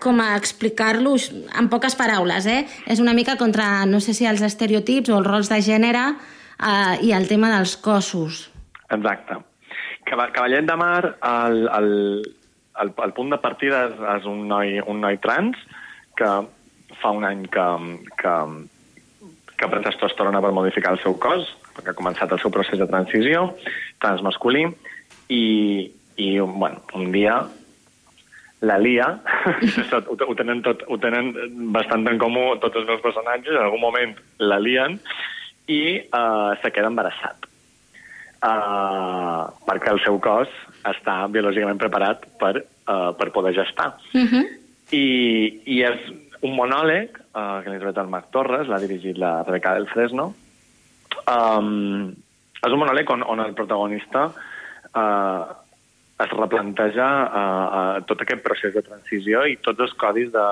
com 0.01 0.21
a 0.25 0.33
explicar-lo 0.38 1.12
en 1.61 1.66
poques 1.69 1.93
paraules, 1.95 2.47
eh? 2.49 2.62
És 2.88 3.03
una 3.05 3.12
mica 3.12 3.37
contra, 3.37 3.85
no 3.85 4.01
sé 4.01 4.14
si 4.16 4.25
els 4.25 4.40
estereotips 4.40 5.12
o 5.12 5.19
els 5.19 5.29
rols 5.29 5.51
de 5.53 5.61
gènere 5.61 6.07
eh, 6.61 6.99
i 7.07 7.12
el 7.16 7.29
tema 7.29 7.51
dels 7.57 7.77
cossos. 7.77 8.51
Exacte. 8.90 9.38
Cava- 10.09 10.31
Cavallet 10.35 10.66
de 10.66 10.77
Mar, 10.77 11.16
el, 11.23 11.68
el, 11.68 11.90
el, 12.83 12.92
el 13.05 13.12
punt 13.16 13.31
de 13.31 13.38
partida 13.42 13.85
és, 13.90 14.01
és 14.16 14.27
un, 14.27 14.46
noi, 14.51 14.79
un 14.87 15.01
noi 15.05 15.18
trans 15.23 15.57
que 16.18 16.31
fa 17.01 17.12
un 17.16 17.25
any 17.25 17.46
que, 17.53 17.66
que, 18.20 18.35
que 19.57 19.68
pren 19.70 19.85
testosterona 19.87 20.42
per 20.42 20.51
modificar 20.57 20.92
el 20.96 21.01
seu 21.05 21.14
cos, 21.23 21.46
perquè 21.77 21.94
ha 21.94 21.99
començat 21.99 22.33
el 22.35 22.40
seu 22.42 22.53
procés 22.53 22.81
de 22.81 22.88
transició, 22.90 23.46
transmasculí, 24.03 24.66
i, 25.31 25.44
i 26.18 26.29
bueno, 26.40 26.83
un 26.99 27.12
dia 27.14 27.38
la 28.61 28.77
lia, 28.77 29.07
ho, 29.96 30.01
ho, 30.27 30.35
tenen 30.37 30.61
tot, 30.66 30.83
ho 30.88 30.99
tenen 31.01 31.31
bastant 31.73 32.05
en 32.11 32.18
comú 32.20 32.51
tots 32.61 32.77
els 32.77 32.88
meus 32.90 33.01
personatges, 33.01 33.55
en 33.55 33.62
algun 33.62 33.81
moment 33.81 34.12
la 34.42 34.59
lien 34.61 34.99
i 35.70 35.83
uh, 36.00 36.56
se 36.62 36.72
queda 36.74 36.90
embarassat. 36.90 37.46
Uh, 38.40 39.50
perquè 39.68 39.92
el 39.92 40.00
seu 40.00 40.16
cos 40.24 40.48
està 40.88 41.18
biològicament 41.28 41.80
preparat 41.80 42.24
per, 42.40 42.54
uh, 42.88 43.12
per 43.18 43.28
poder 43.35 43.52
gestar. 43.54 43.92
Uh 44.14 44.24
-huh. 44.24 44.44
I, 44.90 45.06
i 45.66 45.83
és 45.85 45.98
un 46.40 46.56
monòleg 46.56 47.20
uh, 47.35 47.61
que 47.62 47.70
l'ha 47.70 48.02
el 48.02 48.09
Marc 48.09 48.30
Torres, 48.33 48.68
l'ha 48.68 48.80
dirigit 48.80 49.18
la 49.18 49.42
Rebeca 49.42 49.74
del 49.74 49.87
Fresno. 49.88 50.35
Um, 51.28 52.14
és 52.64 52.72
un 52.72 52.78
monòleg 52.78 53.11
on, 53.11 53.22
on 53.22 53.40
el 53.40 53.54
protagonista 53.54 54.30
uh, 54.94 55.42
es 56.20 56.30
replanteja 56.30 57.09
uh, 57.24 57.66
uh, 57.78 58.04
tot 58.09 58.20
aquest 58.20 58.42
procés 58.44 58.74
de 58.74 58.83
transició 58.83 59.44
i 59.48 59.56
tots 59.64 59.80
els 59.80 59.94
codis 60.00 60.33
de, 60.33 60.46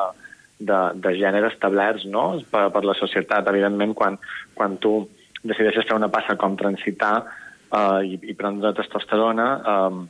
de, 0.59 0.79
de 0.95 1.15
gènere 1.19 1.51
establerts 1.53 2.07
no? 2.11 2.41
per, 2.51 2.69
per 2.75 2.85
la 2.85 2.97
societat. 2.99 3.49
Evidentment, 3.51 3.95
quan, 3.99 4.19
quan 4.59 4.77
tu 4.83 5.01
decideixes 5.43 5.87
fer 5.87 5.97
una 5.97 6.11
passa 6.13 6.37
com 6.39 6.57
transitar 6.59 7.15
uh, 7.23 8.01
i, 8.03 8.19
i 8.19 8.37
prendre 8.39 8.75
testosterona, 8.77 9.49
um, 9.75 10.07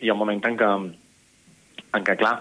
hi 0.00 0.10
ha 0.10 0.14
un 0.14 0.22
moment 0.22 0.44
en 0.46 0.58
què, 0.60 0.70
en 1.98 2.06
què 2.06 2.16
clar, 2.20 2.36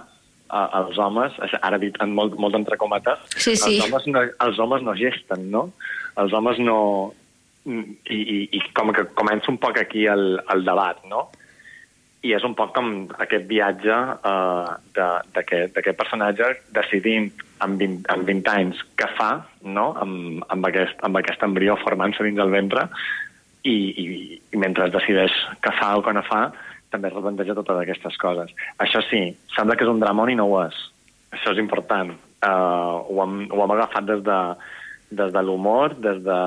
uh, 0.52 0.68
els 0.82 1.00
homes, 1.02 1.38
ara 1.62 1.82
dit 1.82 1.98
en 2.04 2.14
molt, 2.16 2.38
molt 2.42 2.58
entre 2.60 2.78
cometes, 2.82 3.26
Sí, 3.36 3.56
sí. 3.56 3.78
els, 3.78 3.86
homes 3.88 4.10
no, 4.12 4.26
els 4.48 4.62
homes 4.62 4.86
no 4.86 4.98
gesten, 5.00 5.50
no? 5.54 5.70
Els 6.22 6.34
homes 6.34 6.62
no... 6.62 6.80
I, 7.66 8.14
i, 8.14 8.36
i 8.54 8.60
com 8.78 8.92
que 8.94 9.08
comença 9.18 9.50
un 9.50 9.56
poc 9.58 9.80
aquí 9.82 10.04
el, 10.06 10.36
el 10.54 10.60
debat, 10.68 11.00
no? 11.10 11.24
I 12.26 12.34
és 12.34 12.46
un 12.48 12.56
poc 12.58 12.72
com 12.74 12.92
aquest 13.22 13.46
viatge 13.50 13.96
uh, 13.96 14.72
d'aquest 14.96 15.98
personatge 16.00 16.52
decidint 16.74 17.30
amb 17.64 17.80
20, 17.80 18.08
amb 18.12 18.26
20 18.28 18.52
anys 18.54 18.82
què 19.00 19.08
fa 19.18 19.30
no? 19.62 19.92
amb, 20.02 20.42
amb, 20.50 20.70
aquest, 20.72 20.98
amb 21.06 21.22
aquest 21.22 21.44
embrió 21.46 21.78
formant-se 21.84 22.26
dins 22.26 22.42
el 22.42 22.54
ventre 22.54 22.88
i, 23.66 23.76
i, 23.76 24.06
i 24.54 24.62
mentre 24.62 24.90
decideix 24.94 25.36
què 25.62 25.74
fa 25.80 25.96
o 26.00 26.04
què 26.06 26.16
no 26.18 26.26
fa 26.26 26.48
també 26.94 27.10
es 27.10 27.16
replanteja 27.16 27.58
totes 27.58 27.82
aquestes 27.82 28.18
coses. 28.22 28.52
Això 28.80 29.02
sí, 29.10 29.26
sembla 29.56 29.76
que 29.76 29.84
és 29.84 29.92
un 29.92 30.00
dramón 30.00 30.32
i 30.32 30.38
no 30.40 30.46
ho 30.48 30.62
és. 30.64 30.78
Això 31.36 31.52
és 31.52 31.60
important. 31.60 32.14
Uh, 32.46 33.02
ho, 33.10 33.18
hem, 33.24 33.40
ho 33.52 33.64
hem 33.64 33.74
agafat 33.76 34.08
des 34.08 34.22
de, 34.24 34.40
des 35.20 35.34
de 35.34 35.44
l'humor, 35.44 35.98
des 36.00 36.22
de 36.24 36.40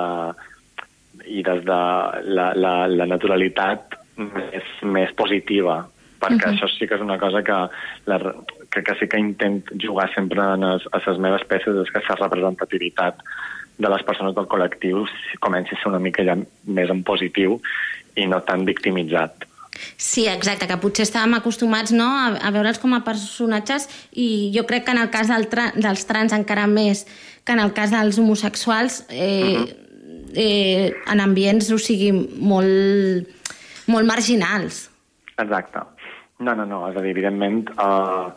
i 1.27 1.43
des 1.43 1.65
de 1.67 1.79
la, 2.39 2.53
la, 2.55 2.73
la 2.87 3.07
naturalitat 3.11 3.98
més, 4.19 4.65
més 4.83 5.13
positiva, 5.17 5.87
perquè 6.21 6.49
Mhm. 6.49 6.55
això 6.55 6.69
sí 6.69 6.87
que 6.87 6.97
és 6.97 7.01
una 7.01 7.19
cosa 7.19 7.43
que, 7.43 7.59
la, 8.07 8.35
que, 8.71 8.83
que 8.83 8.95
sí 8.99 9.09
que 9.09 9.19
intent 9.19 9.63
jugar 9.81 10.13
sempre 10.15 10.43
en 10.43 10.61
les, 10.61 10.83
a 10.93 11.03
les 11.07 11.19
meves 11.19 11.45
peces, 11.45 11.77
és 11.77 11.91
que 11.91 12.03
la 12.09 12.27
representativitat 12.27 13.23
de 13.79 13.89
les 13.89 14.03
persones 14.03 14.35
del 14.35 14.49
col·lectiu 14.51 15.07
comenci 15.41 15.75
a 15.75 15.79
ser 15.79 15.89
una 15.93 16.03
mica 16.03 16.25
ja 16.27 16.35
més 16.67 16.91
en 16.91 17.05
positiu 17.07 17.61
i 18.17 18.27
no 18.27 18.43
tan 18.43 18.65
victimitzat. 18.67 19.47
Sí, 19.97 20.27
exacte, 20.27 20.67
que 20.67 20.79
potser 20.83 21.05
estàvem 21.07 21.37
acostumats 21.39 21.93
no, 21.95 22.09
a, 22.09 22.35
a 22.43 22.51
veure'ls 22.51 22.81
com 22.83 22.97
a 22.97 23.05
personatges 23.07 23.87
i 24.11 24.51
jo 24.55 24.65
crec 24.67 24.89
que 24.89 24.95
en 24.97 24.99
el 25.05 25.11
cas 25.15 25.31
del 25.31 25.47
tra 25.53 25.71
dels 25.77 26.03
trans 26.09 26.35
encara 26.35 26.67
més 26.67 27.05
que 27.47 27.55
en 27.55 27.63
el 27.63 27.73
cas 27.77 27.95
dels 27.95 28.19
homosexuals 28.19 29.05
eh, 29.09 29.55
uh 29.55 29.63
-huh. 29.63 30.33
eh, 30.35 30.95
en 31.07 31.21
ambients, 31.21 31.71
o 31.71 31.79
sigui, 31.79 32.11
molt, 32.13 33.29
molt 33.89 34.09
marginals. 34.09 34.87
Exacte. 35.39 35.85
No, 36.39 36.55
no, 36.55 36.65
no, 36.65 36.85
és 36.91 36.97
a 36.97 37.03
dir, 37.03 37.13
evidentment, 37.17 37.65
uh, 37.83 38.31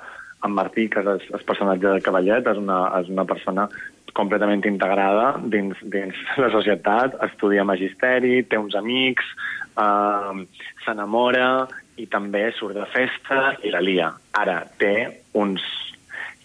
en 0.46 0.54
Martí, 0.58 0.88
que 0.90 1.04
és 1.06 1.28
el 1.30 1.44
personatge 1.46 1.96
de 1.96 2.04
Cavallet, 2.06 2.48
és 2.50 2.58
una, 2.58 2.84
és 3.00 3.10
una 3.14 3.26
persona 3.30 3.68
completament 4.18 4.64
integrada 4.68 5.36
dins, 5.54 5.78
dins 5.94 6.18
la 6.44 6.52
societat, 6.54 7.16
estudia 7.30 7.66
magisteri, 7.68 8.42
té 8.50 8.60
uns 8.60 8.76
amics, 8.76 9.28
eh, 9.80 10.44
s'enamora 10.86 11.68
i 12.02 12.08
també 12.12 12.48
surt 12.58 12.76
de 12.80 12.88
festa 12.92 13.56
i 13.64 13.72
la 13.74 13.84
lia. 13.84 14.12
Ara, 14.38 14.62
té 14.82 14.96
uns, 15.38 15.64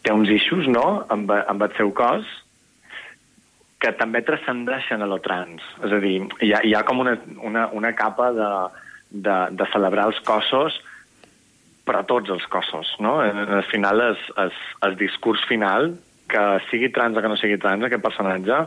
té 0.04 0.14
uns 0.14 0.30
eixos, 0.32 0.68
no?, 0.70 1.06
amb, 1.12 1.32
amb 1.32 1.66
el 1.66 1.72
seu 1.78 1.92
cos, 1.96 2.26
que 3.82 3.92
també 3.98 4.22
transcendeixen 4.24 5.02
a 5.02 5.08
lo 5.08 5.18
trans. 5.24 5.64
És 5.84 5.92
a 5.92 6.00
dir, 6.02 6.18
hi 6.44 6.52
ha, 6.54 6.62
hi 6.64 6.72
ha 6.74 6.84
com 6.88 7.02
una, 7.02 7.16
una, 7.44 7.66
una 7.76 7.92
capa 7.96 8.30
de, 8.36 8.50
de, 9.22 9.38
de 9.56 9.66
celebrar 9.72 10.08
els 10.10 10.20
cossos, 10.26 10.76
però 11.86 12.02
tots 12.08 12.32
els 12.34 12.46
cossos, 12.50 12.90
no? 13.02 13.18
Al 13.22 13.64
final, 13.70 14.02
és, 14.10 14.22
és, 14.46 14.62
el 14.86 14.96
discurs 14.98 15.42
final, 15.48 15.92
que 16.30 16.44
sigui 16.70 16.90
trans 16.94 17.16
o 17.16 17.22
que 17.22 17.30
no 17.30 17.38
sigui 17.38 17.58
trans, 17.62 17.86
aquest 17.86 18.02
personatge, 18.02 18.64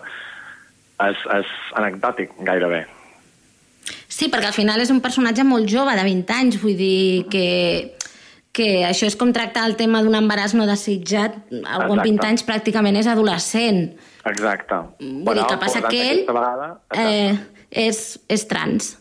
és, 1.09 1.25
és 1.35 1.51
anecdòtic, 1.79 2.37
gairebé. 2.47 2.85
Sí, 4.07 4.29
perquè 4.31 4.49
al 4.49 4.55
final 4.55 4.81
és 4.81 4.91
un 4.93 5.01
personatge 5.03 5.43
molt 5.47 5.67
jove, 5.69 5.95
de 5.97 6.05
20 6.07 6.35
anys, 6.35 6.59
vull 6.63 6.77
dir 6.79 7.25
que, 7.31 7.47
que 8.55 8.69
això 8.87 9.09
és 9.09 9.17
com 9.19 9.33
tractar 9.35 9.65
el 9.67 9.75
tema 9.79 10.01
d'un 10.05 10.17
embaràs 10.19 10.55
no 10.57 10.67
desitjat, 10.69 11.35
algú 11.59 11.97
amb 11.97 12.05
20 12.05 12.25
anys 12.31 12.47
pràcticament 12.47 12.99
és 12.99 13.09
adolescent. 13.11 13.83
Exacte. 14.29 14.79
Vull 14.99 15.39
dir, 15.39 15.45
que 15.47 15.59
passa 15.61 15.83
que 15.87 16.01
ell 16.13 16.23
vegada, 16.27 16.73
eh, 16.95 17.35
és, 17.87 18.03
és 18.31 18.47
trans. 18.49 18.95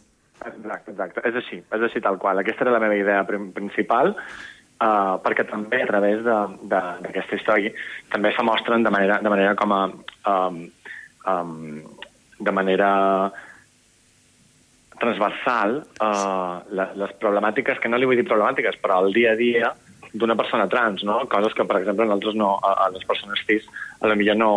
Exacte, 0.46 0.92
exacte. 0.92 1.24
És 1.29 1.40
així, 1.42 1.59
és 1.61 1.88
així 1.88 2.03
tal 2.05 2.18
qual. 2.22 2.38
Aquesta 2.38 2.66
era 2.66 2.77
la 2.77 2.83
meva 2.83 2.96
idea 2.98 3.24
principal, 3.27 4.14
uh, 4.14 5.16
perquè 5.24 5.46
també 5.51 5.83
a 5.83 5.90
través 5.90 6.22
d'aquesta 6.22 7.38
història 7.38 7.74
també 8.12 8.35
se 8.37 8.46
mostren 8.46 8.87
de 8.87 8.94
manera, 8.94 9.20
de 9.22 9.35
manera 9.35 9.57
com 9.59 9.74
a... 9.74 9.83
Um, 10.35 10.62
um, 11.27 11.83
de 12.38 12.53
manera 12.55 13.33
transversal 14.98 15.81
uh, 16.03 16.62
les 16.70 17.12
problemàtiques, 17.22 17.79
que 17.83 17.90
no 17.90 17.98
li 17.98 18.07
vull 18.07 18.18
dir 18.18 18.27
problemàtiques, 18.27 18.79
però 18.83 19.01
el 19.05 19.14
dia 19.14 19.35
a 19.35 19.38
dia 19.38 19.72
d'una 20.12 20.37
persona 20.38 20.66
trans, 20.70 21.05
no? 21.07 21.20
Coses 21.31 21.55
que, 21.55 21.66
per 21.68 21.81
exemple, 21.81 22.07
nosaltres 22.07 22.38
no, 22.38 22.57
a, 22.62 22.74
a 22.85 22.88
les 22.94 23.05
persones 23.07 23.42
cis, 23.46 23.66
a 24.01 24.11
la 24.11 24.16
millor 24.18 24.38
no, 24.38 24.53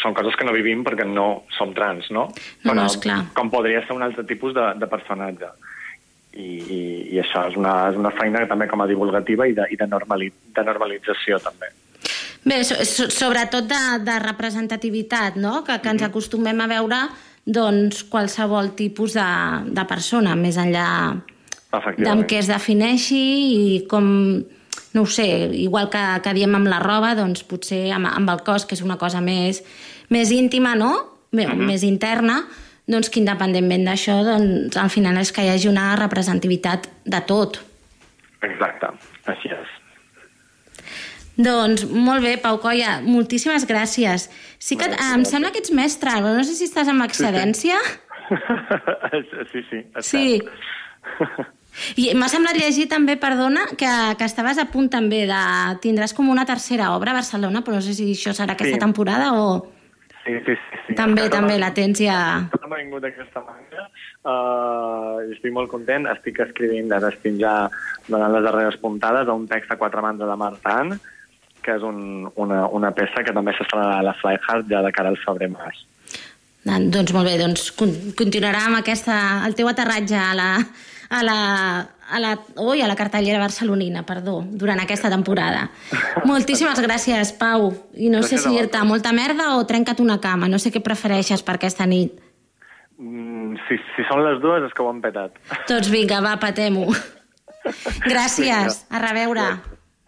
són 0.00 0.14
coses 0.16 0.36
que 0.36 0.46
no 0.46 0.54
vivim 0.56 0.84
perquè 0.86 1.06
no 1.08 1.46
som 1.56 1.72
trans, 1.76 2.10
no? 2.14 2.28
No, 2.64 2.74
no, 2.74 2.86
esclar. 2.86 3.22
Com 3.36 3.50
podria 3.52 3.82
ser 3.86 3.96
un 3.96 4.04
altre 4.06 4.26
tipus 4.28 4.54
de, 4.56 4.66
de 4.80 4.88
personatge. 4.90 5.50
I, 6.36 6.46
i, 6.46 6.80
i 7.14 7.20
això 7.22 7.46
és 7.48 7.56
una, 7.56 7.74
és 7.88 7.96
una 7.96 8.12
feina 8.12 8.44
també 8.48 8.68
com 8.68 8.82
a 8.84 8.88
divulgativa 8.90 9.46
i 9.48 9.54
de, 9.56 9.64
i 9.72 9.78
de, 9.80 9.86
normali, 9.88 10.28
de 10.28 10.64
normalització, 10.66 11.40
també. 11.40 11.70
Bé, 12.46 12.60
so, 12.62 12.76
so, 12.84 13.08
sobretot 13.10 13.64
de, 13.70 13.80
de 14.06 14.18
representativitat, 14.22 15.40
no? 15.40 15.62
Que, 15.66 15.80
que 15.82 15.94
ens 15.94 16.04
acostumem 16.06 16.60
a 16.60 16.68
veure 16.70 17.00
doncs, 17.46 18.02
qualsevol 18.10 18.74
tipus 18.78 19.16
de, 19.16 19.30
de 19.72 19.86
persona, 19.88 20.34
més 20.38 20.58
enllà 20.58 20.88
d'amb 21.98 22.26
què 22.28 22.40
es 22.40 22.50
defineixi 22.50 23.22
i 23.56 23.80
com, 23.90 24.06
no 24.96 25.02
ho 25.02 25.06
sé, 25.12 25.26
igual 25.52 25.90
que, 25.92 26.02
que 26.24 26.32
diem 26.32 26.54
amb 26.56 26.70
la 26.72 26.80
roba, 26.80 27.12
doncs 27.18 27.44
potser 27.44 27.90
amb, 27.92 28.08
amb 28.08 28.32
el 28.32 28.40
cos, 28.46 28.64
que 28.64 28.72
és 28.78 28.82
una 28.84 28.96
cosa 28.96 29.20
més, 29.20 29.60
més 30.08 30.32
íntima, 30.32 30.74
no? 30.74 30.92
Mm 31.32 31.44
-hmm. 31.44 31.66
Més 31.68 31.82
interna, 31.84 32.46
doncs 32.86 33.10
que 33.10 33.20
independentment 33.20 33.84
d'això, 33.84 34.22
doncs, 34.24 34.76
al 34.76 34.90
final 34.90 35.18
és 35.18 35.32
que 35.32 35.44
hi 35.44 35.50
hagi 35.52 35.68
una 35.68 35.94
representativitat 35.96 36.88
de 37.04 37.20
tot. 37.26 37.60
Exacte, 38.40 38.86
així 39.26 39.48
és. 39.48 39.68
Doncs 41.36 41.84
molt 41.90 42.22
bé, 42.22 42.38
Pau 42.38 42.58
Colla, 42.58 43.00
moltíssimes 43.02 43.66
gràcies. 43.68 44.30
Sí 44.58 44.76
que 44.76 44.86
em 45.12 45.24
sembla 45.24 45.50
que 45.50 45.58
ets 45.58 45.70
mestre, 45.70 46.10
no 46.20 46.44
sé 46.44 46.54
si 46.54 46.64
estàs 46.64 46.88
amb 46.88 47.02
excedència. 47.02 47.76
Sí, 49.52 49.60
sí. 49.70 49.84
sí, 50.00 50.40
sí. 50.40 50.42
I 52.00 52.10
m'ha 52.16 52.28
semblat 52.32 52.56
llegir 52.56 52.86
també, 52.88 53.16
perdona, 53.20 53.66
que, 53.76 53.90
que 54.18 54.24
estaves 54.24 54.58
a 54.58 54.66
punt 54.72 54.88
també 54.92 55.24
de... 55.28 55.40
Tindràs 55.84 56.14
com 56.16 56.28
una 56.32 56.46
tercera 56.48 56.92
obra 56.96 57.12
a 57.12 57.18
Barcelona, 57.20 57.62
però 57.62 57.76
no 57.78 57.84
sé 57.84 57.94
si 57.94 58.10
això 58.14 58.32
serà 58.36 58.54
aquesta 58.56 58.76
Sí. 58.78 58.82
temporada 58.82 59.32
o... 59.36 59.72
Sí, 60.26 60.32
sí, 60.46 60.54
sí. 60.58 60.78
sí. 60.88 60.94
També, 60.98 61.22
Encara 61.26 61.36
també 61.40 61.58
la 61.62 61.68
tens 61.74 62.00
ja... 62.02 62.16
No 62.50 62.66
m'ha 62.72 62.80
vingut 62.80 63.04
d'aquesta 63.04 63.44
manera. 63.46 63.84
Uh, 64.26 65.20
estic 65.36 65.52
molt 65.54 65.70
content. 65.70 66.08
Estic 66.10 66.40
escrivint, 66.42 66.90
ara 66.96 67.12
estic 67.12 67.36
ja 67.38 67.52
donant 68.08 68.32
les 68.34 68.42
darreres 68.42 68.78
puntades 68.82 69.28
a 69.30 69.36
un 69.38 69.44
text 69.46 69.70
a 69.70 69.76
quatre 69.78 70.02
mans 70.02 70.18
de 70.18 70.36
Martan, 70.40 70.96
que 71.62 71.76
és 71.78 71.82
un, 71.86 72.26
una, 72.42 72.64
una 72.74 72.90
peça 72.94 73.22
que 73.26 73.34
també 73.36 73.54
s'estrenarà 73.54 74.00
a 74.00 74.06
la 74.08 74.16
Fly 74.18 74.40
Hard 74.48 74.66
ja 74.72 74.82
de 74.82 74.90
cara 74.96 75.12
al 75.14 75.20
febrer 75.22 75.48
març. 75.54 75.84
Ah, 76.66 76.80
Doncs 76.82 77.12
molt 77.14 77.28
bé, 77.30 77.36
doncs 77.38 77.68
con- 77.78 77.94
continuarà 78.18 78.64
amb 78.66 78.80
aquesta, 78.80 79.16
el 79.46 79.54
teu 79.54 79.68
aterratge 79.70 80.18
a 80.18 80.32
la, 80.34 80.48
a 81.08 81.22
la, 81.22 81.88
a 82.10 82.20
la, 82.20 82.38
ui, 82.56 82.82
a 82.82 82.88
la 82.88 82.96
cartellera 82.96 83.38
barcelonina, 83.38 84.02
perdó, 84.06 84.42
durant 84.46 84.80
aquesta 84.82 85.10
temporada. 85.12 85.70
Moltíssimes 86.24 86.80
gràcies, 86.82 87.32
Pau. 87.38 87.72
I 87.94 88.10
no 88.10 88.22
sé 88.22 88.36
Gràcies 88.36 88.46
a 88.46 88.50
si 88.50 88.56
dir-te 88.56 88.84
molta 88.84 89.12
merda 89.16 89.56
o 89.56 89.66
trenca't 89.66 90.00
una 90.02 90.18
cama. 90.20 90.48
No 90.48 90.58
sé 90.58 90.72
què 90.74 90.82
prefereixes 90.82 91.42
per 91.46 91.54
aquesta 91.60 91.86
nit. 91.86 92.18
Mm, 92.98 93.56
si, 93.68 93.78
si 93.94 94.02
són 94.08 94.24
les 94.24 94.40
dues 94.42 94.62
és 94.66 94.72
que 94.72 94.82
ho 94.82 94.88
han 94.90 95.00
petat. 95.04 95.30
Doncs 95.68 95.88
vinga, 95.92 96.20
va, 96.24 96.36
patem-ho. 96.40 96.88
Gràcies. 98.12 98.84
A 98.90 98.98
reveure. 99.02 99.46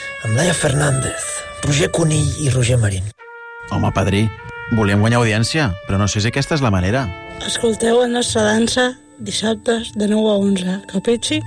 amb 0.23 0.35
Laia 0.37 0.53
Fernández, 0.53 1.21
Roger 1.63 1.89
Conill 1.91 2.27
i 2.45 2.49
Roger 2.49 2.77
Marín. 2.77 3.03
Home, 3.71 3.89
padrí, 3.95 4.27
volíem 4.77 5.01
guanyar 5.01 5.21
audiència, 5.21 5.71
però 5.87 5.97
no 5.97 6.07
sé 6.11 6.21
si 6.21 6.29
aquesta 6.29 6.57
és 6.57 6.61
la 6.61 6.71
manera. 6.73 7.07
Escolteu 7.47 8.01
la 8.03 8.09
nostra 8.11 8.43
dansa 8.45 8.91
dissabtes 9.17 9.93
de 9.97 10.09
9 10.11 10.29
a 10.29 10.37
11. 10.37 10.77
Capisci? 10.91 11.41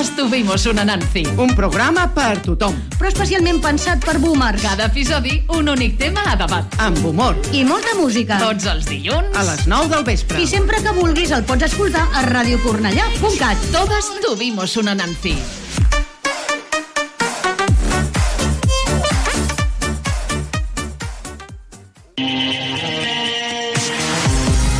Todas 0.00 0.16
tuvimos 0.16 0.64
una 0.64 0.82
Nancy. 0.82 1.26
Un 1.36 1.50
programa 1.54 2.06
per 2.14 2.38
tothom. 2.40 2.72
Però 2.96 3.10
especialment 3.10 3.58
pensat 3.60 4.00
per 4.00 4.14
boomers. 4.16 4.62
Cada 4.64 4.86
episodi, 4.88 5.34
un 5.52 5.68
únic 5.68 5.98
tema 6.00 6.22
a 6.24 6.38
debat. 6.40 6.64
Amb 6.80 7.04
humor. 7.04 7.36
I 7.52 7.66
molta 7.68 7.92
música. 7.98 8.38
Tots 8.40 8.64
els 8.64 8.88
dilluns. 8.88 9.36
A 9.36 9.44
les 9.44 9.66
9 9.68 9.92
del 9.92 10.06
vespre. 10.08 10.40
I 10.40 10.48
sempre 10.48 10.80
que 10.80 10.94
vulguis 10.96 11.34
el 11.36 11.44
pots 11.44 11.68
escoltar 11.68 12.06
a 12.16 12.24
radiocornellà.cat. 12.30 13.68
Todas 13.76 14.08
tuvimos 14.24 14.78
una 14.80 14.94
Nancy. 14.94 15.36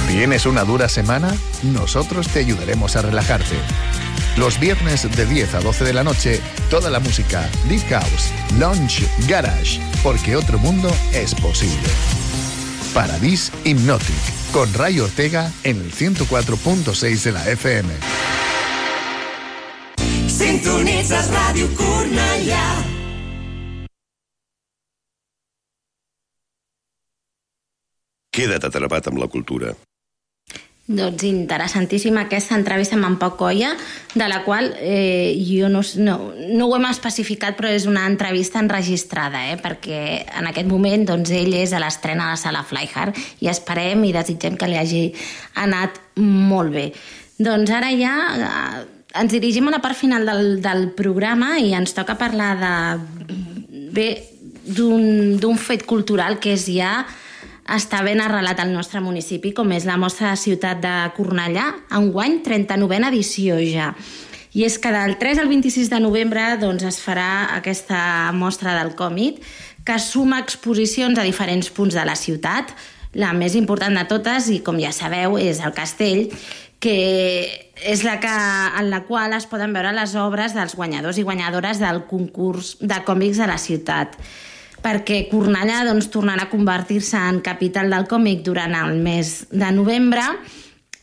¿Tienes 0.09 0.47
una 0.47 0.64
dura 0.64 0.88
semana? 0.88 1.34
Nosotros 1.62 2.28
te 2.28 2.38
ayudaremos 2.38 2.97
a 2.97 3.03
relajarte. 3.03 3.57
Los 4.41 4.59
viernes 4.59 5.07
de 5.14 5.26
10 5.26 5.57
a 5.57 5.61
12 5.61 5.84
de 5.84 5.93
la 5.93 6.03
noche, 6.03 6.41
toda 6.70 6.88
la 6.88 6.99
música, 6.99 7.47
Deep 7.68 7.86
House, 7.91 8.32
Lounge, 8.59 9.07
Garage, 9.28 9.78
porque 10.03 10.34
otro 10.34 10.59
mundo 10.59 10.91
es 11.12 11.34
posible. 11.34 11.86
Paradis 12.95 13.53
Hypnotic, 13.64 14.16
con 14.51 14.72
Ray 14.72 14.99
Ortega 14.99 15.53
en 15.62 15.76
el 15.76 15.93
104.6 15.93 17.22
de 17.22 17.32
la 17.32 17.51
FM. 17.51 17.93
Sintonitzes 20.26 21.28
Ràdio 21.28 21.68
Cornellà. 21.76 22.64
Queda't 28.32 28.64
atrapat 28.64 29.12
amb 29.12 29.20
la 29.20 29.28
cultura. 29.28 29.76
Doncs 30.91 31.22
interessantíssima 31.22 32.24
aquesta 32.24 32.57
entrevista 32.59 32.97
amb 32.97 33.07
en 33.07 33.16
Pau 33.20 33.36
Colla, 33.38 33.68
de 34.11 34.26
la 34.26 34.41
qual 34.43 34.72
eh, 34.82 35.38
jo 35.47 35.68
no, 35.70 35.84
no, 36.03 36.16
no 36.34 36.66
ho 36.66 36.74
hem 36.74 36.88
especificat, 36.88 37.55
però 37.55 37.70
és 37.70 37.86
una 37.86 38.09
entrevista 38.11 38.59
enregistrada, 38.59 39.45
eh, 39.53 39.59
perquè 39.62 40.01
en 40.41 40.49
aquest 40.51 40.66
moment 40.66 41.07
doncs, 41.12 41.30
ell 41.30 41.55
és 41.61 41.70
a 41.70 41.82
l'estrena 41.82 42.26
a 42.26 42.32
la 42.34 42.41
sala 42.41 42.64
Flyhard 42.66 43.14
i 43.38 43.53
esperem 43.53 44.03
i 44.09 44.14
desitgem 44.16 44.59
que 44.59 44.66
li 44.66 44.80
hagi 44.80 45.05
anat 45.62 46.03
molt 46.18 46.74
bé. 46.74 46.88
Doncs 47.38 47.70
ara 47.70 47.93
ja 47.95 48.16
eh, 48.34 48.82
ens 49.22 49.30
dirigim 49.38 49.70
a 49.70 49.76
la 49.76 49.82
part 49.84 49.99
final 49.99 50.26
del, 50.26 50.57
del 50.64 50.88
programa 50.99 51.55
i 51.62 51.70
ens 51.78 51.95
toca 51.95 52.18
parlar 52.18 52.53
de 52.59 52.74
bé 53.95 54.11
d'un 54.70 55.57
fet 55.59 55.86
cultural 55.86 56.43
que 56.43 56.59
és 56.59 56.66
ja 56.66 57.05
està 57.71 58.03
ben 58.03 58.21
arrelat 58.23 58.59
al 58.62 58.73
nostre 58.75 59.01
municipi, 59.03 59.53
com 59.55 59.71
és 59.73 59.87
la 59.87 59.99
mostra 60.01 60.33
de 60.33 60.41
ciutat 60.41 60.81
de 60.83 60.95
Cornellà, 61.16 61.66
enguany 61.97 62.41
39a 62.47 63.11
edició 63.12 63.61
ja. 63.62 63.93
I 64.51 64.64
és 64.66 64.81
que 64.83 64.91
del 64.91 65.14
3 65.21 65.39
al 65.45 65.51
26 65.51 65.93
de 65.93 66.01
novembre 66.03 66.43
doncs, 66.59 66.83
es 66.89 66.99
farà 66.99 67.55
aquesta 67.55 68.33
mostra 68.35 68.75
del 68.81 68.97
còmic, 68.99 69.39
que 69.87 69.99
suma 70.03 70.41
exposicions 70.43 71.18
a 71.18 71.27
diferents 71.27 71.71
punts 71.71 71.95
de 71.95 72.05
la 72.05 72.16
ciutat. 72.18 72.75
La 73.14 73.31
més 73.35 73.55
important 73.59 73.95
de 73.95 74.05
totes, 74.11 74.51
i 74.51 74.59
com 74.66 74.79
ja 74.83 74.91
sabeu, 74.95 75.39
és 75.39 75.62
el 75.62 75.75
castell, 75.75 76.27
que 76.83 76.99
és 77.81 78.03
la 78.05 78.18
que, 78.21 78.35
en 78.81 78.91
la 78.91 79.05
qual 79.07 79.35
es 79.37 79.47
poden 79.47 79.73
veure 79.77 79.95
les 79.95 80.14
obres 80.18 80.55
dels 80.57 80.75
guanyadors 80.77 81.18
i 81.21 81.25
guanyadores 81.27 81.79
del 81.81 82.05
concurs 82.11 82.77
de 82.81 83.03
còmics 83.07 83.39
de 83.41 83.49
la 83.51 83.59
ciutat 83.61 84.18
perquè 84.83 85.24
Cornellà 85.31 85.85
doncs, 85.89 86.11
tornarà 86.12 86.49
a 86.49 86.53
convertir-se 86.53 87.20
en 87.31 87.41
capital 87.45 87.93
del 87.93 88.09
còmic 88.11 88.45
durant 88.47 88.74
el 88.78 88.99
mes 89.03 89.47
de 89.53 89.70
novembre 89.76 90.24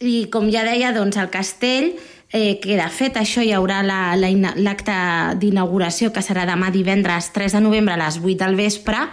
i 0.01 0.27
com 0.33 0.51
ja 0.53 0.63
deia, 0.65 0.93
doncs, 0.93 1.17
el 1.17 1.31
castell 1.33 1.91
eh, 2.31 2.59
queda 2.61 2.87
fet. 2.93 3.17
Això 3.17 3.41
hi 3.43 3.51
haurà 3.55 3.81
l'acte 3.85 4.93
la, 4.93 5.33
la, 5.33 5.35
d'inauguració 5.39 6.11
que 6.13 6.23
serà 6.25 6.45
demà 6.49 6.69
divendres 6.73 7.31
3 7.35 7.57
de 7.57 7.63
novembre 7.63 7.95
a 7.95 8.01
les 8.05 8.19
8 8.21 8.37
del 8.43 8.57
vespre. 8.59 9.07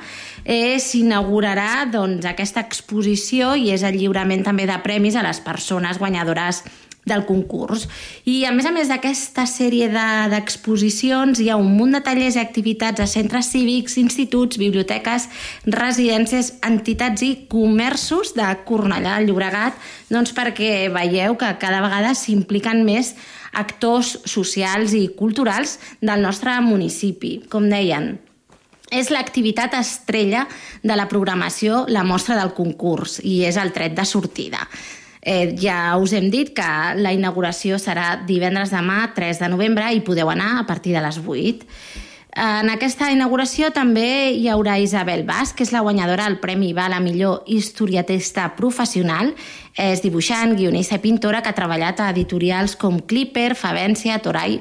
Eh, 0.45 0.77
S'inaugurarà 0.81 1.87
doncs, 1.93 2.27
aquesta 2.29 2.65
exposició 2.65 3.55
i 3.57 3.71
és 3.73 3.85
el 3.87 3.97
lliurament 4.01 4.45
també 4.45 4.69
de 4.69 4.77
premis 4.85 5.17
a 5.17 5.25
les 5.25 5.41
persones 5.41 6.01
guanyadores 6.03 6.65
del 7.05 7.25
concurs. 7.27 7.89
I 8.25 8.45
a 8.49 8.53
més 8.53 8.67
a 8.67 8.73
més 8.73 8.89
d'aquesta 8.89 9.47
sèrie 9.47 9.89
de- 9.93 10.29
d'exposicions 10.33 11.41
hi 11.41 11.51
ha 11.51 11.57
un 11.61 11.77
munt 11.77 11.93
de 11.93 12.01
tallers 12.01 12.37
i 12.37 12.43
activitats 12.43 13.01
a 13.01 13.07
centres 13.07 13.51
cívics, 13.53 13.99
instituts, 14.01 14.59
biblioteques, 14.59 15.29
residències, 15.67 16.55
entitats 16.63 17.23
i 17.23 17.47
comerços 17.49 18.35
de 18.35 18.49
Cornellà 18.65 19.19
del 19.19 19.29
Llobregat 19.29 19.75
doncs 20.11 20.33
perquè 20.35 20.89
veieu 20.93 21.37
que 21.37 21.57
cada 21.61 21.81
vegada 21.85 22.15
s'impliquen 22.15 22.85
més 22.85 23.15
actors 23.53 24.19
socials 24.25 24.95
i 24.95 25.09
culturals 25.17 25.79
del 26.01 26.23
nostre 26.23 26.57
municipi. 26.61 27.39
Com 27.49 27.69
deien, 27.71 28.19
és 28.91 29.11
l'activitat 29.11 29.75
estrella 29.79 30.47
de 30.83 30.97
la 30.97 31.09
programació, 31.09 31.85
la 31.89 32.05
mostra 32.05 32.37
del 32.39 32.53
concurs, 32.55 33.21
i 33.23 33.45
és 33.45 33.57
el 33.57 33.73
tret 33.73 33.95
de 33.97 34.05
sortida. 34.05 34.69
Eh, 35.25 35.57
ja 35.57 35.97
us 35.97 36.12
hem 36.12 36.29
dit 36.29 36.53
que 36.53 36.70
la 37.01 37.14
inauguració 37.16 37.79
serà 37.81 38.18
divendres 38.29 38.75
demà, 38.75 39.14
3 39.16 39.41
de 39.41 39.49
novembre, 39.49 39.89
i 39.97 40.05
podeu 40.05 40.29
anar 40.29 40.59
a 40.61 40.66
partir 40.68 40.93
de 40.93 41.01
les 41.01 41.16
8. 41.18 41.64
En 42.35 42.66
aquesta 42.68 43.12
inauguració 43.14 43.68
també 43.70 44.33
hi 44.35 44.49
haurà 44.51 44.75
Isabel 44.83 45.22
Bas, 45.25 45.53
que 45.55 45.62
és 45.62 45.70
la 45.70 45.85
guanyadora 45.87 46.27
del 46.27 46.41
Premi 46.43 46.72
IVA 46.72 46.89
a 46.91 47.01
millor 47.01 47.45
historiatista 47.47 48.49
professional. 48.59 49.33
És 49.79 50.03
dibuixant, 50.03 50.57
guionista 50.59 50.99
i 50.99 51.05
pintora 51.05 51.41
que 51.43 51.53
ha 51.53 51.57
treballat 51.57 52.03
a 52.03 52.11
editorials 52.11 52.75
com 52.77 52.99
Clipper, 52.99 53.55
Favència, 53.55 54.18
Toray 54.18 54.59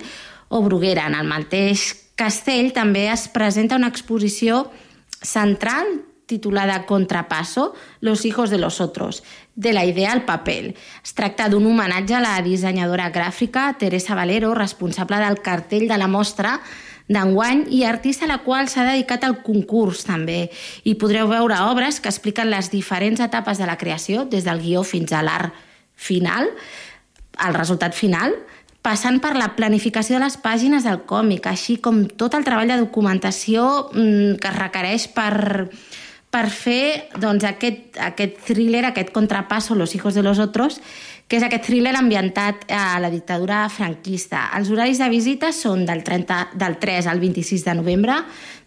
o 0.49 0.61
Bruguera. 0.61 1.09
En 1.09 1.17
el 1.17 1.27
mateix 1.27 1.89
castell 2.15 2.71
també 2.77 3.07
es 3.09 3.25
presenta 3.33 3.75
una 3.75 3.89
exposició 3.89 4.67
central 5.23 5.89
titulada 6.33 6.85
Contrapaso, 6.85 7.73
los 8.01 8.25
hijos 8.25 8.49
de 8.49 8.57
los 8.57 8.81
otros, 8.81 9.23
de 9.55 9.73
la 9.73 9.85
idea 9.85 10.11
al 10.11 10.25
papel. 10.25 10.75
Es 11.03 11.13
tracta 11.13 11.49
d'un 11.49 11.67
homenatge 11.69 12.17
a 12.17 12.23
la 12.23 12.39
dissenyadora 12.41 13.11
gràfica 13.13 13.75
Teresa 13.77 14.17
Valero, 14.17 14.55
responsable 14.57 15.21
del 15.21 15.41
cartell 15.45 15.85
de 15.87 15.99
la 16.01 16.09
mostra 16.09 16.57
d'enguany 17.11 17.67
i 17.69 17.83
artista 17.83 18.25
a 18.25 18.31
la 18.31 18.39
qual 18.45 18.69
s'ha 18.71 18.87
dedicat 18.87 19.25
al 19.27 19.41
concurs 19.45 20.05
també. 20.07 20.47
I 20.87 20.95
podreu 20.97 21.29
veure 21.29 21.59
obres 21.69 21.99
que 21.99 22.09
expliquen 22.09 22.49
les 22.49 22.71
diferents 22.73 23.21
etapes 23.21 23.61
de 23.61 23.69
la 23.69 23.77
creació, 23.77 24.25
des 24.25 24.47
del 24.47 24.63
guió 24.63 24.83
fins 24.87 25.13
a 25.13 25.21
l'art 25.21 25.53
final, 25.93 26.49
el 27.43 27.53
resultat 27.53 27.93
final, 27.93 28.33
passant 28.83 29.21
per 29.23 29.33
la 29.39 29.53
planificació 29.55 30.17
de 30.17 30.25
les 30.25 30.37
pàgines 30.37 30.83
del 30.83 31.03
còmic, 31.07 31.47
així 31.47 31.77
com 31.79 32.03
tot 32.19 32.35
el 32.35 32.43
treball 32.43 32.71
de 32.71 32.81
documentació 32.81 33.89
mm, 33.93 34.39
que 34.43 34.49
es 34.51 34.57
requereix 34.59 35.07
per, 35.15 35.69
per 36.33 36.47
fer 36.49 37.11
doncs, 37.21 37.45
aquest, 37.45 37.97
aquest 38.01 38.39
thriller, 38.47 38.87
aquest 38.87 39.11
contrapasso, 39.13 39.75
Los 39.75 39.93
hijos 39.93 40.15
de 40.15 40.23
los 40.23 40.39
otros, 40.39 40.81
que 41.27 41.37
és 41.37 41.45
aquest 41.45 41.67
thriller 41.67 41.93
ambientat 41.95 42.65
a 42.73 42.99
la 43.01 43.11
dictadura 43.13 43.67
franquista. 43.69 44.47
Els 44.57 44.71
horaris 44.73 44.99
de 45.01 45.09
visita 45.13 45.53
són 45.53 45.85
del, 45.85 46.03
30, 46.03 46.57
del 46.59 46.77
3 46.81 47.07
al 47.09 47.21
26 47.21 47.65
de 47.65 47.75
novembre, 47.79 48.17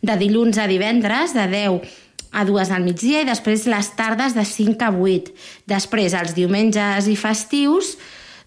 de 0.00 0.16
dilluns 0.18 0.58
a 0.58 0.66
divendres, 0.70 1.34
de 1.34 1.46
10 1.52 1.80
a 2.32 2.44
2 2.44 2.72
del 2.72 2.86
migdia 2.86 3.22
i 3.22 3.28
després 3.28 3.66
les 3.70 3.90
tardes 3.98 4.34
de 4.36 4.44
5 4.44 4.86
a 4.86 4.90
8. 4.90 5.34
Després, 5.66 6.14
els 6.14 6.34
diumenges 6.38 7.10
i 7.10 7.16
festius, 7.18 7.96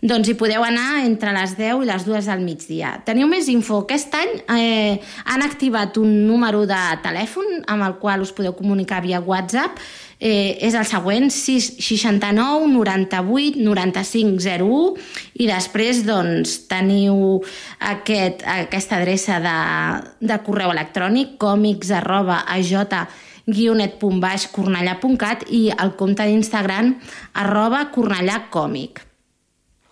doncs 0.01 0.29
hi 0.31 0.35
podeu 0.39 0.63
anar 0.63 1.01
entre 1.03 1.33
les 1.35 1.57
10 1.57 1.83
i 1.83 1.87
les 1.89 2.05
2 2.07 2.27
del 2.31 2.43
migdia. 2.45 2.93
Teniu 3.03 3.27
més 3.27 3.49
info. 3.51 3.81
Aquest 3.83 4.13
any 4.15 4.31
eh, 4.55 4.99
han 5.27 5.43
activat 5.43 5.97
un 5.99 6.13
número 6.27 6.63
de 6.69 6.79
telèfon 7.03 7.65
amb 7.67 7.83
el 7.83 7.97
qual 7.99 8.23
us 8.23 8.31
podeu 8.35 8.55
comunicar 8.55 9.01
via 9.03 9.19
WhatsApp. 9.19 9.81
Eh, 10.19 10.55
és 10.67 10.75
el 10.75 10.87
següent, 10.87 11.27
669 11.31 12.67
98 12.71 13.59
95 13.59 14.39
01 14.39 14.79
i 15.39 15.47
després 15.47 16.03
doncs, 16.07 16.57
teniu 16.71 17.39
aquest, 17.91 18.43
aquesta 18.43 18.99
adreça 18.99 19.39
de, 19.43 19.57
de 20.27 20.39
correu 20.47 20.71
electrònic 20.75 21.35
còmics 21.39 21.91
arroba 21.99 22.45
aj 22.47 22.71
guionet.baix 23.49 24.47
cornellà.cat 24.53 25.47
i 25.49 25.69
el 25.73 25.95
compte 25.99 26.27
d'Instagram 26.27 26.95
arroba 27.33 27.87
cornellàcòmic. 27.95 29.08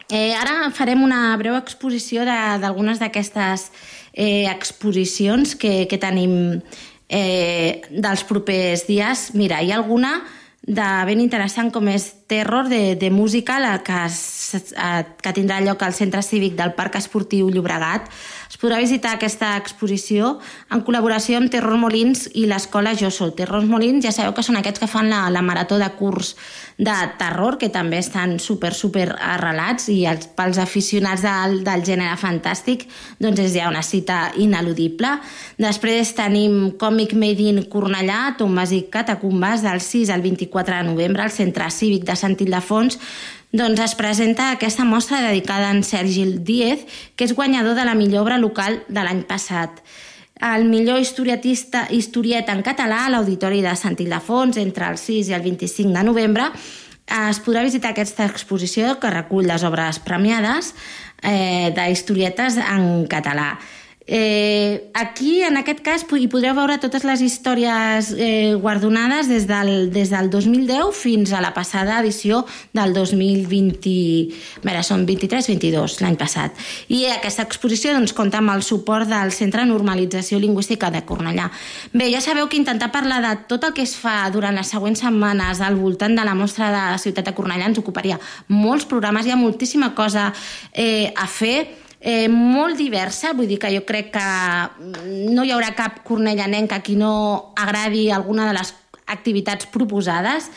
Eh, 0.09 0.33
ara 0.39 0.69
farem 0.71 1.01
una 1.03 1.35
breu 1.35 1.57
exposició 1.57 2.23
d'algunes 2.23 3.01
d'aquestes 3.01 3.67
eh, 4.13 4.47
exposicions 4.47 5.55
que, 5.59 5.83
que 5.91 5.99
tenim 5.99 6.61
eh, 7.09 7.83
dels 7.91 8.23
propers 8.27 8.85
dies. 8.87 9.31
Mira, 9.35 9.59
hi 9.61 9.73
ha 9.73 9.81
alguna 9.81 10.21
de 10.67 10.87
ben 11.07 11.19
interessant 11.23 11.71
com 11.71 11.87
és 11.87 12.09
Terror 12.27 12.67
de, 12.67 12.95
de 12.99 13.09
música 13.11 13.55
la 13.59 13.77
que, 13.83 13.99
es, 14.07 14.55
eh, 14.75 15.03
que 15.23 15.35
tindrà 15.35 15.61
lloc 15.63 15.83
al 15.83 15.95
Centre 15.95 16.23
Cívic 16.23 16.57
del 16.59 16.73
Parc 16.75 16.95
Esportiu 16.99 17.51
Llobregat. 17.51 18.07
Podrà 18.57 18.79
visitar 18.81 19.11
aquesta 19.13 19.51
exposició 19.59 20.31
en 20.73 20.81
col·laboració 20.81 21.37
amb 21.37 21.51
Terror 21.53 21.77
Molins 21.77 22.23
i 22.33 22.47
l'Escola 22.49 22.95
Jo 22.97 23.11
Sol. 23.13 23.35
Terror 23.37 23.61
Molins 23.69 24.01
ja 24.01 24.13
sabeu 24.15 24.33
que 24.33 24.41
són 24.45 24.57
aquests 24.57 24.81
que 24.81 24.89
fan 24.89 25.11
la, 25.11 25.27
la 25.29 25.43
marató 25.45 25.77
de 25.77 25.89
curs 25.99 26.33
de 26.77 26.95
terror, 27.21 27.59
que 27.61 27.69
també 27.69 27.99
estan 28.01 28.39
super, 28.41 28.73
super 28.73 29.11
arrelats 29.13 29.91
i 29.93 29.99
els, 30.09 30.25
pels 30.37 30.57
aficionats 30.61 31.21
del, 31.25 31.59
del 31.67 31.85
gènere 31.85 32.17
fantàstic 32.17 32.87
doncs 33.21 33.43
és 33.45 33.53
ja 33.59 33.69
una 33.69 33.85
cita 33.85 34.31
ineludible. 34.41 35.13
Després 35.61 36.15
tenim 36.17 36.73
Còmic 36.81 37.13
Made 37.13 37.49
in 37.51 37.63
Cornellà, 37.69 38.33
Tombes 38.41 38.73
i 38.73 38.83
Catacumbes, 38.89 39.61
del 39.65 39.85
6 39.85 40.09
al 40.13 40.25
24 40.25 40.81
de 40.81 40.89
novembre 40.89 41.27
al 41.27 41.33
Centre 41.33 41.69
Cívic 41.69 42.09
de 42.09 42.17
Sant 42.17 42.37
Ildefons, 42.41 42.97
doncs 43.51 43.79
es 43.79 43.95
presenta 43.95 44.51
aquesta 44.51 44.83
mostra 44.85 45.21
dedicada 45.21 45.69
a 45.69 45.71
en 45.71 45.83
Sergi 45.83 46.25
Díez, 46.39 46.85
que 47.15 47.23
és 47.23 47.33
guanyador 47.35 47.75
de 47.75 47.85
la 47.85 47.95
millor 47.95 48.25
obra 48.25 48.37
local 48.37 48.81
de 48.87 49.03
l'any 49.03 49.23
passat. 49.23 49.79
El 50.37 50.67
millor 50.69 50.99
historietista 50.99 51.87
historieta 51.89 52.53
en 52.53 52.61
català 52.61 53.05
a 53.05 53.09
l'Auditori 53.09 53.63
de 53.63 53.73
Sant 53.79 53.95
Ildefons 53.97 54.59
entre 54.61 54.91
el 54.91 54.99
6 54.99 55.31
i 55.31 55.33
el 55.33 55.41
25 55.41 55.95
de 55.95 56.03
novembre 56.05 56.51
es 57.07 57.39
podrà 57.39 57.63
visitar 57.63 57.93
aquesta 57.95 58.27
exposició 58.27 58.97
que 58.99 59.09
recull 59.09 59.47
les 59.47 59.63
obres 59.63 60.01
premiades 60.03 60.73
eh, 61.23 61.71
d'historietes 61.73 62.59
en 62.59 63.07
català. 63.07 63.55
Eh, 64.07 64.89
aquí, 64.93 65.41
en 65.43 65.57
aquest 65.59 65.81
cas, 65.83 66.05
hi 66.07 66.29
podreu 66.31 66.55
veure 66.55 66.77
totes 66.79 67.03
les 67.03 67.19
històries 67.21 68.13
eh, 68.15 68.55
guardonades 68.55 69.27
des 69.27 69.43
del, 69.49 69.91
des 69.91 70.13
del 70.13 70.29
2010 70.31 70.95
fins 70.95 71.33
a 71.35 71.41
la 71.43 71.51
passada 71.53 71.99
edició 71.99 72.45
del 72.71 72.95
2020... 72.95 73.95
Mira, 74.63 74.83
són 74.87 75.03
23-22, 75.09 75.99
l'any 76.05 76.15
passat. 76.19 76.55
I 76.87 77.03
aquesta 77.11 77.43
exposició 77.43 77.91
doncs, 77.91 78.15
compta 78.15 78.39
amb 78.39 78.53
el 78.55 78.63
suport 78.63 79.09
del 79.11 79.33
Centre 79.35 79.65
de 79.65 79.71
Normalització 79.73 80.39
Lingüística 80.39 80.87
de 80.93 81.03
Cornellà. 81.03 81.49
Bé, 81.91 82.07
ja 82.13 82.23
sabeu 82.23 82.47
que 82.47 82.59
intentar 82.59 82.93
parlar 82.95 83.19
de 83.25 83.33
tot 83.51 83.67
el 83.67 83.75
que 83.75 83.83
es 83.83 83.97
fa 83.99 84.21
durant 84.31 84.55
les 84.55 84.71
següents 84.71 85.03
setmanes 85.03 85.59
al 85.59 85.75
voltant 85.75 86.15
de 86.15 86.23
la 86.23 86.37
mostra 86.37 86.71
de 86.71 86.85
la 86.93 87.01
ciutat 87.01 87.27
de 87.27 87.35
Cornellà 87.35 87.67
ens 87.67 87.81
ocuparia 87.83 88.21
molts 88.47 88.87
programes, 88.87 89.27
hi 89.27 89.35
ha 89.35 89.39
moltíssima 89.39 89.91
cosa 89.97 90.29
eh, 90.71 91.11
a 91.11 91.27
fer, 91.27 91.86
eh, 92.07 92.29
molt 92.31 92.79
diversa, 92.79 93.33
vull 93.35 93.49
dir 93.51 93.59
que 93.59 93.73
jo 93.73 93.83
crec 93.83 94.13
que 94.15 94.27
no 95.35 95.43
hi 95.43 95.51
haurà 95.51 95.73
cap 95.75 95.99
cornellanenc 96.07 96.71
a 96.71 96.79
qui 96.79 96.95
no 96.95 97.53
agradi 97.59 98.07
alguna 98.15 98.47
de 98.47 98.55
les 98.55 98.71
activitats 99.07 99.67
proposades. 99.71 100.47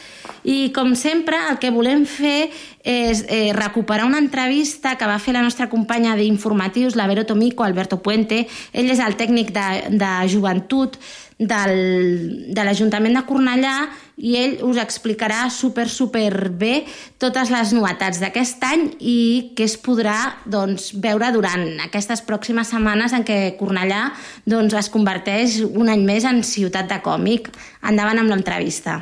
I 0.43 0.71
com 0.75 0.95
sempre 0.99 1.39
el 1.51 1.59
que 1.63 1.73
volem 1.75 2.05
fer 2.09 2.51
és 2.87 3.25
eh, 3.29 3.51
recuperar 3.55 4.07
una 4.07 4.21
entrevista 4.23 4.97
que 4.99 5.09
va 5.11 5.19
fer 5.23 5.35
la 5.35 5.43
nostra 5.43 5.69
companya 5.71 6.15
d'informatius, 6.19 6.97
la 6.99 7.09
Vero 7.11 7.27
Tomico, 7.27 7.67
Alberto 7.67 7.99
Puente, 8.03 8.45
ell 8.73 8.91
és 8.91 9.03
el 9.03 9.19
tècnic 9.19 9.51
de, 9.55 9.67
de 9.99 10.13
joventut 10.31 10.99
del, 11.39 12.51
de 12.55 12.67
l'Ajuntament 12.67 13.19
de 13.19 13.27
Cornellà 13.27 13.75
i 14.21 14.37
ell 14.37 14.59
us 14.69 14.81
explicarà 14.81 15.47
super, 15.53 15.89
super 15.89 16.51
bé 16.53 16.85
totes 17.21 17.53
les 17.53 17.73
novetats 17.77 18.21
d'aquest 18.23 18.65
any 18.69 18.87
i 19.01 19.19
què 19.57 19.67
es 19.67 19.77
podrà 19.81 20.17
doncs, 20.45 20.93
veure 21.01 21.33
durant 21.35 21.65
aquestes 21.87 22.25
pròximes 22.27 22.73
setmanes 22.75 23.17
en 23.17 23.25
què 23.25 23.41
Cornellà 23.61 24.11
doncs, 24.45 24.77
es 24.77 24.93
converteix 24.93 25.63
un 25.71 25.89
any 25.89 26.05
més 26.05 26.29
en 26.29 26.45
ciutat 26.47 26.91
de 26.91 27.01
còmic. 27.05 27.49
Endavant 27.87 28.21
amb 28.21 28.33
l'entrevista. 28.33 29.01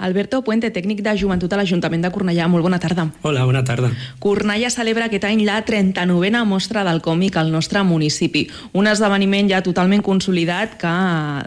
Alberto 0.00 0.40
Puente, 0.40 0.70
tècnic 0.72 1.02
de 1.04 1.12
joventut 1.20 1.52
a 1.52 1.58
l'Ajuntament 1.60 2.00
de 2.00 2.10
Cornellà. 2.12 2.46
Molt 2.48 2.64
bona 2.64 2.78
tarda. 2.80 3.04
Hola, 3.20 3.44
bona 3.44 3.60
tarda. 3.68 3.90
Cornellà 4.22 4.70
celebra 4.72 5.10
aquest 5.10 5.26
any 5.28 5.42
la 5.44 5.58
39a 5.66 6.40
mostra 6.48 6.84
del 6.88 7.02
còmic 7.04 7.36
al 7.36 7.52
nostre 7.52 7.82
municipi. 7.84 8.46
Un 8.72 8.88
esdeveniment 8.88 9.50
ja 9.52 9.60
totalment 9.60 10.00
consolidat 10.02 10.78
que 10.80 10.94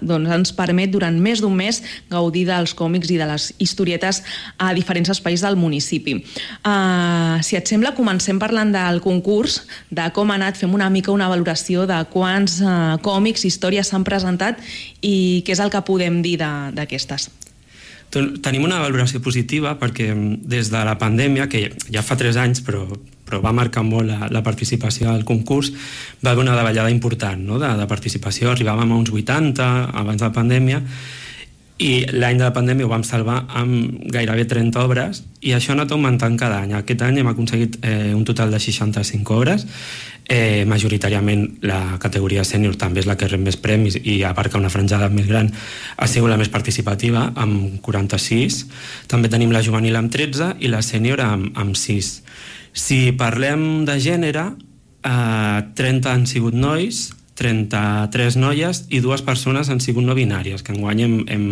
doncs, 0.05 0.29
ens 0.37 0.53
permet 0.53 0.93
durant 0.93 1.17
més 1.17 1.41
d'un 1.41 1.55
mes 1.57 1.81
gaudir 2.13 2.45
dels 2.51 2.75
còmics 2.77 3.09
i 3.09 3.17
de 3.17 3.29
les 3.33 3.49
historietes 3.57 4.21
a 4.61 4.69
diferents 4.77 5.09
espais 5.09 5.41
del 5.41 5.57
municipi. 5.57 6.19
Uh, 6.61 7.41
si 7.41 7.57
et 7.57 7.67
sembla, 7.67 7.95
comencem 7.97 8.37
parlant 8.37 8.69
del 8.73 9.01
concurs, 9.01 9.63
de 9.89 10.05
com 10.13 10.29
ha 10.29 10.37
anat, 10.37 10.61
fem 10.61 10.73
una 10.73 10.91
mica 10.93 11.13
una 11.13 11.31
valoració 11.31 11.87
de 11.89 12.03
quants 12.13 12.61
uh, 12.61 12.99
còmics, 13.01 13.47
històries 13.49 13.89
s'han 13.89 14.05
presentat 14.05 14.61
i 15.01 15.41
què 15.41 15.57
és 15.57 15.63
el 15.63 15.73
que 15.73 15.81
podem 15.89 16.21
dir 16.21 16.37
d'aquestes. 16.37 17.31
Tenim 18.13 18.65
una 18.67 18.81
valoració 18.83 19.21
positiva 19.25 19.73
perquè 19.81 20.11
mm, 20.13 20.43
des 20.49 20.69
de 20.73 20.83
la 20.85 20.97
pandèmia, 21.01 21.49
que 21.49 21.65
ja 21.89 22.03
fa 22.05 22.17
3 22.19 22.37
anys 22.43 22.61
però, 22.65 22.85
però 23.25 23.41
va 23.41 23.55
marcar 23.55 23.83
molt 23.87 24.09
la, 24.11 24.29
la 24.29 24.43
participació 24.45 25.09
al 25.11 25.25
concurs, 25.25 25.73
va 26.21 26.31
haver 26.31 26.45
una 26.45 26.55
davallada 26.57 26.93
important 26.93 27.41
no? 27.41 27.59
de, 27.61 27.73
de 27.79 27.89
participació, 27.89 28.51
arribàvem 28.51 28.91
a 28.91 29.01
uns 29.01 29.11
80 29.11 29.69
abans 29.93 30.21
de 30.21 30.27
la 30.27 30.35
pandèmia, 30.35 30.81
i 31.83 32.05
l'any 32.13 32.37
de 32.37 32.45
la 32.45 32.53
pandèmia 32.53 32.85
ho 32.85 32.91
vam 32.91 33.03
salvar 33.03 33.39
amb 33.59 34.05
gairebé 34.13 34.45
30 34.47 34.83
obres 34.85 35.23
i 35.41 35.55
això 35.55 35.73
ha 35.73 35.77
anat 35.79 35.91
augmentant 35.91 36.37
cada 36.39 36.61
any. 36.63 36.75
Aquest 36.77 37.01
any 37.03 37.17
hem 37.19 37.31
aconseguit 37.31 37.79
eh, 37.81 38.13
un 38.13 38.23
total 38.23 38.53
de 38.53 38.59
65 38.61 39.35
obres, 39.35 39.65
eh, 40.29 40.63
majoritàriament 40.69 41.59
la 41.67 41.97
categoria 41.99 42.43
sènior 42.47 42.77
també 42.79 43.01
és 43.03 43.07
la 43.09 43.15
que 43.19 43.27
rep 43.27 43.41
més 43.43 43.57
premis 43.59 43.97
i 43.99 44.21
abarca 44.27 44.59
una 44.59 44.71
franjada 44.73 45.09
més 45.13 45.27
gran, 45.27 45.51
ha 45.97 46.07
sigut 46.07 46.31
la 46.31 46.39
més 46.39 46.51
participativa 46.53 47.29
amb 47.35 47.79
46, 47.85 48.59
també 49.11 49.31
tenim 49.31 49.51
la 49.51 49.63
juvenil 49.65 49.97
amb 49.99 50.11
13 50.13 50.55
i 50.63 50.71
la 50.71 50.83
sènior 50.85 51.23
amb, 51.23 51.51
amb 51.59 51.75
6. 51.77 52.13
Si 52.73 53.01
parlem 53.17 53.83
de 53.85 53.99
gènere, 54.01 54.47
eh, 55.03 55.59
30 55.75 56.13
han 56.13 56.25
sigut 56.27 56.55
nois, 56.55 57.11
33 57.35 58.35
noies 58.37 58.83
i 58.93 58.99
dues 59.01 59.23
persones 59.25 59.69
han 59.69 59.81
sigut 59.81 60.05
no 60.05 60.13
binàries, 60.13 60.61
que 60.61 60.73
enguany 60.75 61.01
hem, 61.01 61.15
hem 61.33 61.47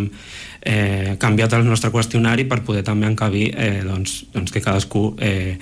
eh, 0.62 1.16
canviat 1.18 1.56
el 1.58 1.66
nostre 1.66 1.90
qüestionari 1.90 2.46
per 2.48 2.62
poder 2.62 2.84
també 2.86 3.08
encabir 3.10 3.48
eh, 3.50 3.82
doncs, 3.86 4.22
doncs 4.32 4.54
que 4.54 4.62
cadascú 4.62 5.16
eh, 5.18 5.58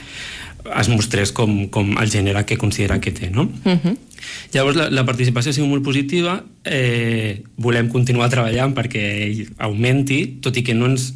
es 0.80 0.88
mostrés 0.88 1.32
com, 1.32 1.68
com 1.68 1.96
el 2.00 2.10
gènere 2.10 2.44
que 2.46 2.58
considera 2.58 3.00
que 3.00 3.12
té, 3.12 3.30
no? 3.30 3.48
Uh 3.64 3.76
-huh. 3.76 3.96
Llavors, 4.52 4.76
la, 4.76 4.90
la 4.90 5.04
participació 5.04 5.50
ha 5.50 5.52
sigut 5.54 5.70
molt 5.70 5.84
positiva, 5.84 6.44
eh, 6.64 7.42
volem 7.56 7.88
continuar 7.88 8.28
treballant 8.28 8.74
perquè 8.74 9.46
augmenti, 9.58 10.38
tot 10.40 10.56
i 10.56 10.62
que 10.62 10.74
no 10.74 10.86
ens 10.86 11.14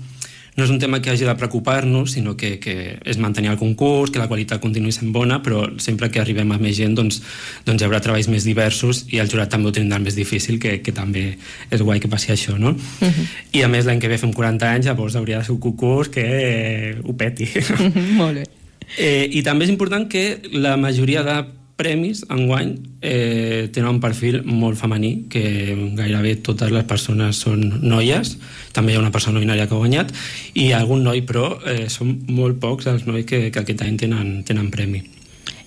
no 0.57 0.63
és 0.63 0.71
un 0.71 0.79
tema 0.79 1.01
que 1.03 1.11
hagi 1.11 1.25
de 1.27 1.35
preocupar-nos, 1.35 2.13
sinó 2.15 2.37
que, 2.37 2.61
que 2.63 3.01
és 3.03 3.19
mantenir 3.19 3.51
el 3.51 3.59
concurs, 3.59 4.13
que 4.15 4.21
la 4.23 4.29
qualitat 4.31 4.63
continuï 4.63 4.93
sent 4.95 5.11
bona, 5.13 5.41
però 5.43 5.65
sempre 5.83 6.11
que 6.15 6.23
arribem 6.23 6.53
a 6.55 6.59
més 6.63 6.77
gent 6.79 6.95
doncs, 6.95 7.21
doncs 7.67 7.83
hi 7.83 7.89
haurà 7.89 8.01
treballs 8.05 8.31
més 8.31 8.47
diversos 8.47 9.05
i 9.11 9.19
el 9.19 9.31
jurat 9.31 9.51
també 9.51 9.69
ho 9.69 9.75
tindrà 9.75 9.99
més 9.99 10.15
difícil, 10.15 10.61
que, 10.63 10.79
que 10.85 10.95
també 10.95 11.33
és 11.71 11.83
guai 11.83 11.99
que 11.99 12.11
passi 12.13 12.31
això, 12.33 12.55
no? 12.59 12.71
Uh 12.71 13.09
-huh. 13.09 13.27
I 13.53 13.63
a 13.63 13.69
més 13.69 13.85
l'any 13.85 13.99
que 13.99 14.09
ve 14.09 14.19
fem 14.19 14.33
40 14.33 14.71
anys, 14.71 14.87
llavors 14.87 15.17
hauria 15.17 15.39
de 15.39 15.45
ser 15.45 15.53
un 15.53 15.61
concurs 15.61 16.09
que 16.09 16.23
eh, 16.23 16.97
ho 17.03 17.13
peti. 17.17 17.45
Uh 17.45 17.91
-huh, 17.91 18.13
molt 18.15 18.35
bé. 18.39 18.64
Eh, 18.99 19.29
I 19.31 19.43
també 19.47 19.67
és 19.67 19.73
important 19.73 20.09
que 20.11 20.41
la 20.53 20.77
majoria 20.81 21.25
de 21.27 21.39
premis 21.77 22.23
enguany 22.31 22.77
eh, 23.03 23.69
tenen 23.75 23.97
un 23.97 24.01
perfil 24.03 24.43
molt 24.47 24.79
femení, 24.79 25.27
que 25.31 25.75
gairebé 25.99 26.37
totes 26.47 26.71
les 26.75 26.87
persones 26.87 27.41
són 27.43 27.65
noies, 27.83 28.37
també 28.73 28.95
hi 28.95 28.99
ha 28.99 29.03
una 29.03 29.13
persona 29.15 29.43
binària 29.43 29.67
que 29.67 29.75
ha 29.75 29.83
guanyat, 29.83 30.15
i 30.55 30.71
algun 30.73 31.03
noi, 31.07 31.25
però 31.27 31.51
eh, 31.67 31.89
són 31.91 32.15
molt 32.31 32.61
pocs 32.63 32.87
els 32.93 33.09
nois 33.11 33.27
que, 33.27 33.49
que 33.51 33.65
aquest 33.65 33.83
any 33.83 33.99
tenen, 34.07 34.37
tenen 34.47 34.71
premi. 34.71 35.03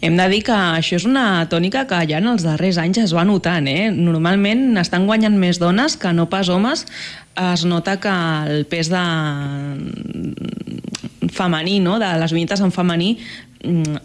Hem 0.02 0.18
de 0.18 0.28
dir 0.30 0.44
que 0.46 0.54
això 0.54 0.98
és 1.00 1.06
una 1.10 1.48
tònica 1.50 1.86
que 1.90 2.04
ja 2.10 2.20
en 2.22 2.30
els 2.30 2.46
darrers 2.46 2.78
anys 2.82 3.00
es 3.02 3.14
va 3.18 3.26
notant. 3.26 3.66
Eh? 3.70 3.90
Normalment 3.92 4.78
estan 4.78 5.08
guanyant 5.10 5.38
més 5.40 5.58
dones 5.62 5.98
que 5.98 6.12
no 6.14 6.28
pas 6.30 6.50
homes. 6.54 6.86
Es 7.38 7.66
nota 7.66 7.98
que 8.02 8.14
el 8.54 8.66
pes 8.70 8.92
de 8.94 9.04
femení, 11.34 11.80
no? 11.82 11.98
de 12.02 12.12
les 12.22 12.34
vinyetes 12.34 12.62
en 12.62 12.72
femení, 12.74 13.18
mm, 13.64 13.98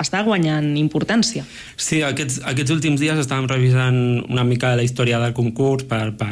està 0.00 0.22
guanyant 0.24 0.72
importància. 0.80 1.44
Sí, 1.76 2.00
aquests, 2.06 2.40
aquests 2.48 2.72
últims 2.74 3.00
dies 3.02 3.20
estàvem 3.20 3.48
revisant 3.50 3.98
una 4.30 4.44
mica 4.48 4.72
la 4.76 4.86
història 4.86 5.20
del 5.22 5.34
concurs 5.36 5.84
per, 5.88 6.14
per 6.18 6.30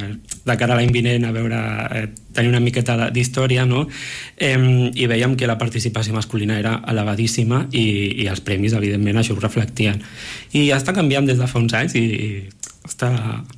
de 0.49 0.57
cara 0.57 0.75
a 0.75 0.79
l'any 0.79 0.93
vinent 0.95 1.27
a 1.29 1.33
veure, 1.35 1.61
eh, 1.93 2.07
tenir 2.33 2.53
una 2.53 2.63
miqueta 2.65 3.11
d'història, 3.15 3.67
no? 3.69 3.85
Eh, 4.37 4.57
I 4.95 5.09
veiem 5.11 5.37
que 5.37 5.49
la 5.51 5.59
participació 5.61 6.17
masculina 6.17 6.59
era 6.59 6.79
elevadíssima 6.89 7.67
i, 7.73 7.87
i 8.25 8.29
els 8.31 8.41
premis, 8.45 8.77
evidentment, 8.79 9.21
això 9.21 9.37
ho 9.37 9.43
reflectien. 9.43 10.01
I 10.57 10.71
està 10.77 10.97
canviant 10.97 11.29
des 11.29 11.41
de 11.41 11.51
fa 11.51 11.61
uns 11.61 11.77
anys 11.77 11.99
i, 11.99 12.07
i 12.09 12.31
està, 12.89 13.11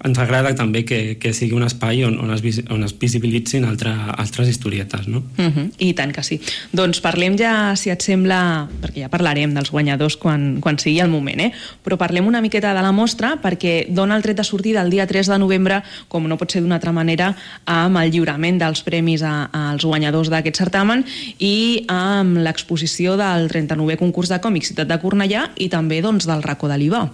ens 0.04 0.18
agrada 0.18 0.52
també 0.58 0.82
que, 0.84 1.16
que 1.20 1.32
sigui 1.36 1.54
un 1.56 1.64
espai 1.66 2.02
on, 2.06 2.18
on, 2.20 2.32
es, 2.34 2.60
on 2.70 2.82
es 2.86 2.94
visibilitzin 2.98 3.64
altre, 3.68 3.92
altres 4.18 4.50
historietes, 4.50 5.08
no? 5.08 5.22
Uh 5.38 5.46
-huh. 5.46 5.70
I 5.78 5.92
tant 5.94 6.12
que 6.12 6.22
sí. 6.22 6.40
Doncs 6.72 7.00
parlem 7.00 7.36
ja, 7.38 7.76
si 7.76 7.90
et 7.90 8.02
sembla, 8.02 8.68
perquè 8.82 9.02
ja 9.02 9.08
parlarem 9.08 9.54
dels 9.54 9.70
guanyadors 9.70 10.16
quan, 10.16 10.60
quan 10.60 10.78
sigui 10.78 11.00
el 11.00 11.08
moment, 11.08 11.40
eh? 11.40 11.52
però 11.84 11.96
parlem 11.96 12.26
una 12.26 12.40
miqueta 12.40 12.74
de 12.74 12.82
la 12.82 12.92
mostra 12.92 13.38
perquè 13.42 13.86
dona 13.88 14.16
el 14.16 14.22
tret 14.22 14.36
de 14.36 14.44
sortida 14.44 14.82
el 14.82 14.90
dia 14.90 15.06
3 15.06 15.26
de 15.26 15.38
novembre, 15.38 15.82
com 16.08 16.26
no 16.28 16.36
pot 16.36 16.50
ser 16.50 16.62
d'una 16.62 16.74
altra 16.74 16.92
manera, 16.92 17.36
amb 17.64 17.96
el 17.96 18.10
lliurament 18.10 18.58
dels 18.58 18.82
premis 18.82 19.22
a, 19.22 19.50
als 19.52 19.84
guanyadors 19.84 20.28
d'aquest 20.28 20.56
certamen 20.56 21.04
i 21.38 21.84
amb 21.88 22.38
l'exposició 22.38 23.16
del 23.16 23.48
39è 23.48 23.96
concurs 23.96 24.28
de 24.28 24.40
còmics 24.40 24.70
Ciutat 24.70 24.88
de 24.88 24.98
Cornellà 25.02 25.50
i 25.56 25.68
també 25.68 26.00
doncs, 26.00 26.26
del 26.26 26.42
racó 26.42 26.68
de 26.68 26.78
l'IVA. 26.78 27.10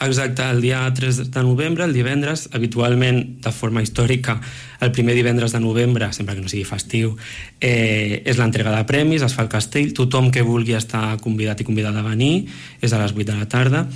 Exacte, 0.00 0.42
el 0.50 0.60
dia 0.60 0.82
3 0.92 1.30
de 1.30 1.42
novembre, 1.42 1.55
el 1.62 1.92
divendres, 1.92 2.48
habitualment 2.52 3.40
de 3.42 3.52
forma 3.52 3.82
històrica, 3.82 4.40
el 4.80 4.92
primer 4.92 5.14
divendres 5.14 5.52
de 5.52 5.60
novembre, 5.60 6.12
sempre 6.12 6.34
que 6.34 6.42
no 6.42 6.48
sigui 6.48 6.64
festiu, 6.64 7.16
eh, 7.60 8.22
és 8.24 8.36
l'entrega 8.38 8.74
de 8.76 8.84
premis, 8.84 9.22
es 9.22 9.34
fa 9.34 9.42
el 9.42 9.48
castell, 9.48 9.92
tothom 9.92 10.30
que 10.30 10.42
vulgui 10.42 10.74
estar 10.74 11.16
convidat 11.18 11.60
i 11.60 11.64
convidada 11.64 12.00
a 12.00 12.08
venir, 12.08 12.46
és 12.80 12.92
a 12.92 12.98
les 12.98 13.12
8 13.12 13.24
de 13.24 13.36
la 13.38 13.48
tarda, 13.48 13.86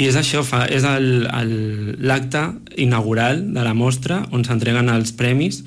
i 0.00 0.06
és 0.08 0.16
això, 0.16 0.40
fa, 0.46 0.64
és 0.70 0.84
l'acte 0.84 2.42
inaugural 2.80 3.42
de 3.52 3.64
la 3.66 3.74
mostra 3.74 4.22
on 4.32 4.44
s'entreguen 4.46 4.88
els 4.92 5.12
premis 5.18 5.60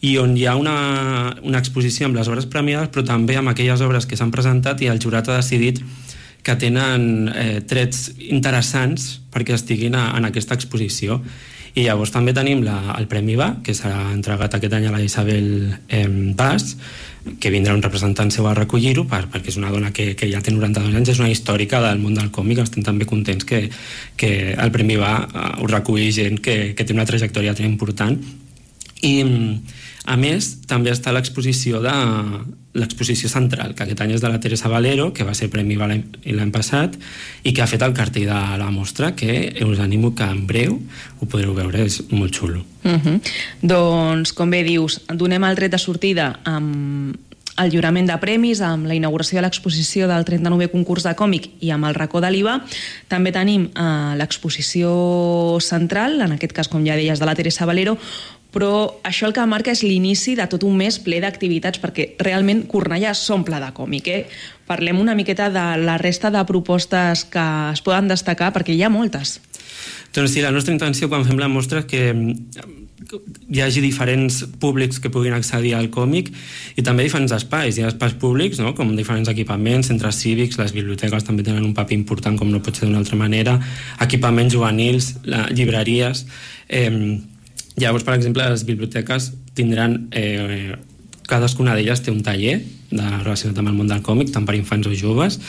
i 0.00 0.16
on 0.18 0.34
hi 0.36 0.46
ha 0.48 0.56
una, 0.58 1.36
una 1.46 1.60
exposició 1.62 2.08
amb 2.08 2.18
les 2.18 2.30
obres 2.32 2.48
premiades 2.50 2.90
però 2.90 3.04
també 3.06 3.36
amb 3.38 3.52
aquelles 3.52 3.84
obres 3.84 4.08
que 4.08 4.18
s'han 4.18 4.32
presentat 4.34 4.82
i 4.82 4.90
el 4.90 5.02
jurat 5.02 5.28
ha 5.28 5.38
decidit 5.38 5.82
que 6.46 6.54
tenen 6.60 7.26
eh, 7.34 7.60
trets 7.66 8.12
interessants 8.30 9.16
perquè 9.34 9.56
estiguin 9.56 9.96
a, 9.98 10.12
en 10.14 10.28
aquesta 10.28 10.54
exposició. 10.54 11.18
I 11.76 11.84
llavors 11.84 12.12
també 12.14 12.32
tenim 12.32 12.62
la, 12.64 12.78
el 12.94 13.08
Premi 13.10 13.34
Va, 13.36 13.50
que 13.66 13.74
s'ha 13.76 13.92
entregat 14.14 14.54
aquest 14.56 14.78
any 14.78 14.86
a 14.88 14.94
la 14.94 15.02
Isabel 15.04 15.50
eh, 15.90 16.06
Bas, 16.38 16.76
que 17.42 17.50
vindrà 17.50 17.74
un 17.74 17.82
representant 17.82 18.30
seu 18.30 18.46
a 18.46 18.54
recollir-ho 18.54 19.04
per, 19.10 19.24
perquè 19.32 19.50
és 19.50 19.58
una 19.58 19.72
dona 19.74 19.90
que, 19.92 20.12
que 20.16 20.30
ja 20.30 20.40
té 20.40 20.54
92 20.54 20.94
anys, 20.94 21.12
és 21.16 21.20
una 21.20 21.32
històrica 21.32 21.82
del 21.82 21.98
món 22.00 22.14
del 22.14 22.30
còmic, 22.32 22.62
estem 22.62 22.86
també 22.86 23.10
contents 23.10 23.44
que, 23.44 23.66
que 24.16 24.32
el 24.54 24.72
Premi 24.72 24.96
Va 25.02 25.18
eh, 25.26 25.46
ho 25.60 25.68
reculli 25.68 26.12
gent 26.14 26.38
que, 26.40 26.76
que 26.78 26.86
té 26.86 26.94
una 26.94 27.08
trajectòria 27.08 27.58
tan 27.58 27.66
important 27.68 28.22
i 29.02 29.16
a 30.06 30.16
més 30.16 30.52
també 30.70 30.92
està 30.94 31.12
l'exposició 31.12 31.82
de 31.82 31.96
l'exposició 32.76 33.28
central, 33.32 33.72
que 33.74 33.86
aquest 33.86 34.02
any 34.04 34.12
és 34.14 34.22
de 34.22 34.28
la 34.30 34.38
Teresa 34.40 34.68
Valero, 34.68 35.08
que 35.16 35.24
va 35.24 35.34
ser 35.34 35.48
Premi 35.50 35.78
l'any 35.80 36.52
passat, 36.52 36.94
i 37.42 37.54
que 37.56 37.64
ha 37.64 37.68
fet 37.70 37.82
el 37.82 37.94
cartell 37.96 38.28
de 38.28 38.40
la 38.60 38.70
mostra, 38.70 39.14
que 39.16 39.54
us 39.64 39.80
animo 39.80 40.14
que 40.14 40.28
en 40.28 40.44
breu 40.46 40.76
ho 41.20 41.26
podreu 41.26 41.54
veure, 41.56 41.86
és 41.88 42.02
molt 42.10 42.36
xulo. 42.36 42.64
Uh 42.84 43.00
-huh. 43.00 43.20
Doncs, 43.62 44.32
com 44.32 44.50
bé 44.50 44.62
dius, 44.62 45.00
donem 45.08 45.44
el 45.44 45.56
tret 45.56 45.72
de 45.72 45.78
sortida 45.78 46.40
amb 46.44 47.16
el 47.56 47.70
lliurament 47.70 48.06
de 48.06 48.16
premis, 48.20 48.60
amb 48.60 48.86
la 48.86 48.94
inauguració 48.94 49.38
de 49.38 49.46
l'exposició 49.46 50.06
del 50.10 50.24
39è 50.28 50.68
concurs 50.72 51.06
de 51.06 51.14
còmic 51.16 51.48
i 51.64 51.70
amb 51.70 51.88
el 51.88 51.96
racó 51.96 52.20
de 52.20 52.30
l'IVA. 52.30 52.60
També 53.08 53.32
tenim 53.32 53.70
eh, 53.72 54.14
l'exposició 54.18 55.58
central, 55.64 56.20
en 56.20 56.36
aquest 56.36 56.52
cas, 56.52 56.68
com 56.68 56.84
ja 56.86 56.98
deies, 56.98 57.18
de 57.18 57.28
la 57.28 57.34
Teresa 57.34 57.68
Valero, 57.68 57.96
però 58.54 59.00
això 59.04 59.26
el 59.28 59.34
que 59.36 59.44
marca 59.48 59.72
és 59.74 59.82
l'inici 59.84 60.36
de 60.38 60.46
tot 60.48 60.64
un 60.64 60.76
mes 60.78 60.98
ple 61.02 61.20
d'activitats, 61.20 61.80
perquè 61.82 62.12
realment 62.22 62.64
Cornellà 62.70 63.12
s'omple 63.14 63.60
de 63.60 63.72
còmic. 63.76 64.08
Eh? 64.08 64.22
Parlem 64.66 65.00
una 65.02 65.14
miqueta 65.18 65.50
de 65.52 65.66
la 65.82 65.98
resta 66.00 66.30
de 66.30 66.42
propostes 66.48 67.26
que 67.30 67.46
es 67.72 67.84
poden 67.84 68.08
destacar, 68.08 68.52
perquè 68.54 68.74
hi 68.74 68.82
ha 68.82 68.92
moltes. 68.92 69.38
Doncs 70.16 70.32
sí, 70.32 70.40
la 70.40 70.54
nostra 70.54 70.72
intenció 70.72 71.10
quan 71.12 71.26
fem 71.28 71.38
la 71.38 71.50
mostra 71.52 71.84
és 71.84 71.88
que 71.90 72.08
hi 73.52 73.60
hagi 73.62 73.82
diferents 73.84 74.40
públics 74.58 74.98
que 75.02 75.10
puguin 75.12 75.36
accedir 75.36 75.74
al 75.76 75.90
còmic 75.94 76.32
i 76.76 76.82
també 76.86 77.04
diferents 77.06 77.34
espais. 77.36 77.76
Hi 77.76 77.84
ha 77.84 77.92
espais 77.92 78.16
públics, 78.18 78.58
no? 78.62 78.72
com 78.74 78.96
diferents 78.96 79.28
equipaments, 79.30 79.92
centres 79.92 80.18
cívics, 80.22 80.58
les 80.58 80.74
biblioteques 80.74 81.28
també 81.28 81.44
tenen 81.46 81.64
un 81.64 81.74
paper 81.76 81.98
important, 81.98 82.38
com 82.40 82.50
no 82.50 82.62
pot 82.64 82.78
ser 82.78 82.88
d'una 82.88 83.04
altra 83.04 83.18
manera, 83.20 83.58
equipaments 84.00 84.56
juvenils, 84.56 85.14
la, 85.28 85.46
llibreries... 85.52 86.26
Eh, 86.68 86.90
Llavors, 87.76 88.04
per 88.04 88.14
exemple, 88.14 88.48
les 88.50 88.64
biblioteques 88.68 89.32
tindran... 89.54 90.06
Eh, 90.12 90.76
cadascuna 91.26 91.74
d'elles 91.74 91.98
té 92.06 92.12
un 92.12 92.20
taller 92.22 92.60
de, 92.90 93.02
relacionat 93.02 93.56
amb 93.58 93.72
el 93.72 93.74
món 93.74 93.88
del 93.90 94.02
còmic, 94.06 94.28
tant 94.30 94.44
per 94.46 94.54
infants 94.54 94.86
o 94.86 94.92
joves. 94.94 95.40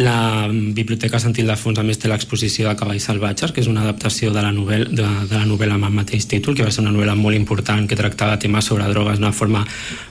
La 0.00 0.46
Biblioteca 0.48 1.20
Sant 1.20 1.36
Ildefons, 1.36 1.76
a 1.76 1.84
més, 1.84 2.00
té 2.00 2.08
l'exposició 2.08 2.70
de 2.70 2.76
Cavalls 2.80 3.04
Salvatges, 3.10 3.52
que 3.52 3.60
és 3.60 3.68
una 3.68 3.82
adaptació 3.84 4.32
de 4.32 4.40
la, 4.40 4.52
novel·la, 4.56 4.88
de, 4.88 5.10
de 5.28 5.36
la 5.36 5.44
novel·la 5.44 5.76
amb 5.76 5.90
el 5.90 5.98
mateix 5.98 6.24
títol, 6.30 6.56
que 6.56 6.64
va 6.64 6.72
ser 6.72 6.80
una 6.86 6.94
novel·la 6.94 7.18
molt 7.20 7.36
important, 7.36 7.84
que 7.84 8.00
tractava 8.00 8.40
temes 8.40 8.64
sobre 8.72 8.88
drogues 8.88 9.20
d'una 9.20 9.34
forma 9.36 9.66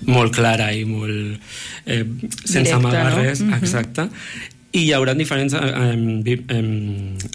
molt 0.05 0.36
clara 0.38 0.70
i 0.78 0.86
molt... 0.86 1.41
Eh, 1.89 2.03
sense 2.45 2.70
Directa, 2.70 2.78
amagar 2.78 3.10
no? 3.10 3.24
res, 3.24 3.41
Mhm. 3.41 3.57
exacte. 3.64 4.10
I 4.70 4.84
hi 4.86 4.91
haurà 4.93 5.15
diferents 5.17 5.55
eh, 5.57 5.61
eh, 5.65 6.36
eh, 6.53 6.59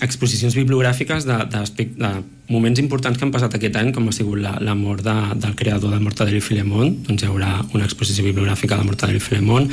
exposicions 0.06 0.54
bibliogràfiques 0.54 1.24
de, 1.26 1.38
de, 1.50 1.86
de 1.98 2.10
moments 2.54 2.78
importants 2.78 3.18
que 3.18 3.26
han 3.26 3.32
passat 3.34 3.56
aquest 3.58 3.74
any, 3.80 3.90
com 3.96 4.06
ha 4.06 4.14
sigut 4.14 4.38
la, 4.38 4.52
la 4.62 4.76
mort 4.78 5.02
de, 5.02 5.14
del 5.42 5.56
creador 5.58 5.90
de 5.90 5.98
Mortadelo 6.04 6.38
i 6.38 6.44
Filemón, 6.44 7.00
doncs 7.08 7.24
hi 7.24 7.30
haurà 7.32 7.56
una 7.74 7.88
exposició 7.88 8.22
bibliogràfica 8.28 8.78
de 8.78 8.86
Mortadelo 8.86 9.18
i 9.18 9.24
Filemón, 9.24 9.66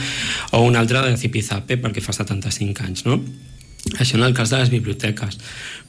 o 0.58 0.64
una 0.66 0.82
altra 0.82 1.04
de 1.06 1.14
Zipizape, 1.22 1.78
perquè 1.84 2.02
fa 2.02 2.18
75 2.18 2.88
anys, 2.88 3.06
no? 3.06 3.20
Això 4.00 4.18
en 4.18 4.26
el 4.26 4.34
cas 4.38 4.50
de 4.54 4.58
les 4.62 4.74
biblioteques. 4.74 5.38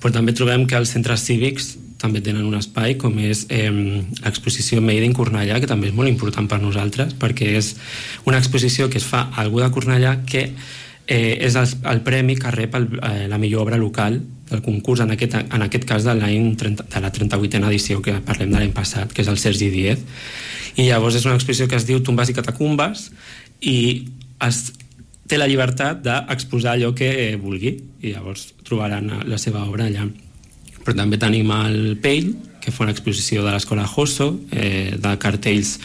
Però 0.01 0.13
també 0.13 0.33
trobem 0.37 0.67
que 0.69 0.77
els 0.77 0.93
centres 0.93 1.25
cívics 1.25 1.75
també 2.03 2.21
tenen 2.25 2.45
un 2.45 2.57
espai, 2.59 2.97
com 3.01 3.17
és 3.23 3.47
eh, 3.53 3.71
l'exposició 4.21 4.81
Made 4.85 5.09
in 5.09 5.17
Cornellà, 5.17 5.61
que 5.63 5.71
també 5.71 5.89
és 5.89 5.97
molt 5.97 6.11
important 6.11 6.49
per 6.51 6.61
nosaltres, 6.61 7.17
perquè 7.21 7.53
és 7.57 7.75
una 8.29 8.41
exposició 8.43 8.91
que 8.93 9.01
es 9.01 9.09
fa 9.09 9.29
a 9.31 9.45
algú 9.45 9.63
de 9.63 9.71
Cornellà 9.73 10.17
que 10.29 10.49
eh, 11.07 11.39
és 11.41 11.57
el, 11.59 11.69
el 11.91 12.03
premi 12.07 12.37
que 12.39 12.51
rep 12.55 12.75
el, 12.79 12.89
eh, 13.03 13.27
la 13.29 13.39
millor 13.39 13.67
obra 13.67 13.79
local 13.81 14.21
del 14.51 14.63
concurs, 14.63 15.01
en 15.01 15.13
aquest, 15.15 15.35
en 15.41 15.65
aquest 15.65 15.87
cas 15.89 16.05
de, 16.05 16.15
l'any 16.19 16.53
30 16.61 16.87
de 16.93 17.01
la 17.01 17.13
38a 17.13 17.71
edició 17.71 18.03
que 18.05 18.19
parlem 18.25 18.53
de 18.53 18.61
l'any 18.61 18.75
passat, 18.77 19.13
que 19.13 19.25
és 19.25 19.31
el 19.33 19.41
Sergi 19.41 19.71
Diez. 19.73 20.03
I 20.77 20.89
llavors 20.89 21.17
és 21.17 21.27
una 21.29 21.37
exposició 21.39 21.69
que 21.69 21.79
es 21.81 21.89
diu 21.89 22.03
Tombes 22.05 22.31
i 22.33 22.37
catacumbes 22.37 23.11
i 23.61 23.79
es, 24.45 24.61
té 25.29 25.39
la 25.41 25.49
llibertat 25.49 26.03
d'exposar 26.05 26.77
allò 26.77 26.93
que 26.97 27.09
eh, 27.09 27.35
vulgui 27.41 27.75
i 28.03 28.13
llavors 28.13 28.53
trobaran 28.67 29.11
eh, 29.11 29.21
la 29.29 29.41
seva 29.41 29.65
obra 29.65 29.89
allà. 29.89 30.07
Però 30.83 30.97
també 30.99 31.19
tenim 31.21 31.51
el 31.55 31.97
Pell, 32.03 32.33
que 32.63 32.73
fa 32.75 32.85
una 32.85 32.95
exposició 32.95 33.45
de 33.45 33.53
l'escola 33.55 33.87
Josso, 33.89 34.33
eh, 34.51 34.95
de 34.99 35.17
cartells 35.23 35.79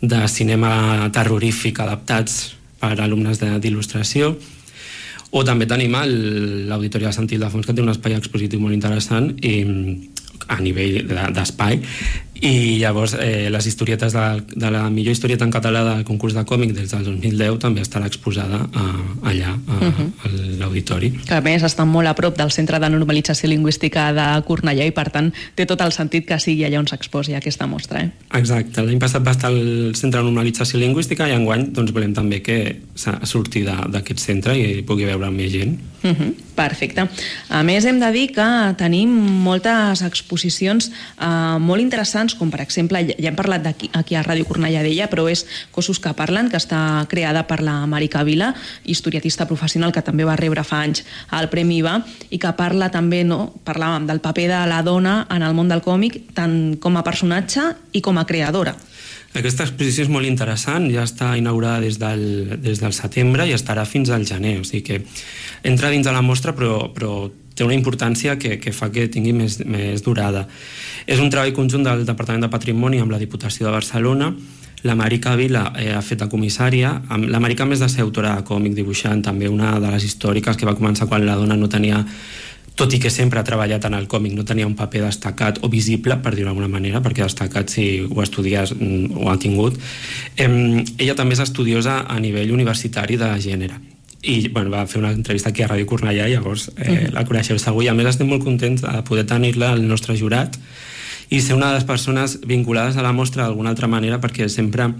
de 0.00 0.20
cinema 0.32 1.10
terrorífic 1.12 1.80
adaptats 1.82 2.54
per 2.80 2.96
alumnes 3.00 3.40
d'il·lustració, 3.40 4.34
o 5.30 5.44
també 5.46 5.66
tenim 5.70 5.94
el- 5.94 6.68
l'Auditori 6.68 7.04
de 7.06 7.12
Sant 7.12 7.28
Ildefons, 7.30 7.66
que 7.66 7.72
té 7.74 7.82
un 7.82 7.88
espai 7.92 8.14
expositiu 8.18 8.60
molt 8.60 8.74
interessant 8.74 9.30
i, 9.42 9.54
a 10.48 10.56
nivell 10.60 11.06
de- 11.06 11.28
d'espai 11.36 11.80
i 12.40 12.78
llavors 12.80 13.14
eh, 13.20 13.48
les 13.52 13.66
historietes 13.66 14.12
de, 14.12 14.42
de 14.56 14.70
la 14.70 14.88
millor 14.90 15.12
historieta 15.12 15.44
en 15.44 15.52
català 15.52 15.82
del 15.84 16.04
concurs 16.08 16.34
de 16.34 16.44
còmic 16.48 16.72
des 16.72 16.90
del 16.90 17.04
2010 17.04 17.58
també 17.60 17.82
estarà 17.84 18.06
exposada 18.08 18.62
a, 18.72 18.84
allà 19.28 19.54
a, 19.54 19.78
Mhm. 19.80 20.06
a 20.24 20.28
l'auditori 20.60 21.10
que 21.26 21.34
a 21.34 21.40
més 21.40 21.62
estan 21.62 21.88
molt 21.88 22.08
a 22.08 22.14
prop 22.14 22.36
del 22.36 22.50
Centre 22.50 22.78
de 22.78 22.88
Normalització 22.88 23.48
Lingüística 23.48 24.12
de 24.12 24.26
Cornellà 24.46 24.86
i 24.86 24.90
per 24.90 25.10
tant 25.10 25.32
té 25.54 25.66
tot 25.66 25.80
el 25.80 25.92
sentit 25.92 26.26
que 26.26 26.38
sigui 26.38 26.64
allà 26.64 26.78
on 26.78 26.86
s'exposi 26.86 27.34
aquesta 27.34 27.66
mostra. 27.66 28.00
Eh? 28.00 28.10
Exacte, 28.38 28.82
l'any 28.82 28.98
passat 28.98 29.24
va 29.26 29.32
estar 29.32 29.50
al 29.50 29.92
Centre 29.94 30.20
de 30.20 30.24
Normalització 30.24 30.80
Lingüística 30.80 31.28
i 31.28 31.32
enguany 31.36 31.70
doncs, 31.72 31.92
volem 31.92 32.14
també 32.14 32.40
que 32.42 32.80
surti 33.24 33.64
d'aquest 33.64 34.18
centre 34.20 34.56
i 34.56 34.82
pugui 34.82 35.04
veure 35.04 35.30
més 35.30 35.52
gent. 35.52 35.78
Uh 36.02 36.10
-huh, 36.10 36.34
perfecte. 36.54 37.08
A 37.50 37.62
més, 37.62 37.84
hem 37.84 38.00
de 38.00 38.10
dir 38.12 38.32
que 38.32 38.74
tenim 38.78 39.10
moltes 39.44 40.02
exposicions 40.02 40.90
eh, 41.20 41.58
molt 41.58 41.80
interessants, 41.82 42.29
com 42.38 42.50
per 42.52 42.62
exemple, 42.64 43.02
ja 43.10 43.30
hem 43.30 43.38
parlat 43.38 43.64
d'aquí 43.64 43.90
aquí 43.96 44.16
a 44.16 44.24
Ràdio 44.26 44.46
Cornellà 44.48 44.82
d'ella, 44.84 45.08
però 45.10 45.26
és 45.30 45.44
Cossos 45.74 46.00
que 46.02 46.12
parlen, 46.16 46.50
que 46.50 46.58
està 46.60 47.06
creada 47.10 47.46
per 47.48 47.60
la 47.64 47.78
Marica 47.90 48.24
Vila, 48.26 48.52
historiatista 48.84 49.46
professional 49.50 49.92
que 49.92 50.04
també 50.04 50.26
va 50.28 50.38
rebre 50.38 50.64
fa 50.66 50.82
anys 50.86 51.04
el 51.36 51.50
Premi 51.52 51.80
IVA, 51.80 51.98
i 52.30 52.38
que 52.38 52.52
parla 52.58 52.90
també, 52.90 53.22
no, 53.24 53.54
parlàvem 53.64 54.06
del 54.08 54.22
paper 54.24 54.48
de 54.50 54.62
la 54.70 54.82
dona 54.86 55.24
en 55.30 55.42
el 55.46 55.54
món 55.54 55.70
del 55.70 55.84
còmic, 55.84 56.22
tant 56.34 56.76
com 56.80 56.96
a 56.96 57.06
personatge 57.06 57.70
i 57.92 58.02
com 58.04 58.18
a 58.18 58.26
creadora. 58.26 58.76
Aquesta 59.30 59.62
exposició 59.62 60.08
és 60.08 60.10
molt 60.10 60.26
interessant, 60.26 60.88
ja 60.90 61.04
està 61.06 61.36
inaugurada 61.38 61.84
des 61.84 62.00
del, 62.02 62.56
des 62.58 62.80
del 62.82 62.94
setembre 62.96 63.46
i 63.46 63.54
estarà 63.54 63.84
fins 63.86 64.10
al 64.10 64.26
gener, 64.26 64.56
o 64.58 64.66
sigui 64.66 64.82
que 64.88 64.98
entra 65.62 65.92
dins 65.92 66.06
de 66.06 66.14
la 66.14 66.22
mostra 66.22 66.50
però, 66.56 66.88
però 66.90 67.28
té 67.60 67.66
una 67.66 67.76
importància 67.76 68.38
que, 68.40 68.56
que 68.56 68.72
fa 68.72 68.88
que 68.88 69.04
tingui 69.12 69.34
més, 69.36 69.58
més 69.68 70.00
durada. 70.00 70.46
És 71.04 71.20
un 71.20 71.28
treball 71.28 71.52
conjunt 71.52 71.84
del 71.84 72.06
Departament 72.08 72.46
de 72.46 72.52
Patrimoni 72.52 73.02
amb 73.04 73.12
la 73.12 73.20
Diputació 73.20 73.68
de 73.68 73.74
Barcelona, 73.76 74.30
la 74.82 74.94
Marica 74.96 75.34
Vila 75.36 75.66
eh, 75.76 75.90
ha 75.92 76.00
fet 76.00 76.22
de 76.22 76.28
comissària, 76.32 76.94
la 77.28 77.40
Marica 77.42 77.66
més 77.68 77.82
de 77.84 77.88
ser 77.92 78.00
autora 78.06 78.38
de 78.38 78.46
còmic, 78.48 78.72
dibuixant, 78.78 79.20
també 79.20 79.50
una 79.52 79.74
de 79.76 79.92
les 79.92 80.08
històriques 80.08 80.56
que 80.56 80.64
va 80.64 80.76
començar 80.78 81.04
quan 81.10 81.26
la 81.26 81.36
dona 81.36 81.58
no 81.60 81.68
tenia 81.68 82.00
tot 82.80 82.96
i 82.96 83.02
que 83.02 83.12
sempre 83.12 83.42
ha 83.42 83.44
treballat 83.44 83.84
en 83.84 83.98
el 83.98 84.08
còmic, 84.08 84.32
no 84.32 84.46
tenia 84.48 84.64
un 84.64 84.78
paper 84.78 85.04
destacat 85.04 85.60
o 85.60 85.68
visible, 85.68 86.16
per 86.24 86.32
dir-ho 86.32 86.48
d'alguna 86.48 86.70
manera, 86.72 87.04
perquè 87.04 87.26
destacat, 87.26 87.68
si 87.68 88.06
ho 88.08 88.24
estudies, 88.24 88.72
mm, 88.72 89.20
ho 89.20 89.28
ha 89.28 89.36
tingut. 89.36 89.76
Em, 90.40 90.80
ella 90.96 91.18
també 91.18 91.36
és 91.36 91.44
estudiosa 91.44 92.06
a 92.08 92.16
nivell 92.24 92.56
universitari 92.56 93.20
de 93.20 93.34
gènere 93.36 93.82
i 94.22 94.48
bueno, 94.48 94.70
va 94.70 94.86
fer 94.86 95.00
una 95.00 95.12
entrevista 95.12 95.48
aquí 95.50 95.62
a 95.62 95.68
Ràdio 95.68 95.86
Cornellà 95.88 96.28
i 96.28 96.34
llavors 96.34 96.70
eh, 96.76 96.90
Mhm. 96.90 97.14
la 97.14 97.24
coneixeu 97.24 97.58
segur 97.58 97.84
i 97.84 97.88
a 97.88 97.94
més 97.94 98.06
estem 98.06 98.28
molt 98.28 98.44
contents 98.44 98.82
de 98.82 99.02
poder 99.08 99.24
tenir-la 99.26 99.72
al 99.72 99.86
nostre 99.88 100.16
jurat 100.16 100.58
i 101.30 101.40
ser 101.40 101.54
una 101.56 101.68
de 101.68 101.74
les 101.78 101.84
persones 101.84 102.40
vinculades 102.46 102.96
a 102.96 103.02
la 103.02 103.12
mostra 103.12 103.44
d'alguna 103.44 103.70
altra 103.70 103.86
manera 103.88 104.20
perquè 104.20 104.48
sempre 104.48 104.90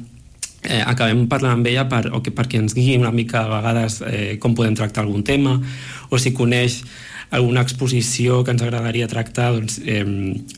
eh, 0.62 0.83
acabem 0.87 1.27
parlant 1.29 1.59
amb 1.59 1.66
ella 1.66 1.89
per, 1.89 2.09
o 2.12 2.23
que, 2.23 2.31
perquè 2.33 2.59
ens 2.61 2.75
guiï 2.75 2.97
una 2.99 3.11
mica 3.12 3.45
a 3.45 3.61
vegades 3.61 4.01
eh, 4.07 4.37
com 4.39 4.55
podem 4.55 4.75
tractar 4.75 5.05
algun 5.05 5.23
tema 5.25 5.61
o 6.09 6.18
si 6.18 6.33
coneix 6.33 6.83
alguna 7.31 7.61
exposició 7.62 8.43
que 8.43 8.51
ens 8.51 8.62
agradaria 8.62 9.07
tractar 9.07 9.53
doncs, 9.55 9.81
eh, 9.85 10.05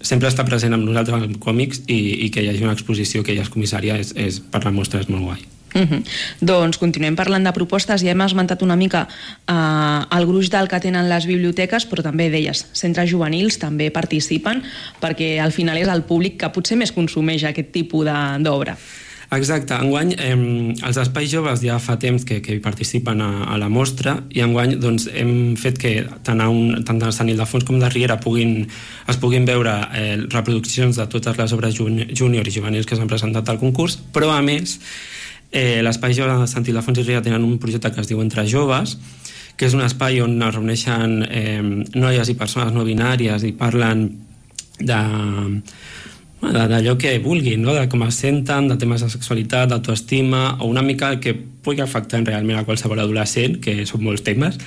sempre 0.00 0.28
està 0.28 0.44
present 0.44 0.72
amb 0.72 0.84
nosaltres 0.84 1.22
en 1.22 1.34
còmics 1.38 1.82
i, 1.86 2.26
i 2.26 2.30
que 2.30 2.42
hi 2.42 2.48
hagi 2.48 2.62
una 2.64 2.72
exposició 2.72 3.22
que 3.22 3.32
ella 3.32 3.42
és 3.42 3.50
comissària 3.52 3.98
és, 4.00 4.14
és, 4.16 4.40
per 4.40 4.64
la 4.64 4.72
mostra 4.72 5.00
és 5.00 5.08
molt 5.08 5.24
guai 5.24 5.42
Uh 5.74 5.80
-huh. 5.80 6.02
Doncs 6.40 6.78
continuem 6.78 7.16
parlant 7.16 7.44
de 7.44 7.52
propostes 7.52 8.02
i 8.02 8.08
hem 8.08 8.20
esmentat 8.20 8.62
una 8.62 8.76
mica 8.76 9.08
eh, 9.48 10.16
el 10.18 10.26
gruix 10.26 10.50
del 10.50 10.68
que 10.68 10.80
tenen 10.80 11.08
les 11.08 11.26
biblioteques, 11.26 11.88
però 11.88 12.02
també 12.02 12.30
deies, 12.30 12.66
centres 12.72 13.10
juvenils 13.10 13.58
també 13.58 13.90
participen 13.90 14.62
perquè 15.00 15.40
al 15.40 15.52
final 15.52 15.76
és 15.78 15.88
el 15.88 16.02
públic 16.02 16.36
que 16.36 16.48
potser 16.50 16.76
més 16.76 16.92
consumeix 16.92 17.44
aquest 17.44 17.72
tipus 17.72 18.04
d'obra. 18.38 18.76
Exacte, 19.32 19.72
enguany 19.80 20.10
eh, 20.20 20.34
els 20.84 20.98
espais 21.00 21.30
joves 21.32 21.62
ja 21.64 21.78
fa 21.80 21.94
temps 21.96 22.26
que, 22.28 22.42
que 22.44 22.58
hi 22.58 22.60
participen 22.60 23.22
a, 23.24 23.30
a 23.54 23.56
la 23.56 23.70
mostra 23.72 24.18
i 24.28 24.42
enguany 24.44 24.74
doncs, 24.76 25.06
hem 25.08 25.54
fet 25.56 25.78
que 25.80 25.92
tant, 26.26 26.42
a 26.44 26.50
un, 26.52 26.82
tant 26.84 27.00
de 27.00 27.08
Sant 27.16 27.30
Ildefons 27.32 27.64
com 27.64 27.80
de 27.80 27.88
Riera 27.88 28.18
puguin, 28.20 28.66
es 29.08 29.20
puguin 29.22 29.48
veure 29.48 29.72
eh, 29.96 30.18
reproduccions 30.26 31.00
de 31.00 31.08
totes 31.08 31.40
les 31.40 31.56
obres 31.56 31.80
júnior 31.80 32.44
i 32.48 32.52
juvenils 32.52 32.88
que 32.88 32.98
s'han 32.98 33.08
presentat 33.08 33.48
al 33.48 33.60
concurs, 33.62 33.96
però 34.12 34.34
a 34.36 34.42
més 34.44 34.76
eh, 35.52 35.82
l'espai 35.84 36.16
jove 36.16 36.48
Sant 36.48 36.66
Ildefons 36.66 36.98
i 36.98 37.06
Riera 37.06 37.22
tenen 37.22 37.44
un 37.44 37.58
projecte 37.62 37.92
que 37.92 38.02
es 38.02 38.10
diu 38.10 38.20
Entre 38.24 38.46
Joves, 38.48 38.96
que 39.56 39.68
és 39.68 39.76
un 39.76 39.84
espai 39.84 40.22
on 40.24 40.40
es 40.40 40.54
reuneixen 40.56 41.20
eh, 41.28 41.60
noies 41.94 42.32
i 42.32 42.38
persones 42.40 42.72
no 42.72 42.86
binàries 42.88 43.44
i 43.44 43.52
parlen 43.56 44.06
de 44.80 45.00
d'allò 46.42 46.96
que 46.98 47.12
vulguin, 47.22 47.62
no? 47.62 47.70
de 47.70 47.84
com 47.86 48.02
es 48.02 48.16
senten, 48.18 48.66
de 48.66 48.74
temes 48.74 49.04
de 49.04 49.08
sexualitat, 49.12 49.68
d'autoestima, 49.70 50.56
o 50.58 50.66
una 50.66 50.82
mica 50.82 51.12
que 51.22 51.36
pugui 51.36 51.84
afectar 51.84 52.18
realment 52.26 52.58
a 52.58 52.64
qualsevol 52.66 52.98
adolescent, 52.98 53.60
que 53.62 53.84
són 53.86 54.02
molts 54.02 54.24
temes, 54.26 54.58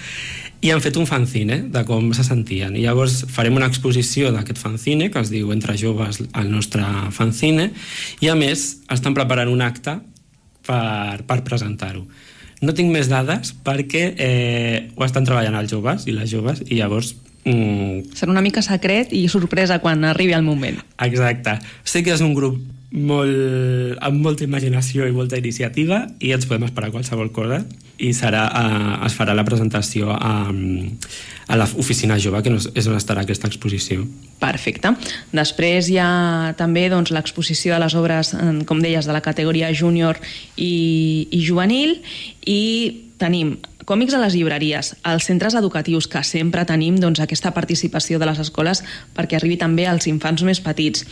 i 0.64 0.72
han 0.72 0.80
fet 0.80 0.96
un 0.96 1.04
fanzine 1.06 1.66
de 1.74 1.84
com 1.84 2.08
se 2.16 2.24
sentien. 2.24 2.78
I 2.80 2.86
llavors 2.88 3.26
farem 3.28 3.60
una 3.60 3.68
exposició 3.68 4.32
d'aquest 4.32 4.62
fanzine, 4.62 5.12
que 5.12 5.20
es 5.20 5.34
diu 5.34 5.52
Entre 5.52 5.76
joves 5.78 6.22
el 6.24 6.48
nostre 6.50 6.86
fanzine, 7.12 7.74
i 8.24 8.32
a 8.32 8.40
més 8.40 8.86
estan 8.88 9.14
preparant 9.18 9.52
un 9.52 9.62
acte 9.62 10.00
per, 10.66 11.24
per 11.28 11.42
presentar-ho. 11.48 12.06
No 12.66 12.74
tinc 12.74 12.92
més 12.94 13.12
dades 13.12 13.54
perquè 13.66 14.08
eh, 14.16 14.78
ho 14.96 15.06
estan 15.06 15.28
treballant 15.28 15.58
els 15.60 15.72
joves 15.72 16.08
i 16.08 16.16
les 16.16 16.32
joves 16.32 16.64
i 16.68 16.82
llavors 16.82 17.16
Mm. 17.46 18.16
Serà 18.18 18.32
una 18.34 18.42
mica 18.42 18.64
secret 18.66 19.12
i 19.14 19.28
sorpresa 19.30 19.78
quan 19.78 20.02
arribi 20.10 20.34
el 20.34 20.42
moment. 20.42 20.80
Exacte. 21.06 21.60
Sé 21.86 22.02
que 22.02 22.10
és 22.16 22.24
un 22.26 22.34
grup 22.34 22.58
molt, 22.92 23.98
amb 24.06 24.22
molta 24.22 24.46
imaginació 24.46 25.08
i 25.08 25.16
molta 25.16 25.40
iniciativa 25.40 26.06
i 26.20 26.32
ens 26.36 26.46
podem 26.48 26.68
esperar 26.68 26.92
qualsevol 26.94 27.32
cosa 27.36 27.64
i 27.98 28.12
serà, 28.14 28.44
uh, 28.52 29.06
es 29.08 29.16
farà 29.16 29.36
la 29.36 29.46
presentació 29.48 30.12
a, 30.12 30.34
a 31.48 31.58
l'oficina 31.60 32.18
jove, 32.20 32.42
que 32.44 32.52
és 32.56 32.90
on 32.90 32.98
estarà 32.98 33.24
aquesta 33.24 33.48
exposició. 33.48 34.04
Perfecte. 34.42 34.92
Després 35.36 35.90
hi 35.90 36.00
ha 36.04 36.54
també 36.60 36.90
doncs, 36.92 37.14
l'exposició 37.16 37.76
de 37.76 37.80
les 37.86 37.96
obres, 37.96 38.34
com 38.68 38.84
deies, 38.84 39.08
de 39.08 39.16
la 39.16 39.24
categoria 39.24 39.72
júnior 39.74 40.20
i, 40.58 41.28
i 41.32 41.40
juvenil 41.46 41.98
i 42.46 42.62
tenim 43.22 43.56
còmics 43.86 44.16
a 44.18 44.20
les 44.20 44.34
llibreries, 44.34 44.96
als 45.06 45.28
centres 45.30 45.56
educatius, 45.56 46.08
que 46.10 46.24
sempre 46.26 46.66
tenim 46.66 46.98
doncs, 47.00 47.22
aquesta 47.22 47.54
participació 47.54 48.20
de 48.20 48.28
les 48.28 48.42
escoles 48.42 48.82
perquè 49.16 49.38
arribi 49.38 49.60
també 49.62 49.86
als 49.88 50.10
infants 50.10 50.44
més 50.44 50.60
petits. 50.66 51.06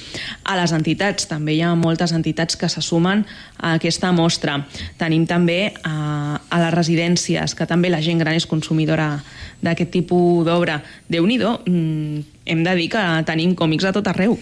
A 0.43 0.57
les 0.59 0.73
entitats, 0.75 1.29
també 1.29 1.55
hi 1.55 1.61
ha 1.61 1.73
moltes 1.77 2.11
entitats 2.17 2.57
que 2.57 2.69
se 2.69 2.81
sumen 2.81 3.23
a 3.57 3.75
aquesta 3.77 4.11
mostra. 4.11 4.59
Tenim 4.97 5.27
també 5.29 5.73
a, 5.83 6.39
a 6.49 6.61
les 6.65 6.73
residències, 6.73 7.55
que 7.55 7.69
també 7.69 7.93
la 7.93 8.01
gent 8.01 8.21
gran 8.21 8.35
és 8.35 8.49
consumidora 8.49 9.15
d'aquest 9.63 9.93
tipus 9.93 10.45
d'obra. 10.45 10.81
déu 11.07 11.25
nhi 11.25 11.37
mm, 11.39 12.23
hem 12.45 12.63
de 12.63 12.75
dir 12.75 12.89
que 12.89 13.03
tenim 13.25 13.55
còmics 13.55 13.85
a 13.85 13.93
tot 13.93 14.07
arreu. 14.07 14.37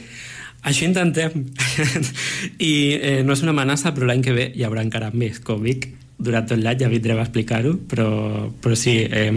Això 0.63 0.85
intentem. 0.85 1.49
I 2.59 2.73
eh, 3.01 3.23
no 3.25 3.33
és 3.33 3.41
una 3.41 3.51
amenaça, 3.51 3.93
però 3.93 4.05
l'any 4.05 4.21
que 4.21 4.33
ve 4.33 4.51
hi 4.55 4.63
haurà 4.63 4.83
encara 4.85 5.09
més 5.13 5.39
còmic 5.39 6.00
durant 6.21 6.47
tot 6.47 6.61
l'any, 6.61 6.79
ja 6.83 6.89
vindrem 6.91 7.19
a 7.19 7.25
explicar-ho, 7.25 7.75
però, 7.89 8.09
però 8.61 8.77
sí, 8.77 8.99
eh, 9.03 9.31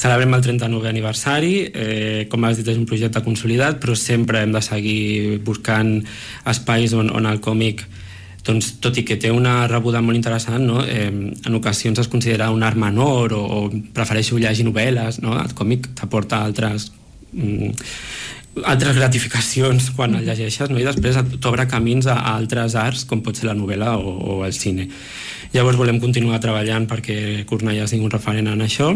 celebrem 0.00 0.34
el 0.34 0.44
39è 0.46 0.88
aniversari, 0.88 1.54
eh, 1.66 2.26
com 2.30 2.44
has 2.48 2.60
dit 2.60 2.68
és 2.72 2.78
un 2.78 2.86
projecte 2.88 3.22
consolidat, 3.26 3.80
però 3.82 3.96
sempre 3.98 4.40
hem 4.40 4.54
de 4.54 4.62
seguir 4.64 5.40
buscant 5.44 5.98
espais 6.48 6.94
on, 6.96 7.10
on 7.12 7.28
el 7.28 7.42
còmic 7.44 7.84
doncs, 8.46 8.72
tot 8.80 8.96
i 8.96 9.04
que 9.04 9.18
té 9.20 9.28
una 9.34 9.66
rebuda 9.68 10.00
molt 10.00 10.16
interessant, 10.16 10.64
no? 10.64 10.80
eh, 10.86 11.10
en 11.10 11.58
ocasions 11.58 12.00
es 12.00 12.08
considera 12.08 12.50
un 12.50 12.62
art 12.64 12.78
menor 12.80 13.34
o, 13.36 13.42
o 13.44 13.60
prefereixo 13.94 14.38
llegir 14.40 14.64
novel·les, 14.68 15.20
no? 15.24 15.36
el 15.36 15.52
còmic 15.58 15.92
t'aporta 15.98 16.40
altres 16.46 16.90
mm, 17.32 17.74
altres 18.66 18.96
gratificacions 18.96 19.90
quan 19.96 20.16
el 20.18 20.24
llegeixes 20.26 20.72
no? 20.72 20.80
i 20.80 20.86
després 20.86 21.18
t'obre 21.40 21.68
camins 21.70 22.08
a, 22.10 22.16
a 22.16 22.36
altres 22.38 22.74
arts 22.74 23.04
com 23.08 23.22
pot 23.22 23.36
ser 23.36 23.46
la 23.50 23.56
novel·la 23.58 23.94
o, 24.00 24.16
o 24.40 24.40
el 24.46 24.56
cine 24.56 24.88
Llavors 25.50 25.78
volem 25.80 25.98
continuar 26.02 26.38
treballant 26.42 26.86
perquè 26.90 27.46
Cornellà 27.48 27.88
sigui 27.90 28.06
un 28.06 28.12
referent 28.12 28.52
en 28.52 28.62
això 28.62 28.92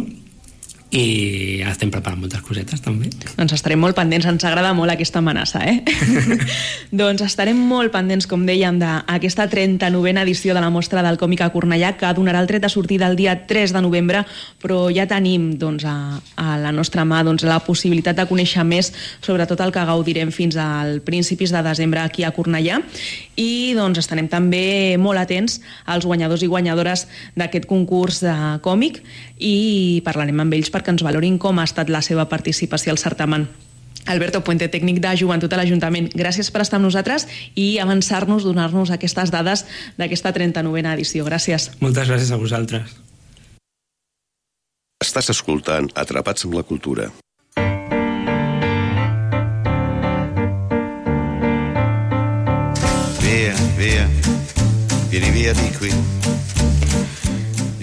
i 0.94 1.62
estem 1.66 1.90
preparant 1.90 2.20
moltes 2.22 2.42
cosetes 2.46 2.82
també. 2.84 3.08
Doncs 3.34 3.56
estarem 3.56 3.80
molt 3.82 3.96
pendents, 3.98 4.26
ens 4.30 4.44
agrada 4.46 4.70
molt 4.76 4.92
aquesta 4.92 5.18
amenaça, 5.18 5.64
eh? 5.66 5.80
doncs 7.00 7.24
estarem 7.26 7.58
molt 7.58 7.90
pendents, 7.94 8.28
com 8.30 8.44
dèiem, 8.46 8.78
d'aquesta 8.78 9.48
39a 9.50 10.22
edició 10.22 10.54
de 10.54 10.62
la 10.62 10.70
mostra 10.70 11.02
del 11.02 11.18
còmic 11.18 11.42
a 11.42 11.50
Cornellà, 11.54 11.94
que 11.98 12.12
donarà 12.14 12.42
el 12.44 12.50
tret 12.50 12.62
de 12.62 12.70
sortida 12.70 13.08
el 13.10 13.18
dia 13.18 13.34
3 13.48 13.74
de 13.74 13.82
novembre, 13.82 14.22
però 14.62 14.84
ja 14.94 15.08
tenim 15.10 15.54
doncs, 15.58 15.86
a, 15.88 16.20
a 16.38 16.58
la 16.62 16.70
nostra 16.70 17.02
mà 17.08 17.24
doncs, 17.26 17.42
la 17.48 17.58
possibilitat 17.66 18.20
de 18.20 18.28
conèixer 18.30 18.62
més 18.62 18.92
sobre 19.18 19.48
tot 19.50 19.64
el 19.66 19.74
que 19.74 19.88
gaudirem 19.90 20.30
fins 20.34 20.60
al 20.60 21.00
principis 21.02 21.50
de 21.50 21.64
desembre 21.66 22.04
aquí 22.04 22.22
a 22.22 22.30
Cornellà 22.36 22.78
i 23.36 23.74
doncs, 23.76 23.98
estarem 24.02 24.28
també 24.30 24.96
molt 25.00 25.20
atents 25.20 25.60
als 25.86 26.06
guanyadors 26.06 26.44
i 26.44 26.50
guanyadores 26.50 27.06
d'aquest 27.36 27.66
concurs 27.70 28.22
de 28.24 28.34
còmic 28.64 29.02
i 29.38 30.00
parlarem 30.06 30.40
amb 30.44 30.54
ells 30.54 30.72
perquè 30.74 30.94
ens 30.94 31.04
valorin 31.06 31.38
com 31.38 31.58
ha 31.58 31.68
estat 31.68 31.90
la 31.90 32.02
seva 32.02 32.28
participació 32.30 32.94
al 32.94 33.02
certamen. 33.02 33.48
Alberto 34.06 34.42
Puente, 34.44 34.68
tècnic 34.68 35.00
de 35.00 35.14
Joventut 35.16 35.52
a 35.52 35.58
l'Ajuntament, 35.60 36.10
gràcies 36.12 36.50
per 36.52 36.60
estar 36.64 36.76
amb 36.76 36.84
nosaltres 36.90 37.24
i 37.56 37.78
avançar-nos, 37.80 38.44
donar-nos 38.44 38.92
aquestes 38.92 39.32
dades 39.32 39.64
d'aquesta 39.96 40.34
39a 40.36 40.92
edició. 40.92 41.24
Gràcies. 41.24 41.70
Moltes 41.80 42.12
gràcies 42.12 42.34
a 42.34 42.40
vosaltres. 42.40 43.00
Estàs 45.00 45.32
escoltant 45.32 45.88
Atrapats 45.96 46.44
amb 46.44 46.60
la 46.60 46.64
Cultura. 46.68 47.08
Di 55.52 55.68
qui. 55.76 55.90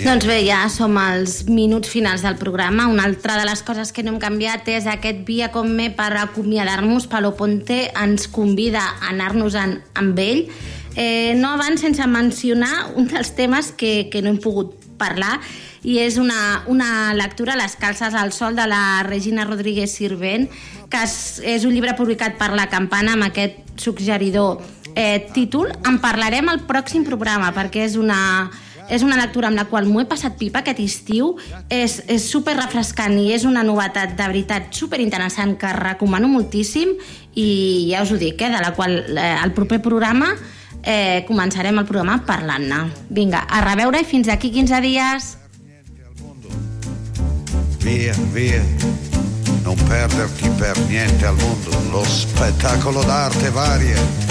Doncs 0.02 0.26
bé, 0.26 0.40
ja 0.48 0.64
som 0.74 0.96
als 0.98 1.44
minuts 1.46 1.92
finals 1.94 2.24
del 2.26 2.40
programa. 2.40 2.88
Una 2.90 3.04
altra 3.06 3.38
de 3.38 3.46
les 3.46 3.62
coses 3.62 3.92
que 3.94 4.02
no 4.02 4.16
hem 4.16 4.20
canviat 4.24 4.66
és 4.74 4.88
aquest 4.90 5.22
via 5.28 5.52
com 5.54 5.70
me 5.70 5.92
per 5.94 6.10
acomiadar-nos. 6.18 7.06
Palo 7.12 7.36
Ponte 7.38 7.84
ens 7.94 8.26
convida 8.34 8.82
a 8.82 9.12
anar-nos-en 9.12 9.78
amb 9.94 10.18
ell. 10.20 10.48
Eh, 10.96 11.38
no 11.38 11.54
abans 11.54 11.86
sense 11.86 12.08
mencionar 12.10 12.96
un 12.98 13.12
dels 13.14 13.36
temes 13.38 13.70
que, 13.78 14.10
que 14.10 14.24
no 14.26 14.34
hem 14.34 14.42
pogut 14.42 14.74
parlar 14.98 15.38
i 15.86 16.00
és 16.02 16.18
una, 16.22 16.64
una 16.70 17.14
lectura 17.18 17.56
Les 17.58 17.78
calces 17.80 18.14
al 18.14 18.34
sol 18.34 18.58
de 18.58 18.68
la 18.70 19.02
Regina 19.08 19.46
Rodríguez 19.46 19.94
Sirvent 19.94 20.50
que 20.92 21.06
és, 21.06 21.16
és 21.46 21.66
un 21.66 21.74
llibre 21.74 21.96
publicat 21.98 22.38
per 22.38 22.52
la 22.58 22.68
Campana 22.70 23.16
amb 23.16 23.30
aquest 23.30 23.62
suggeridor 23.82 24.60
eh, 24.96 25.28
títol. 25.34 25.72
En 25.88 26.00
parlarem 26.04 26.50
al 26.50 26.66
pròxim 26.68 27.06
programa 27.08 27.54
perquè 27.56 27.86
és 27.88 27.98
una 28.00 28.50
és 28.92 29.06
una 29.08 29.16
lectura 29.16 29.48
amb 29.48 29.56
la 29.56 29.68
qual 29.72 29.88
m'ho 29.88 30.02
he 30.02 30.08
passat 30.10 30.36
pipa 30.36 30.60
aquest 30.62 30.82
estiu, 30.84 31.36
és, 31.72 32.02
és 32.12 32.24
super 32.28 32.58
refrescant 32.58 33.16
i 33.22 33.30
és 33.32 33.46
una 33.48 33.64
novetat 33.64 34.18
de 34.18 34.26
veritat 34.28 34.72
super 34.76 35.00
interessant 35.00 35.56
que 35.60 35.72
recomano 35.78 36.28
moltíssim 36.28 36.98
i 37.40 37.92
ja 37.94 38.02
us 38.04 38.12
ho 38.12 38.20
dic, 38.20 38.42
eh, 38.42 38.52
de 38.52 38.60
la 38.60 38.74
qual 38.76 38.98
eh, 39.16 39.36
el 39.44 39.54
proper 39.56 39.80
programa 39.82 40.34
eh, 40.84 41.24
començarem 41.28 41.80
el 41.80 41.88
programa 41.88 42.20
parlant-ne. 42.28 42.84
Vinga, 43.10 43.46
a 43.48 43.64
reveure 43.64 44.02
i 44.04 44.08
fins 44.08 44.28
aquí 44.28 44.52
15 44.52 44.82
dies. 44.84 45.30
Via, 47.82 48.14
via, 48.36 48.60
non 49.64 49.80
perderti 49.88 50.52
per 50.60 50.76
niente 50.90 51.26
al 51.26 51.40
mondo 51.40 51.80
lo 51.92 52.04
spettacolo 52.06 53.02
d'arte 53.08 53.50
varia 53.56 54.31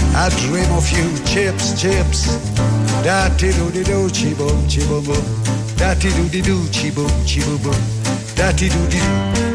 I 0.13 0.29
dream 0.29 0.71
of 0.73 0.89
you, 0.91 1.07
chips, 1.25 1.79
chips. 1.79 2.37
Da 3.03 3.29
ti 3.37 3.51
do 3.53 3.69
di 3.71 3.83
do, 3.83 4.07
chi 4.09 4.33
boom, 4.33 4.67
chi 4.67 4.85
boom 4.85 5.03
boom. 5.03 5.23
Da 5.77 5.95
ti 5.95 6.09
do 6.09 6.27
di 6.29 6.41
do, 6.41 6.67
chi 6.69 6.91
boom, 6.91 7.11
chi 7.23 7.39
boom 7.39 7.57
boom. 7.61 7.81
Da 8.35 8.51
ti 8.51 8.67
do 8.67 8.87
di 8.87 8.99
do. 8.99 9.50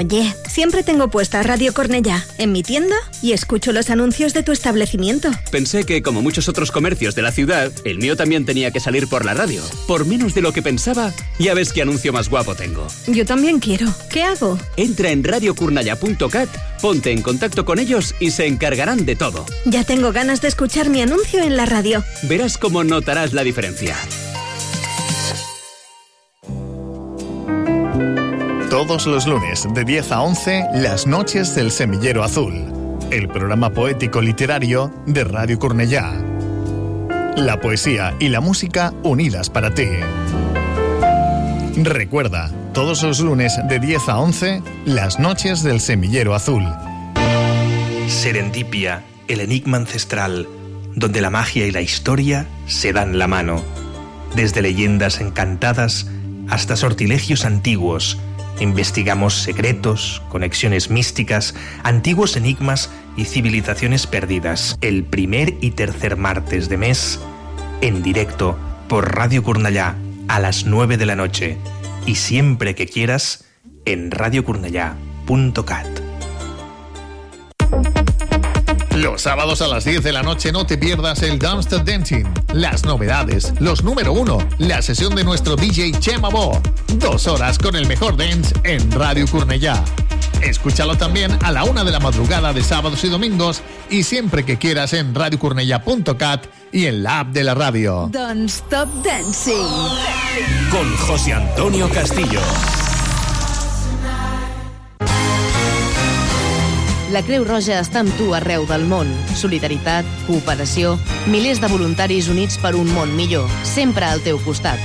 Oye, 0.00 0.34
siempre 0.48 0.82
tengo 0.82 1.08
puesta 1.08 1.42
Radio 1.42 1.74
Cornellá 1.74 2.24
en 2.38 2.52
mi 2.52 2.62
tienda 2.62 2.96
y 3.20 3.32
escucho 3.32 3.70
los 3.70 3.90
anuncios 3.90 4.32
de 4.32 4.42
tu 4.42 4.50
establecimiento. 4.50 5.30
Pensé 5.50 5.84
que, 5.84 6.00
como 6.00 6.22
muchos 6.22 6.48
otros 6.48 6.72
comercios 6.72 7.14
de 7.14 7.20
la 7.20 7.32
ciudad, 7.32 7.70
el 7.84 7.98
mío 7.98 8.16
también 8.16 8.46
tenía 8.46 8.70
que 8.70 8.80
salir 8.80 9.08
por 9.08 9.26
la 9.26 9.34
radio. 9.34 9.62
Por 9.86 10.06
menos 10.06 10.32
de 10.32 10.40
lo 10.40 10.54
que 10.54 10.62
pensaba, 10.62 11.12
ya 11.38 11.52
ves 11.52 11.74
qué 11.74 11.82
anuncio 11.82 12.14
más 12.14 12.30
guapo 12.30 12.54
tengo. 12.54 12.86
Yo 13.08 13.26
también 13.26 13.60
quiero. 13.60 13.92
¿Qué 14.10 14.22
hago? 14.22 14.58
Entra 14.78 15.10
en 15.10 15.22
radiocurnalla.cat, 15.22 16.48
ponte 16.80 17.12
en 17.12 17.20
contacto 17.20 17.66
con 17.66 17.78
ellos 17.78 18.14
y 18.20 18.30
se 18.30 18.46
encargarán 18.46 19.04
de 19.04 19.16
todo. 19.16 19.44
Ya 19.66 19.84
tengo 19.84 20.12
ganas 20.12 20.40
de 20.40 20.48
escuchar 20.48 20.88
mi 20.88 21.02
anuncio 21.02 21.42
en 21.42 21.58
la 21.58 21.66
radio. 21.66 22.02
Verás 22.22 22.56
cómo 22.56 22.84
notarás 22.84 23.34
la 23.34 23.44
diferencia. 23.44 23.98
Todos 28.70 29.08
los 29.08 29.26
lunes 29.26 29.66
de 29.74 29.84
10 29.84 30.12
a 30.12 30.22
11, 30.22 30.68
Las 30.74 31.04
Noches 31.04 31.56
del 31.56 31.72
Semillero 31.72 32.22
Azul, 32.22 32.54
el 33.10 33.28
programa 33.28 33.70
poético 33.70 34.20
literario 34.20 34.94
de 35.06 35.24
Radio 35.24 35.58
Cornellá. 35.58 36.12
La 37.36 37.60
poesía 37.60 38.14
y 38.20 38.28
la 38.28 38.40
música 38.40 38.94
unidas 39.02 39.50
para 39.50 39.74
ti. 39.74 39.88
Recuerda, 41.82 42.52
todos 42.72 43.02
los 43.02 43.18
lunes 43.18 43.58
de 43.68 43.80
10 43.80 44.08
a 44.08 44.18
11, 44.20 44.62
Las 44.84 45.18
Noches 45.18 45.64
del 45.64 45.80
Semillero 45.80 46.36
Azul. 46.36 46.64
Serendipia, 48.06 49.02
el 49.26 49.40
enigma 49.40 49.78
ancestral, 49.78 50.46
donde 50.94 51.20
la 51.20 51.30
magia 51.30 51.66
y 51.66 51.72
la 51.72 51.82
historia 51.82 52.46
se 52.68 52.92
dan 52.92 53.18
la 53.18 53.26
mano. 53.26 53.64
Desde 54.36 54.62
leyendas 54.62 55.20
encantadas 55.20 56.06
hasta 56.48 56.76
sortilegios 56.76 57.44
antiguos, 57.44 58.16
investigamos 58.60 59.34
secretos, 59.34 60.22
conexiones 60.28 60.90
místicas, 60.90 61.54
antiguos 61.82 62.36
enigmas 62.36 62.90
y 63.16 63.24
civilizaciones 63.24 64.06
perdidas. 64.06 64.76
El 64.80 65.04
primer 65.04 65.54
y 65.60 65.72
tercer 65.72 66.16
martes 66.16 66.68
de 66.68 66.76
mes, 66.76 67.20
en 67.80 68.02
directo 68.02 68.58
por 68.88 69.14
Radio 69.14 69.42
Cornellá 69.42 69.96
a 70.28 70.40
las 70.40 70.64
9 70.64 70.96
de 70.96 71.06
la 71.06 71.16
noche 71.16 71.56
y 72.06 72.16
siempre 72.16 72.74
que 72.74 72.86
quieras 72.86 73.44
en 73.84 74.10
radiocornellá.cat. 74.10 75.99
Los 79.00 79.22
sábados 79.22 79.62
a 79.62 79.66
las 79.66 79.86
10 79.86 80.02
de 80.02 80.12
la 80.12 80.22
noche 80.22 80.52
no 80.52 80.66
te 80.66 80.76
pierdas 80.76 81.22
el 81.22 81.38
Dumpster 81.38 81.82
Dancing, 81.82 82.24
las 82.52 82.84
novedades, 82.84 83.54
los 83.58 83.82
número 83.82 84.12
uno, 84.12 84.46
la 84.58 84.82
sesión 84.82 85.14
de 85.14 85.24
nuestro 85.24 85.56
DJ 85.56 85.92
Chema 85.92 86.28
Bo. 86.28 86.60
Dos 86.96 87.26
horas 87.26 87.58
con 87.58 87.76
el 87.76 87.88
mejor 87.88 88.18
dance 88.18 88.54
en 88.62 88.90
Radio 88.90 89.26
Cornellá. 89.26 89.82
Escúchalo 90.42 90.98
también 90.98 91.38
a 91.42 91.50
la 91.50 91.64
una 91.64 91.82
de 91.82 91.92
la 91.92 92.00
madrugada 92.00 92.52
de 92.52 92.62
sábados 92.62 93.02
y 93.02 93.08
domingos 93.08 93.62
y 93.88 94.02
siempre 94.02 94.44
que 94.44 94.58
quieras 94.58 94.92
en 94.92 95.14
radiocornellá.cat 95.14 96.44
y 96.70 96.84
en 96.84 97.02
la 97.02 97.20
app 97.20 97.28
de 97.28 97.44
la 97.44 97.54
radio. 97.54 98.10
Don't 98.12 98.50
Stop 98.50 98.90
Dancing. 99.02 99.66
Con 100.70 100.94
José 100.96 101.32
Antonio 101.32 101.88
Castillo. 101.88 102.40
La 107.10 107.24
Creu 107.26 107.42
Roja 107.42 107.80
està 107.82 108.04
amb 108.04 108.12
tu 108.14 108.28
arreu 108.38 108.62
del 108.68 108.84
món. 108.86 109.08
Solidaritat, 109.34 110.06
cooperació, 110.28 110.92
milers 111.26 111.58
de 111.58 111.66
voluntaris 111.72 112.28
units 112.30 112.54
per 112.62 112.76
un 112.78 112.86
món 112.94 113.10
millor, 113.18 113.50
sempre 113.66 114.06
al 114.06 114.22
teu 114.22 114.38
costat. 114.44 114.78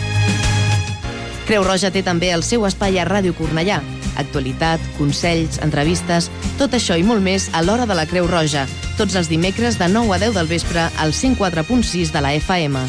Creu 1.45 1.61
Roja 1.67 1.91
té 1.93 2.01
també 2.01 2.31
el 2.33 2.41
seu 2.41 2.65
espai 2.65 2.97
a 2.97 3.05
Ràdio 3.05 3.35
Cornellà. 3.37 3.77
Actualitat, 4.17 4.81
consells, 4.97 5.59
entrevistes, 5.61 6.31
tot 6.57 6.73
això 6.73 6.97
i 6.97 7.05
molt 7.05 7.21
més 7.21 7.51
a 7.53 7.61
l'hora 7.61 7.85
de 7.85 7.99
la 7.99 8.07
Creu 8.09 8.25
Roja, 8.31 8.65
tots 8.97 9.13
els 9.13 9.29
dimecres 9.29 9.77
de 9.77 9.91
9 9.91 10.17
a 10.17 10.23
10 10.25 10.39
del 10.39 10.49
vespre 10.49 10.89
al 10.97 11.13
104.6 11.13 12.09
de 12.15 12.25
la 12.25 12.33
FM. 12.39 12.87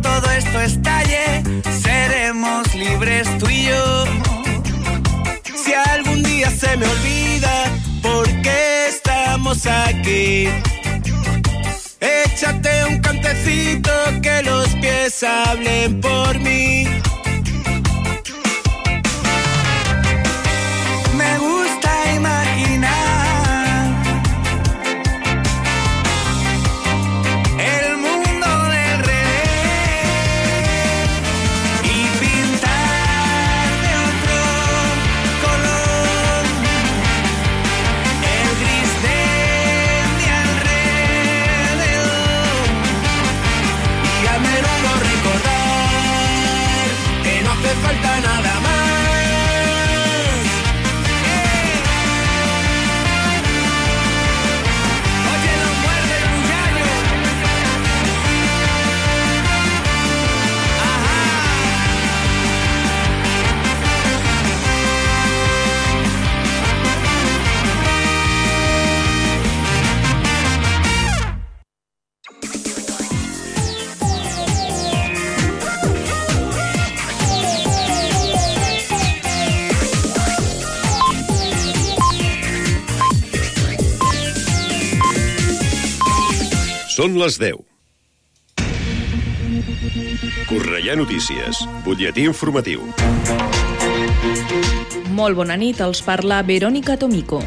Todo 0.00 0.30
esto 0.30 0.60
estalle, 0.60 1.42
seremos 1.82 2.74
libres 2.74 3.26
tú 3.38 3.48
y 3.48 3.64
yo. 3.66 4.04
Si 5.64 5.72
algún 5.72 6.22
día 6.22 6.50
se 6.50 6.76
me 6.76 6.86
olvida 6.86 7.64
por 8.02 8.26
qué 8.42 8.88
estamos 8.88 9.66
aquí, 9.66 10.48
échate 12.00 12.84
un 12.84 12.98
cantecito 13.00 13.90
que 14.22 14.42
los 14.42 14.68
pies 14.76 15.22
hablen 15.22 16.00
por 16.00 16.38
mí. 16.40 16.86
Són 87.00 87.14
les 87.16 87.38
10. 87.40 87.56
Cornellà 90.50 90.98
Notícies, 91.00 91.62
butlletí 91.86 92.26
informatiu. 92.28 92.82
Molt 95.16 95.38
bona 95.38 95.56
nit, 95.56 95.80
els 95.80 96.04
parla 96.04 96.42
Verònica 96.44 96.98
Tomico. 97.00 97.40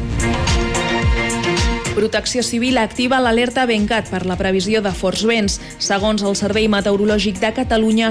Protecció 1.94 2.42
Civil 2.42 2.80
activa 2.82 3.20
l'alerta 3.22 3.68
Bencat 3.70 4.10
per 4.10 4.24
la 4.26 4.34
previsió 4.34 4.82
de 4.82 4.90
forts 4.90 5.22
vents. 5.22 5.60
Segons 5.78 6.26
el 6.26 6.34
Servei 6.34 6.66
Meteorològic 6.66 7.38
de 7.38 7.52
Catalunya, 7.54 8.10